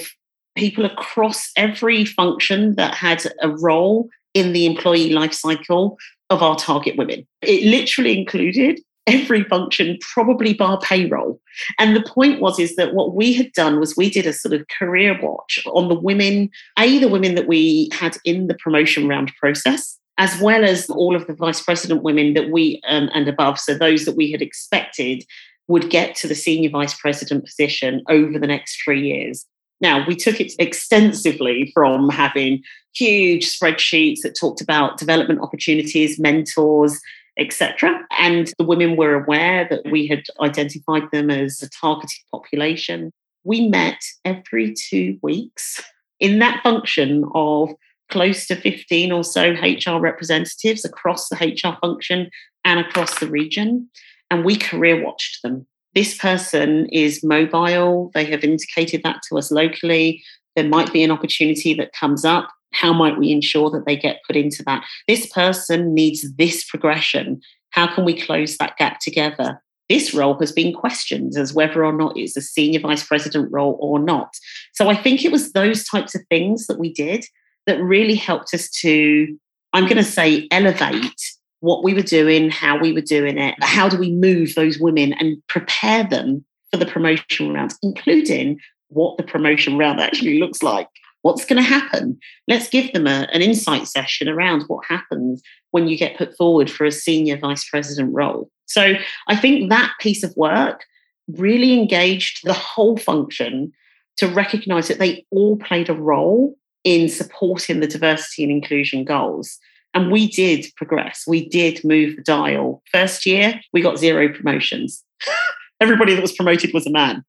people 0.56 0.84
across 0.84 1.50
every 1.56 2.04
function 2.04 2.76
that 2.76 2.94
had 2.94 3.24
a 3.42 3.50
role 3.50 4.08
in 4.32 4.52
the 4.52 4.66
employee 4.66 5.12
life 5.12 5.32
cycle 5.32 5.98
of 6.30 6.42
our 6.42 6.56
target 6.56 6.96
women. 6.96 7.26
It 7.42 7.64
literally 7.64 8.18
included 8.18 8.80
every 9.06 9.44
function, 9.44 9.98
probably 10.00 10.52
bar 10.52 10.80
payroll. 10.80 11.40
And 11.78 11.94
the 11.94 12.02
point 12.02 12.40
was 12.40 12.58
is 12.58 12.76
that 12.76 12.94
what 12.94 13.14
we 13.14 13.32
had 13.32 13.52
done 13.52 13.78
was 13.78 13.96
we 13.96 14.10
did 14.10 14.26
a 14.26 14.32
sort 14.32 14.54
of 14.54 14.66
career 14.78 15.18
watch 15.22 15.62
on 15.66 15.88
the 15.88 15.94
women, 15.94 16.50
A, 16.78 16.98
the 16.98 17.08
women 17.08 17.34
that 17.36 17.46
we 17.46 17.88
had 17.92 18.16
in 18.24 18.48
the 18.48 18.54
promotion 18.54 19.06
round 19.06 19.32
process, 19.40 19.98
as 20.18 20.40
well 20.40 20.64
as 20.64 20.88
all 20.88 21.14
of 21.14 21.26
the 21.26 21.34
vice 21.34 21.62
president 21.62 22.02
women 22.02 22.34
that 22.34 22.50
we 22.50 22.80
um, 22.88 23.10
and 23.12 23.28
above, 23.28 23.58
so 23.58 23.74
those 23.74 24.04
that 24.04 24.16
we 24.16 24.30
had 24.32 24.42
expected 24.42 25.24
would 25.68 25.90
get 25.90 26.14
to 26.16 26.28
the 26.28 26.34
senior 26.34 26.70
vice 26.70 26.94
president 26.94 27.44
position 27.44 28.02
over 28.08 28.38
the 28.38 28.46
next 28.46 28.80
three 28.82 29.08
years. 29.08 29.44
Now, 29.80 30.06
we 30.06 30.16
took 30.16 30.40
it 30.40 30.52
extensively 30.58 31.70
from 31.74 32.08
having 32.08 32.62
huge 32.94 33.46
spreadsheets 33.46 34.20
that 34.22 34.36
talked 34.38 34.60
about 34.60 34.96
development 34.96 35.40
opportunities, 35.40 36.18
mentors, 36.18 36.98
etc. 37.38 38.00
And 38.18 38.50
the 38.58 38.64
women 38.64 38.96
were 38.96 39.14
aware 39.14 39.66
that 39.68 39.90
we 39.90 40.06
had 40.06 40.22
identified 40.40 41.02
them 41.12 41.30
as 41.30 41.62
a 41.62 41.68
targeted 41.68 42.18
population. 42.32 43.12
We 43.44 43.68
met 43.68 43.98
every 44.24 44.72
two 44.72 45.18
weeks 45.22 45.82
in 46.20 46.38
that 46.38 46.62
function 46.62 47.24
of 47.34 47.70
close 48.10 48.46
to 48.46 48.56
15 48.56 49.12
or 49.12 49.24
so 49.24 49.52
HR 49.52 50.00
representatives 50.00 50.84
across 50.84 51.28
the 51.28 51.36
HR 51.36 51.76
function 51.80 52.30
and 52.64 52.80
across 52.80 53.18
the 53.18 53.28
region. 53.28 53.88
And 54.30 54.44
we 54.44 54.56
career 54.56 55.04
watched 55.04 55.42
them. 55.42 55.66
This 55.94 56.16
person 56.18 56.86
is 56.90 57.24
mobile. 57.24 58.10
They 58.14 58.24
have 58.26 58.44
indicated 58.44 59.02
that 59.04 59.22
to 59.28 59.38
us 59.38 59.50
locally. 59.50 60.22
There 60.54 60.68
might 60.68 60.92
be 60.92 61.02
an 61.02 61.10
opportunity 61.10 61.74
that 61.74 61.92
comes 61.92 62.24
up. 62.24 62.48
How 62.72 62.92
might 62.92 63.18
we 63.18 63.30
ensure 63.30 63.70
that 63.70 63.86
they 63.86 63.96
get 63.96 64.20
put 64.26 64.36
into 64.36 64.62
that? 64.64 64.84
This 65.08 65.26
person 65.32 65.94
needs 65.94 66.30
this 66.36 66.68
progression. 66.68 67.40
How 67.70 67.92
can 67.94 68.04
we 68.04 68.20
close 68.20 68.58
that 68.58 68.76
gap 68.76 69.00
together? 69.00 69.62
This 69.88 70.12
role 70.12 70.36
has 70.40 70.50
been 70.50 70.74
questioned 70.74 71.36
as 71.36 71.54
whether 71.54 71.84
or 71.84 71.92
not 71.92 72.16
it's 72.16 72.36
a 72.36 72.40
senior 72.40 72.80
vice 72.80 73.04
president 73.04 73.52
role 73.52 73.78
or 73.80 73.98
not. 73.98 74.34
So 74.74 74.88
I 74.88 74.96
think 74.96 75.24
it 75.24 75.32
was 75.32 75.52
those 75.52 75.84
types 75.84 76.14
of 76.14 76.22
things 76.28 76.66
that 76.66 76.78
we 76.78 76.92
did 76.92 77.24
that 77.66 77.82
really 77.82 78.14
helped 78.14 78.54
us 78.54 78.70
to, 78.70 79.36
I'm 79.72 79.84
going 79.84 79.96
to 79.96 80.04
say, 80.04 80.46
elevate 80.50 81.20
what 81.60 81.82
we 81.82 81.94
were 81.94 82.02
doing, 82.02 82.50
how 82.50 82.78
we 82.78 82.92
were 82.92 83.00
doing 83.00 83.38
it, 83.38 83.54
how 83.62 83.88
do 83.88 83.98
we 83.98 84.12
move 84.12 84.54
those 84.54 84.78
women 84.78 85.14
and 85.14 85.42
prepare 85.48 86.04
them 86.04 86.44
for 86.70 86.78
the 86.78 86.86
promotion 86.86 87.52
rounds, 87.52 87.78
including 87.82 88.60
what 88.88 89.16
the 89.16 89.22
promotion 89.22 89.78
round 89.78 90.00
actually 90.00 90.38
looks 90.38 90.62
like. 90.62 90.88
What's 91.22 91.44
going 91.44 91.62
to 91.62 91.68
happen? 91.68 92.18
Let's 92.46 92.68
give 92.68 92.92
them 92.92 93.06
a, 93.06 93.26
an 93.32 93.42
insight 93.42 93.88
session 93.88 94.28
around 94.28 94.62
what 94.68 94.84
happens 94.84 95.42
when 95.72 95.88
you 95.88 95.96
get 95.96 96.16
put 96.16 96.36
forward 96.36 96.70
for 96.70 96.84
a 96.84 96.92
senior 96.92 97.36
vice 97.36 97.68
president 97.68 98.14
role. 98.14 98.48
So 98.66 98.94
I 99.26 99.36
think 99.36 99.70
that 99.70 99.92
piece 99.98 100.22
of 100.22 100.36
work 100.36 100.84
really 101.28 101.72
engaged 101.72 102.40
the 102.44 102.52
whole 102.52 102.96
function 102.96 103.72
to 104.18 104.28
recognize 104.28 104.88
that 104.88 104.98
they 104.98 105.26
all 105.30 105.56
played 105.56 105.88
a 105.88 105.94
role 105.94 106.56
in 106.86 107.08
supporting 107.08 107.80
the 107.80 107.86
diversity 107.88 108.44
and 108.44 108.52
inclusion 108.52 109.04
goals. 109.04 109.58
And 109.92 110.12
we 110.12 110.28
did 110.28 110.66
progress. 110.76 111.24
We 111.26 111.48
did 111.48 111.82
move 111.82 112.14
the 112.14 112.22
dial. 112.22 112.80
First 112.92 113.26
year, 113.26 113.60
we 113.72 113.82
got 113.82 113.98
zero 113.98 114.32
promotions. 114.32 115.02
Everybody 115.80 116.14
that 116.14 116.22
was 116.22 116.32
promoted 116.32 116.72
was 116.72 116.86
a 116.86 116.90
man. 116.90 117.24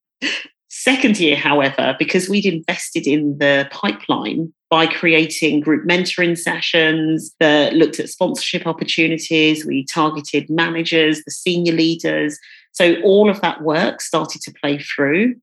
Second 0.70 1.20
year, 1.20 1.36
however, 1.36 1.96
because 1.98 2.30
we'd 2.30 2.46
invested 2.46 3.08
in 3.08 3.40
the 3.40 3.68
pipeline 3.72 4.54
by 4.70 4.86
creating 4.86 5.62
group 5.62 5.88
mentoring 5.88 6.38
sessions 6.38 7.34
that 7.40 7.74
looked 7.74 8.00
at 8.00 8.10
sponsorship 8.10 8.68
opportunities, 8.68 9.66
we 9.66 9.86
targeted 9.86 10.52
managers, 10.52 11.24
the 11.24 11.32
senior 11.32 11.74
leaders. 11.74 12.38
So 12.74 13.02
all 13.02 13.28
of 13.28 13.42
that 13.42 13.64
work 13.64 14.02
started 14.02 14.42
to 14.44 14.54
play 14.62 14.78
through 14.78 15.36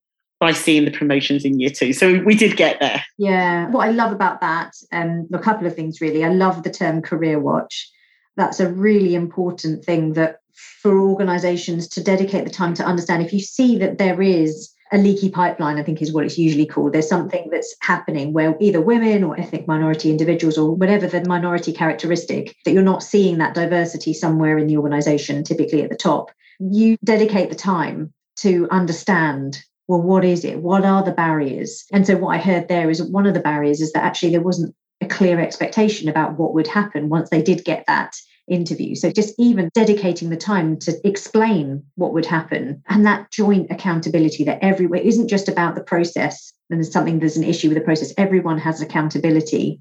by 0.45 0.53
seeing 0.53 0.85
the 0.85 0.91
promotions 0.91 1.43
in 1.43 1.59
year 1.59 1.71
two. 1.71 1.95
So 1.95 2.23
we 2.23 2.35
did 2.35 2.59
get 2.59 2.79
there. 2.79 3.03
Yeah. 3.17 3.71
What 3.71 3.89
I 3.89 3.93
love 3.93 4.13
about 4.13 4.43
that, 4.43 4.73
um, 4.93 5.27
a 5.33 5.39
couple 5.39 5.67
of 5.67 5.75
things 5.75 6.03
really. 6.03 6.23
I 6.23 6.29
love 6.29 6.63
the 6.63 6.71
term 6.71 7.01
career 7.01 7.39
watch. 7.41 7.91
That's 8.37 8.61
a 8.61 8.71
really 8.71 9.15
important 9.15 9.87
thing 9.87 10.13
that 10.15 10.41
for 10.83 11.01
organizations 11.01 11.89
to 11.89 12.05
dedicate 12.05 12.45
the 12.45 12.51
time 12.51 12.75
to 12.75 12.85
understand 12.85 13.23
if 13.23 13.33
you 13.33 13.41
see 13.41 13.79
that 13.79 13.97
there 13.97 14.21
is 14.21 14.71
a 14.93 14.99
leaky 14.99 15.31
pipeline, 15.31 15.79
I 15.79 15.83
think 15.83 16.03
is 16.03 16.13
what 16.13 16.27
it's 16.27 16.37
usually 16.37 16.67
called. 16.67 16.93
There's 16.93 17.09
something 17.09 17.49
that's 17.51 17.75
happening 17.81 18.35
where 18.35 18.55
either 18.61 18.83
women 18.83 19.25
or 19.25 19.41
ethnic 19.41 19.67
minority 19.67 20.11
individuals 20.11 20.59
or 20.59 20.75
whatever 20.75 21.07
the 21.07 21.25
minority 21.27 21.73
characteristic, 21.73 22.55
that 22.67 22.73
you're 22.73 22.83
not 22.83 23.03
seeing 23.03 23.39
that 23.39 23.55
diversity 23.55 24.13
somewhere 24.13 24.59
in 24.59 24.67
the 24.67 24.77
organization, 24.77 25.43
typically 25.43 25.83
at 25.83 25.89
the 25.89 25.97
top. 25.97 26.31
You 26.61 26.99
dedicate 27.03 27.49
the 27.49 27.57
time 27.57 28.13
to 28.41 28.69
understand 28.71 29.65
well, 29.89 30.01
what 30.01 30.25
is 30.25 30.45
it? 30.45 30.61
What 30.61 30.85
are 30.85 31.03
the 31.03 31.13
barriers? 31.13 31.85
And 31.93 32.07
so, 32.07 32.17
what 32.17 32.35
I 32.35 32.39
heard 32.39 32.69
there 32.69 32.91
is 32.91 33.03
one 33.03 33.27
of 33.27 33.35
the 33.35 33.41
barriers 33.41 33.81
is 33.81 33.93
that 33.93 34.05
actually 34.05 34.33
there 34.33 34.41
wasn't 34.41 34.75
a 35.01 35.07
clear 35.07 35.41
expectation 35.41 36.09
about 36.09 36.39
what 36.39 36.55
would 36.55 36.67
happen 36.67 37.09
once 37.09 37.31
they 37.31 37.43
did 37.43 37.65
get 37.65 37.85
that 37.87 38.15
interview. 38.49 38.95
So 38.95 39.11
just 39.11 39.35
even 39.39 39.71
dedicating 39.75 40.31
the 40.31 40.37
time 40.37 40.79
to 40.81 40.95
explain 41.05 41.83
what 41.95 42.13
would 42.13 42.27
happen 42.27 42.83
and 42.89 43.07
that 43.07 43.31
joint 43.31 43.71
accountability 43.71 44.45
that 44.45 44.63
everywhere 44.63 45.01
isn't 45.01 45.29
just 45.29 45.49
about 45.49 45.75
the 45.75 45.83
process 45.83 46.53
and 46.69 46.79
there's 46.79 46.93
something 46.93 47.19
there's 47.19 47.37
an 47.37 47.45
issue 47.45 47.69
with 47.69 47.79
the 47.79 47.85
process. 47.85 48.13
Everyone 48.19 48.59
has 48.59 48.81
accountability. 48.81 49.81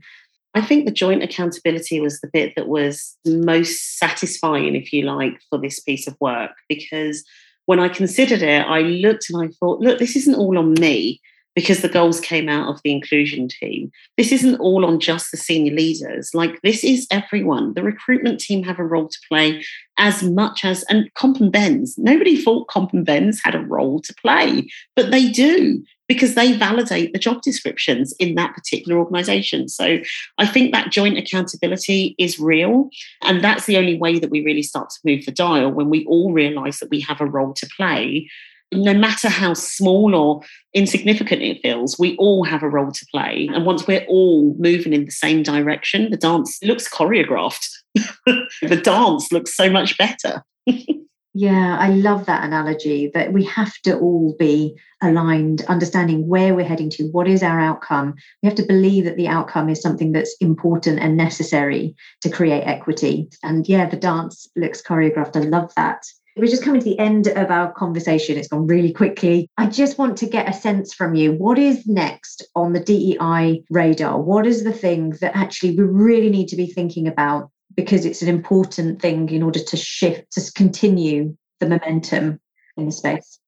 I 0.54 0.62
think 0.62 0.86
the 0.86 0.92
joint 0.92 1.24
accountability 1.24 2.00
was 2.00 2.22
the 2.22 2.30
bit 2.32 2.54
that 2.56 2.68
was 2.68 3.18
most 3.26 3.98
satisfying, 3.98 4.76
if 4.76 4.94
you 4.94 5.04
like, 5.04 5.42
for 5.50 5.60
this 5.60 5.80
piece 5.80 6.08
of 6.08 6.16
work 6.22 6.52
because 6.70 7.24
when 7.66 7.80
I 7.80 7.90
considered 7.90 8.42
it, 8.42 8.66
I 8.66 8.82
looked 8.82 9.30
and 9.30 9.44
I 9.44 9.48
thought, 9.60 9.80
look, 9.80 10.00
this 10.00 10.16
isn't 10.16 10.36
all 10.36 10.58
on 10.58 10.74
me 10.74 11.22
because 11.56 11.82
the 11.82 11.90
goals 11.90 12.20
came 12.20 12.50
out 12.50 12.68
of 12.68 12.82
the 12.84 12.92
inclusion 12.92 13.48
team. 13.48 13.92
This 14.18 14.32
isn't 14.32 14.60
all 14.60 14.86
on 14.86 15.00
just 15.00 15.32
the 15.32 15.38
senior 15.38 15.74
leaders. 15.74 16.34
Like, 16.34 16.60
this 16.64 16.84
is 16.84 17.08
everyone. 17.12 17.74
The 17.74 17.84
recruitment 17.84 18.40
team 18.40 18.64
have 18.64 18.80
a 18.80 18.84
role 18.84 19.08
to 19.08 19.20
play 19.30 19.64
as 19.98 20.24
much 20.24 20.66
as, 20.66 20.84
and 20.90 21.14
Comp 21.14 21.40
and 21.40 21.52
Bens, 21.52 21.96
nobody 21.98 22.42
thought 22.42 22.68
Comp 22.68 22.94
and 22.94 23.06
Bens 23.06 23.40
had 23.44 23.54
a 23.54 23.60
role 23.60 24.00
to 24.02 24.14
play, 24.16 24.68
but 24.96 25.12
they 25.12 25.30
do 25.30 25.84
because 26.14 26.36
they 26.36 26.54
validate 26.54 27.14
the 27.14 27.20
job 27.20 27.42
descriptions 27.42 28.14
in 28.20 28.36
that 28.36 28.54
particular 28.54 28.98
organization. 29.00 29.68
So 29.68 30.00
I 30.38 30.46
think 30.46 30.72
that 30.72 30.92
joint 30.92 31.18
accountability 31.18 32.16
is 32.18 32.40
real. 32.40 32.90
And 33.22 33.44
that's 33.44 33.66
the 33.66 33.78
only 33.78 33.98
way 33.98 34.20
that 34.20 34.30
we 34.30 34.44
really 34.44 34.64
start 34.64 34.90
to 34.92 35.00
move 35.04 35.26
the 35.26 35.32
dial 35.32 35.72
when 35.72 35.90
we 35.90 36.06
all 36.06 36.32
realize 36.32 36.80
that 36.80 36.90
we 36.90 37.00
have 37.02 37.22
a 37.22 37.26
role 37.26 37.54
to 37.54 37.70
play 37.76 38.28
no 38.76 38.94
matter 38.94 39.30
how 39.30 39.54
small 39.54 40.16
or 40.16 40.42
insignificant 40.74 41.42
it 41.42 41.62
feels, 41.62 42.00
we 42.00 42.16
all 42.18 42.44
have 42.44 42.64
a 42.64 42.70
role 42.70 42.92
to 42.92 43.06
play. 43.12 43.50
And 43.54 43.66
once 43.66 43.88
we're 43.88 44.06
all 44.08 44.56
moving 44.58 44.94
in 44.94 45.06
the 45.06 45.12
same 45.12 45.44
direction, 45.44 46.10
the 46.10 46.18
dance 46.18 46.60
looks 46.64 46.90
choreographed. 46.90 47.68
the 48.26 48.82
dance 48.84 49.32
looks 49.32 49.56
so 49.56 49.70
much 49.70 49.98
better. 49.98 50.44
yeah, 51.34 51.78
I 51.80 51.90
love 51.90 52.28
that 52.28 52.44
analogy 52.44 53.10
that 53.16 53.34
we 53.34 53.44
have 53.46 53.74
to 53.84 53.98
all 53.98 54.36
be 54.38 54.78
aligned, 55.02 55.64
understanding 55.66 56.28
where 56.28 56.54
we're 56.54 56.66
heading 56.66 56.92
to, 56.92 57.06
what 57.12 57.28
is 57.28 57.42
our 57.42 57.60
outcome. 57.60 58.14
We 58.42 58.48
have 58.48 58.56
to 58.58 58.66
believe 58.66 59.06
that 59.06 59.18
the 59.18 59.28
outcome 59.28 59.68
is 59.68 59.82
something 59.82 60.12
that's 60.12 60.36
important 60.40 61.00
and 61.00 61.18
necessary 61.18 61.96
to 62.22 62.30
create 62.30 62.64
equity. 62.68 63.30
And 63.42 63.68
yeah, 63.68 63.90
the 63.90 63.98
dance 63.98 64.48
looks 64.56 64.82
choreographed. 64.82 65.36
I 65.36 65.40
love 65.40 65.74
that. 65.76 66.06
We're 66.36 66.48
just 66.48 66.64
coming 66.64 66.82
to 66.82 66.86
the 66.86 66.98
end 66.98 67.28
of 67.28 67.52
our 67.52 67.72
conversation. 67.74 68.38
It's 68.38 68.48
gone 68.48 68.66
really 68.66 68.92
quickly. 68.92 69.48
I 69.58 69.68
just 69.68 70.00
want 70.00 70.18
to 70.18 70.26
get 70.26 70.50
a 70.50 70.54
sense 70.54 70.94
from 70.94 71.14
you. 71.14 71.34
What 71.34 71.60
is 71.60 71.86
next 71.86 72.48
on 72.56 72.74
the 72.74 72.80
DEI 72.80 73.64
radar? 73.70 74.20
What 74.20 74.48
is 74.48 74.64
the 74.64 74.74
thing 74.74 75.12
that 75.22 75.36
actually 75.36 75.76
we 75.76 75.84
really 75.84 76.30
need 76.30 76.48
to 76.48 76.56
be 76.56 76.66
thinking 76.66 77.08
about 77.08 77.52
because 77.76 78.06
it's 78.06 78.22
an 78.22 78.30
important 78.30 79.02
thing 79.02 79.30
in 79.30 79.44
order 79.44 79.60
to 79.60 79.78
shift, 79.78 80.32
to 80.34 80.52
continue 80.54 81.36
the 81.60 81.68
momentum 81.68 82.40
in 82.78 82.86
the 82.86 82.92
space? 82.92 83.40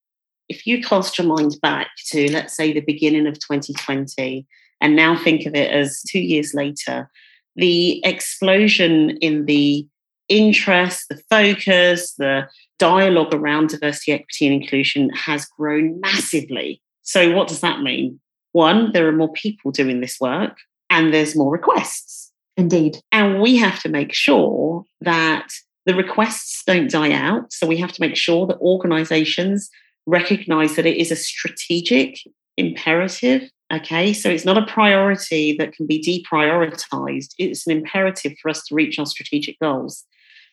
If 0.47 0.67
you 0.67 0.81
cast 0.81 1.17
your 1.17 1.27
mind 1.27 1.55
back 1.61 1.89
to, 2.07 2.31
let's 2.31 2.55
say, 2.55 2.71
the 2.71 2.81
beginning 2.81 3.27
of 3.27 3.35
2020, 3.35 4.45
and 4.81 4.95
now 4.95 5.17
think 5.17 5.45
of 5.45 5.55
it 5.55 5.71
as 5.71 6.01
two 6.09 6.19
years 6.19 6.53
later, 6.53 7.09
the 7.55 8.03
explosion 8.05 9.17
in 9.21 9.45
the 9.45 9.87
interest, 10.27 11.07
the 11.09 11.21
focus, 11.29 12.13
the 12.15 12.47
dialogue 12.79 13.33
around 13.33 13.69
diversity, 13.69 14.13
equity, 14.13 14.47
and 14.47 14.61
inclusion 14.61 15.09
has 15.11 15.45
grown 15.45 15.99
massively. 16.01 16.81
So, 17.01 17.31
what 17.31 17.47
does 17.47 17.61
that 17.61 17.81
mean? 17.81 18.19
One, 18.51 18.91
there 18.91 19.07
are 19.07 19.13
more 19.13 19.31
people 19.33 19.71
doing 19.71 20.01
this 20.01 20.17
work 20.19 20.57
and 20.89 21.13
there's 21.13 21.35
more 21.35 21.51
requests. 21.51 22.24
Indeed. 22.57 22.97
And 23.11 23.41
we 23.41 23.57
have 23.57 23.81
to 23.81 23.89
make 23.89 24.13
sure 24.13 24.83
that 25.01 25.49
the 25.85 25.95
requests 25.95 26.63
don't 26.65 26.89
die 26.89 27.11
out. 27.11 27.51
So, 27.51 27.67
we 27.67 27.77
have 27.77 27.91
to 27.91 28.01
make 28.01 28.15
sure 28.15 28.47
that 28.47 28.57
organizations 28.57 29.69
recognize 30.05 30.75
that 30.75 30.85
it 30.85 30.97
is 30.97 31.11
a 31.11 31.15
strategic 31.15 32.17
imperative. 32.57 33.49
Okay, 33.73 34.13
so 34.13 34.29
it's 34.29 34.45
not 34.45 34.57
a 34.57 34.65
priority 34.65 35.55
that 35.57 35.73
can 35.73 35.87
be 35.87 35.99
deprioritized. 35.99 37.33
It's 37.39 37.65
an 37.65 37.75
imperative 37.75 38.33
for 38.41 38.49
us 38.49 38.63
to 38.67 38.75
reach 38.75 38.99
our 38.99 39.07
strategic 39.07 39.59
goals. 39.59 40.05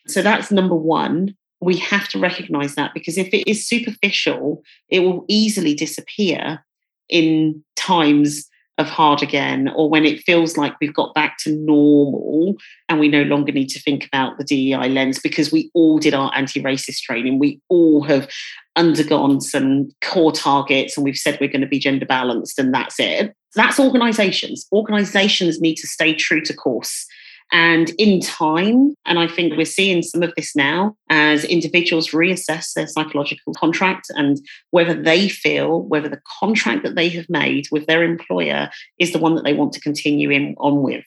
So 0.07 0.23
that's 0.23 0.51
number 0.51 0.75
one 0.75 1.37
we 1.63 1.77
have 1.77 2.09
to 2.09 2.19
recognize 2.19 2.75
that 2.75 2.93
because 2.93 3.17
if 3.17 3.33
it 3.33 3.49
is 3.49 3.67
superficial, 3.67 4.63
it 4.89 5.01
will 5.01 5.25
easily 5.29 5.75
disappear 5.75 6.63
in 7.09 7.63
times 7.77 8.49
of 8.79 8.89
hard 8.89 9.23
again 9.23 9.69
or 9.77 9.91
when 9.91 10.05
it 10.05 10.23
feels 10.23 10.57
like 10.57 10.75
we've 10.81 10.95
got 10.95 11.15
back 11.15 11.37
to 11.39 11.55
normal 11.55 12.55
and 12.89 12.99
we 12.99 13.09
no 13.09 13.23
longer 13.23 13.53
need 13.53 13.69
to 13.69 13.81
think 13.81 14.07
about 14.07 14.39
the 14.39 14.45
DEI 14.45 14.89
lens 14.89 15.19
because 15.19 15.53
we 15.53 15.71
all 15.75 15.99
did 15.99 16.15
our 16.15 16.35
anti-racist 16.35 17.01
training. 17.01 17.39
We 17.39 17.61
all 17.69 18.03
have 18.05 18.31
undergone 18.77 19.43
some 19.43 19.91
core 20.01 20.33
targets 20.33 20.97
and 20.97 21.05
we've 21.05 21.19
said 21.19 21.39
we're 21.41 21.51
going 21.51 21.61
to 21.61 21.67
be 21.67 21.79
gender 21.79 22.07
balanced 22.07 22.59
and 22.59 22.73
that's 22.73 22.99
it. 22.99 23.35
That's 23.55 23.79
organizations. 23.79 24.67
Organizations 24.73 25.61
need 25.61 25.75
to 25.77 25.87
stay 25.87 26.15
true 26.15 26.41
to 26.41 26.55
course 26.55 27.07
and 27.53 27.91
in 27.99 28.21
time, 28.21 28.95
and 29.05 29.19
I 29.19 29.29
think 29.29 29.57
we're 29.57 29.67
seeing 29.67 30.03
some 30.03 30.23
of 30.23 30.35
this 30.37 30.57
now 30.57 30.97
as 31.11 31.45
individuals 31.45 32.09
reassess 32.09 32.73
their 32.73 32.87
psychological 32.87 33.53
contract 33.53 34.07
and 34.11 34.41
whether 34.71 34.95
they 34.95 35.29
feel 35.29 35.83
whether 35.83 36.09
the 36.09 36.23
contract 36.41 36.83
that 36.83 36.95
they 36.95 37.11
have 37.11 37.29
made 37.29 37.67
with 37.71 37.87
their 37.87 38.03
employer 38.03 38.71
is 38.99 39.13
the 39.13 39.19
one 39.19 39.35
that 39.35 39.45
they 39.45 39.53
want 39.53 39.75
to 39.75 39.81
continue 39.81 40.31
in 40.31 40.55
on 40.59 40.83
with. 40.83 41.05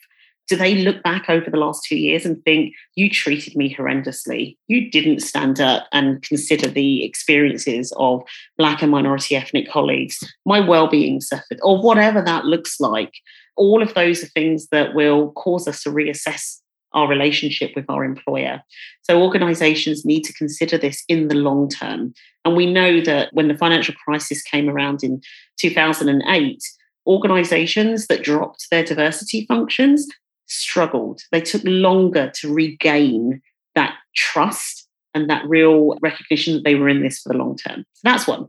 Do 0.47 0.55
they 0.55 0.75
look 0.75 1.01
back 1.01 1.27
over 1.27 1.49
the 1.49 1.57
last 1.57 1.83
two 1.85 1.97
years 1.97 2.23
and 2.23 2.43
think, 2.43 2.75
you 2.93 3.09
treated 3.09 3.55
me 3.55 3.73
horrendously? 3.73 4.55
You 4.67 4.91
didn't 4.91 5.21
stand 5.21 5.59
up 5.59 5.87
and 5.91 6.21
consider 6.21 6.69
the 6.69 7.03
experiences 7.03 7.91
of 7.97 8.21
Black 8.59 8.83
and 8.83 8.91
minority 8.91 9.35
ethnic 9.35 9.67
colleagues. 9.67 10.19
My 10.45 10.59
well 10.59 10.87
being 10.87 11.21
suffered, 11.21 11.59
or 11.63 11.81
whatever 11.81 12.21
that 12.21 12.45
looks 12.45 12.79
like 12.79 13.13
all 13.55 13.81
of 13.81 13.93
those 13.93 14.23
are 14.23 14.27
things 14.27 14.67
that 14.67 14.93
will 14.93 15.31
cause 15.31 15.67
us 15.67 15.83
to 15.83 15.89
reassess 15.89 16.59
our 16.93 17.07
relationship 17.07 17.71
with 17.75 17.85
our 17.89 18.03
employer. 18.03 18.61
So 19.03 19.21
organizations 19.21 20.05
need 20.05 20.23
to 20.23 20.33
consider 20.33 20.77
this 20.77 21.03
in 21.07 21.27
the 21.27 21.35
long 21.35 21.69
term. 21.69 22.13
And 22.45 22.55
we 22.55 22.71
know 22.71 23.01
that 23.01 23.29
when 23.33 23.49
the 23.49 23.57
financial 23.57 23.93
crisis 24.05 24.41
came 24.41 24.69
around 24.69 25.03
in 25.03 25.21
2008, 25.59 26.63
organizations 27.05 28.07
that 28.07 28.23
dropped 28.23 28.67
their 28.71 28.83
diversity 28.83 29.45
functions 29.45 30.07
struggled. 30.47 31.21
They 31.31 31.41
took 31.41 31.61
longer 31.65 32.31
to 32.35 32.53
regain 32.53 33.41
that 33.75 33.95
trust 34.15 34.87
and 35.13 35.29
that 35.29 35.47
real 35.47 35.97
recognition 36.01 36.55
that 36.55 36.63
they 36.63 36.75
were 36.75 36.89
in 36.89 37.01
this 37.01 37.19
for 37.19 37.29
the 37.29 37.37
long 37.37 37.57
term. 37.57 37.83
So 37.93 38.01
that's 38.03 38.27
one. 38.27 38.47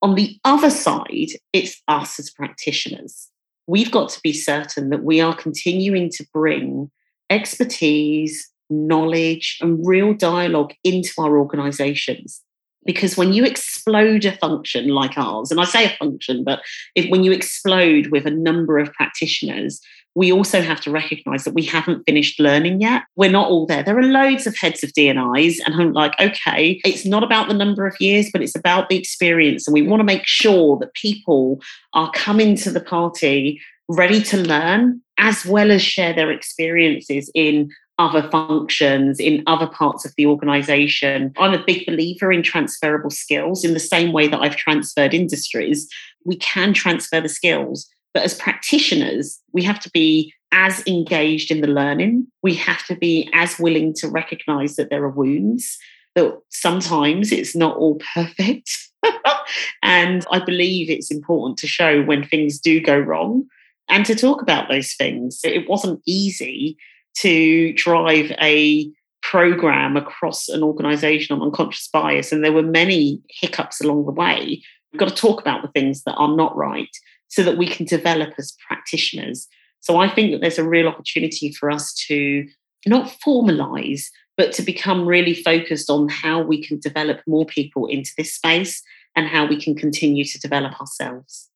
On 0.00 0.14
the 0.14 0.38
other 0.44 0.70
side, 0.70 1.30
it's 1.52 1.80
us 1.88 2.18
as 2.18 2.30
practitioners 2.30 3.28
we've 3.72 3.90
got 3.90 4.10
to 4.10 4.20
be 4.22 4.34
certain 4.34 4.90
that 4.90 5.02
we 5.02 5.18
are 5.18 5.34
continuing 5.34 6.10
to 6.10 6.26
bring 6.34 6.90
expertise, 7.30 8.50
knowledge, 8.68 9.56
and 9.62 9.80
real 9.82 10.12
dialogue 10.12 10.74
into 10.84 11.10
our 11.16 11.38
organizations. 11.38 12.42
Because 12.84 13.16
when 13.16 13.32
you 13.32 13.44
explode 13.44 14.24
a 14.24 14.32
function 14.32 14.88
like 14.88 15.16
ours, 15.16 15.50
and 15.50 15.60
I 15.60 15.64
say 15.64 15.84
a 15.84 15.96
function, 15.96 16.44
but 16.44 16.62
if, 16.94 17.10
when 17.10 17.22
you 17.22 17.32
explode 17.32 18.08
with 18.08 18.26
a 18.26 18.30
number 18.30 18.78
of 18.78 18.92
practitioners, 18.92 19.80
we 20.14 20.30
also 20.30 20.60
have 20.60 20.80
to 20.82 20.90
recognize 20.90 21.44
that 21.44 21.54
we 21.54 21.64
haven't 21.64 22.04
finished 22.04 22.38
learning 22.38 22.80
yet. 22.80 23.04
We're 23.16 23.30
not 23.30 23.48
all 23.48 23.66
there. 23.66 23.82
There 23.82 23.98
are 23.98 24.02
loads 24.02 24.46
of 24.46 24.56
heads 24.56 24.82
of 24.82 24.92
D&Is, 24.92 25.60
and 25.64 25.74
I'm 25.74 25.92
like, 25.92 26.18
okay, 26.20 26.80
it's 26.84 27.06
not 27.06 27.22
about 27.22 27.48
the 27.48 27.54
number 27.54 27.86
of 27.86 27.98
years, 27.98 28.28
but 28.30 28.42
it's 28.42 28.56
about 28.56 28.88
the 28.88 28.98
experience. 28.98 29.66
And 29.66 29.72
we 29.72 29.82
want 29.82 30.00
to 30.00 30.04
make 30.04 30.26
sure 30.26 30.76
that 30.78 30.94
people 30.94 31.60
are 31.94 32.10
coming 32.12 32.56
to 32.56 32.70
the 32.70 32.80
party 32.80 33.60
ready 33.88 34.22
to 34.22 34.36
learn 34.36 35.00
as 35.18 35.46
well 35.46 35.70
as 35.70 35.82
share 35.82 36.12
their 36.12 36.30
experiences 36.30 37.30
in 37.34 37.70
other 38.02 38.28
functions 38.30 39.20
in 39.20 39.44
other 39.46 39.68
parts 39.68 40.04
of 40.04 40.12
the 40.16 40.26
organization. 40.26 41.32
I'm 41.38 41.54
a 41.54 41.64
big 41.64 41.86
believer 41.86 42.32
in 42.32 42.42
transferable 42.42 43.10
skills 43.10 43.64
in 43.64 43.74
the 43.74 43.80
same 43.80 44.12
way 44.12 44.26
that 44.26 44.40
I've 44.40 44.56
transferred 44.56 45.14
industries. 45.14 45.88
We 46.24 46.36
can 46.36 46.74
transfer 46.74 47.20
the 47.20 47.28
skills, 47.28 47.88
but 48.12 48.24
as 48.24 48.34
practitioners, 48.34 49.40
we 49.52 49.62
have 49.62 49.78
to 49.80 49.90
be 49.90 50.34
as 50.50 50.84
engaged 50.86 51.52
in 51.52 51.60
the 51.60 51.68
learning. 51.68 52.26
We 52.42 52.54
have 52.56 52.84
to 52.86 52.96
be 52.96 53.30
as 53.32 53.58
willing 53.60 53.94
to 53.94 54.08
recognize 54.08 54.74
that 54.76 54.90
there 54.90 55.04
are 55.04 55.08
wounds, 55.08 55.78
that 56.16 56.36
sometimes 56.50 57.30
it's 57.30 57.54
not 57.54 57.76
all 57.76 58.00
perfect. 58.14 58.68
and 59.82 60.26
I 60.32 60.44
believe 60.44 60.90
it's 60.90 61.10
important 61.12 61.56
to 61.58 61.68
show 61.68 62.02
when 62.02 62.24
things 62.24 62.58
do 62.58 62.80
go 62.80 62.98
wrong 62.98 63.46
and 63.88 64.04
to 64.06 64.16
talk 64.16 64.42
about 64.42 64.68
those 64.68 64.92
things. 64.94 65.40
It 65.44 65.68
wasn't 65.68 66.02
easy 66.04 66.76
to 67.18 67.72
drive 67.74 68.30
a 68.40 68.90
program 69.22 69.96
across 69.96 70.48
an 70.48 70.62
organization 70.62 71.34
on 71.34 71.42
unconscious 71.42 71.88
bias, 71.88 72.32
and 72.32 72.44
there 72.44 72.52
were 72.52 72.62
many 72.62 73.20
hiccups 73.28 73.80
along 73.80 74.04
the 74.04 74.12
way. 74.12 74.62
We've 74.92 75.00
got 75.00 75.08
to 75.08 75.14
talk 75.14 75.40
about 75.40 75.62
the 75.62 75.68
things 75.68 76.02
that 76.04 76.14
are 76.14 76.34
not 76.36 76.56
right 76.56 76.94
so 77.28 77.42
that 77.42 77.56
we 77.56 77.66
can 77.66 77.86
develop 77.86 78.34
as 78.38 78.54
practitioners. 78.66 79.48
So 79.80 79.96
I 79.96 80.08
think 80.08 80.32
that 80.32 80.40
there's 80.40 80.58
a 80.58 80.68
real 80.68 80.86
opportunity 80.86 81.52
for 81.52 81.70
us 81.70 81.94
to 82.08 82.46
not 82.86 83.14
formalize, 83.24 84.04
but 84.36 84.52
to 84.52 84.62
become 84.62 85.06
really 85.06 85.34
focused 85.34 85.88
on 85.88 86.08
how 86.08 86.42
we 86.42 86.62
can 86.62 86.78
develop 86.78 87.20
more 87.26 87.46
people 87.46 87.86
into 87.86 88.10
this 88.18 88.34
space 88.34 88.82
and 89.16 89.26
how 89.28 89.46
we 89.46 89.60
can 89.60 89.74
continue 89.74 90.24
to 90.24 90.38
develop 90.40 90.78
ourselves. 90.80 91.48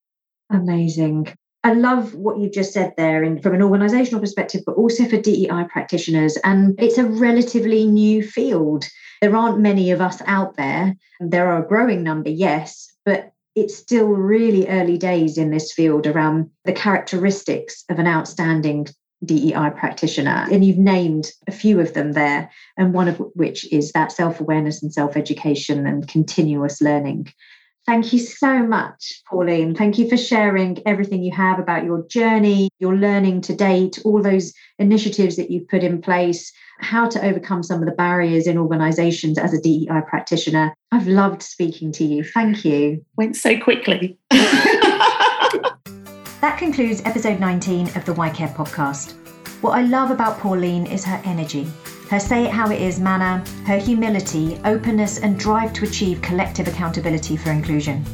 Amazing. 0.50 1.34
I 1.66 1.72
love 1.72 2.14
what 2.14 2.38
you've 2.38 2.52
just 2.52 2.72
said 2.72 2.94
there 2.96 3.24
in, 3.24 3.42
from 3.42 3.52
an 3.52 3.60
organizational 3.60 4.20
perspective, 4.20 4.62
but 4.64 4.76
also 4.76 5.04
for 5.04 5.16
DEI 5.16 5.64
practitioners. 5.68 6.36
And 6.44 6.80
it's 6.80 6.96
a 6.96 7.04
relatively 7.04 7.86
new 7.86 8.22
field. 8.22 8.84
There 9.20 9.34
aren't 9.34 9.58
many 9.58 9.90
of 9.90 10.00
us 10.00 10.22
out 10.26 10.56
there. 10.56 10.94
There 11.18 11.48
are 11.48 11.64
a 11.64 11.66
growing 11.66 12.04
number, 12.04 12.30
yes, 12.30 12.94
but 13.04 13.32
it's 13.56 13.76
still 13.76 14.06
really 14.06 14.68
early 14.68 14.96
days 14.96 15.36
in 15.36 15.50
this 15.50 15.72
field 15.72 16.06
around 16.06 16.48
the 16.66 16.72
characteristics 16.72 17.82
of 17.90 17.98
an 17.98 18.06
outstanding 18.06 18.86
DEI 19.24 19.70
practitioner. 19.76 20.46
And 20.48 20.64
you've 20.64 20.78
named 20.78 21.32
a 21.48 21.52
few 21.52 21.80
of 21.80 21.94
them 21.94 22.12
there, 22.12 22.48
and 22.76 22.94
one 22.94 23.08
of 23.08 23.16
which 23.34 23.66
is 23.72 23.90
that 23.90 24.12
self 24.12 24.40
awareness 24.40 24.84
and 24.84 24.94
self 24.94 25.16
education 25.16 25.84
and 25.84 26.06
continuous 26.06 26.80
learning. 26.80 27.26
Thank 27.86 28.12
you 28.12 28.18
so 28.18 28.66
much, 28.66 29.22
Pauline. 29.30 29.76
Thank 29.76 29.96
you 29.96 30.08
for 30.08 30.16
sharing 30.16 30.82
everything 30.86 31.22
you 31.22 31.32
have 31.32 31.60
about 31.60 31.84
your 31.84 32.04
journey, 32.08 32.68
your 32.80 32.96
learning 32.96 33.42
to 33.42 33.54
date, 33.54 34.00
all 34.04 34.20
those 34.20 34.52
initiatives 34.80 35.36
that 35.36 35.52
you've 35.52 35.68
put 35.68 35.84
in 35.84 36.02
place, 36.02 36.52
how 36.80 37.08
to 37.08 37.24
overcome 37.24 37.62
some 37.62 37.80
of 37.80 37.88
the 37.88 37.94
barriers 37.94 38.48
in 38.48 38.58
organizations 38.58 39.38
as 39.38 39.54
a 39.54 39.60
DEI 39.60 40.00
practitioner. 40.08 40.74
I've 40.90 41.06
loved 41.06 41.44
speaking 41.44 41.92
to 41.92 42.04
you. 42.04 42.24
Thank 42.24 42.64
you. 42.64 43.04
Went 43.16 43.36
so 43.36 43.56
quickly. 43.56 44.18
that 44.30 45.76
concludes 46.58 47.02
episode 47.04 47.38
19 47.38 47.96
of 47.96 48.04
the 48.04 48.14
YCare 48.14 48.52
podcast. 48.52 49.14
What 49.62 49.78
I 49.78 49.82
love 49.82 50.10
about 50.10 50.40
Pauline 50.40 50.86
is 50.86 51.04
her 51.04 51.22
energy 51.24 51.68
her 52.10 52.20
say 52.20 52.44
it 52.44 52.50
how 52.50 52.70
it 52.70 52.80
is 52.80 53.00
manner, 53.00 53.44
her 53.66 53.78
humility, 53.78 54.60
openness, 54.64 55.18
and 55.18 55.38
drive 55.38 55.72
to 55.74 55.84
achieve 55.84 56.22
collective 56.22 56.68
accountability 56.68 57.36
for 57.36 57.50
inclusion. 57.50 58.04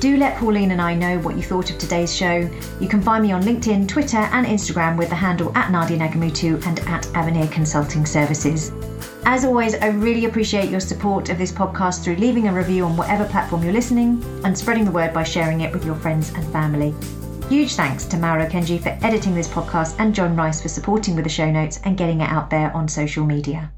Do 0.00 0.16
let 0.16 0.36
Pauline 0.36 0.72
and 0.72 0.82
I 0.82 0.94
know 0.94 1.20
what 1.20 1.36
you 1.36 1.42
thought 1.42 1.70
of 1.70 1.78
today's 1.78 2.12
show. 2.12 2.50
You 2.80 2.88
can 2.88 3.00
find 3.00 3.22
me 3.22 3.30
on 3.30 3.42
LinkedIn, 3.42 3.86
Twitter, 3.86 4.16
and 4.16 4.44
Instagram 4.44 4.98
with 4.98 5.10
the 5.10 5.14
handle 5.14 5.56
at 5.56 5.70
Nadia 5.70 5.96
Nagamootoo 5.96 6.66
and 6.66 6.80
at 6.80 7.06
Avenir 7.14 7.46
Consulting 7.46 8.04
Services. 8.04 8.72
As 9.24 9.44
always, 9.44 9.76
I 9.76 9.90
really 9.90 10.24
appreciate 10.24 10.70
your 10.70 10.80
support 10.80 11.28
of 11.28 11.38
this 11.38 11.52
podcast 11.52 12.02
through 12.02 12.16
leaving 12.16 12.48
a 12.48 12.52
review 12.52 12.84
on 12.84 12.96
whatever 12.96 13.24
platform 13.24 13.62
you're 13.62 13.72
listening 13.72 14.20
and 14.44 14.58
spreading 14.58 14.84
the 14.84 14.90
word 14.90 15.14
by 15.14 15.22
sharing 15.22 15.60
it 15.60 15.72
with 15.72 15.84
your 15.84 15.94
friends 15.94 16.32
and 16.34 16.44
family. 16.52 16.92
Huge 17.48 17.74
thanks 17.74 18.06
to 18.06 18.16
Mauro 18.16 18.46
Kenji 18.46 18.80
for 18.80 18.96
editing 19.04 19.34
this 19.34 19.48
podcast 19.48 19.96
and 19.98 20.14
John 20.14 20.34
Rice 20.36 20.62
for 20.62 20.68
supporting 20.68 21.14
with 21.14 21.24
the 21.24 21.30
show 21.30 21.50
notes 21.50 21.80
and 21.84 21.98
getting 21.98 22.20
it 22.22 22.30
out 22.30 22.48
there 22.48 22.74
on 22.74 22.88
social 22.88 23.24
media. 23.26 23.70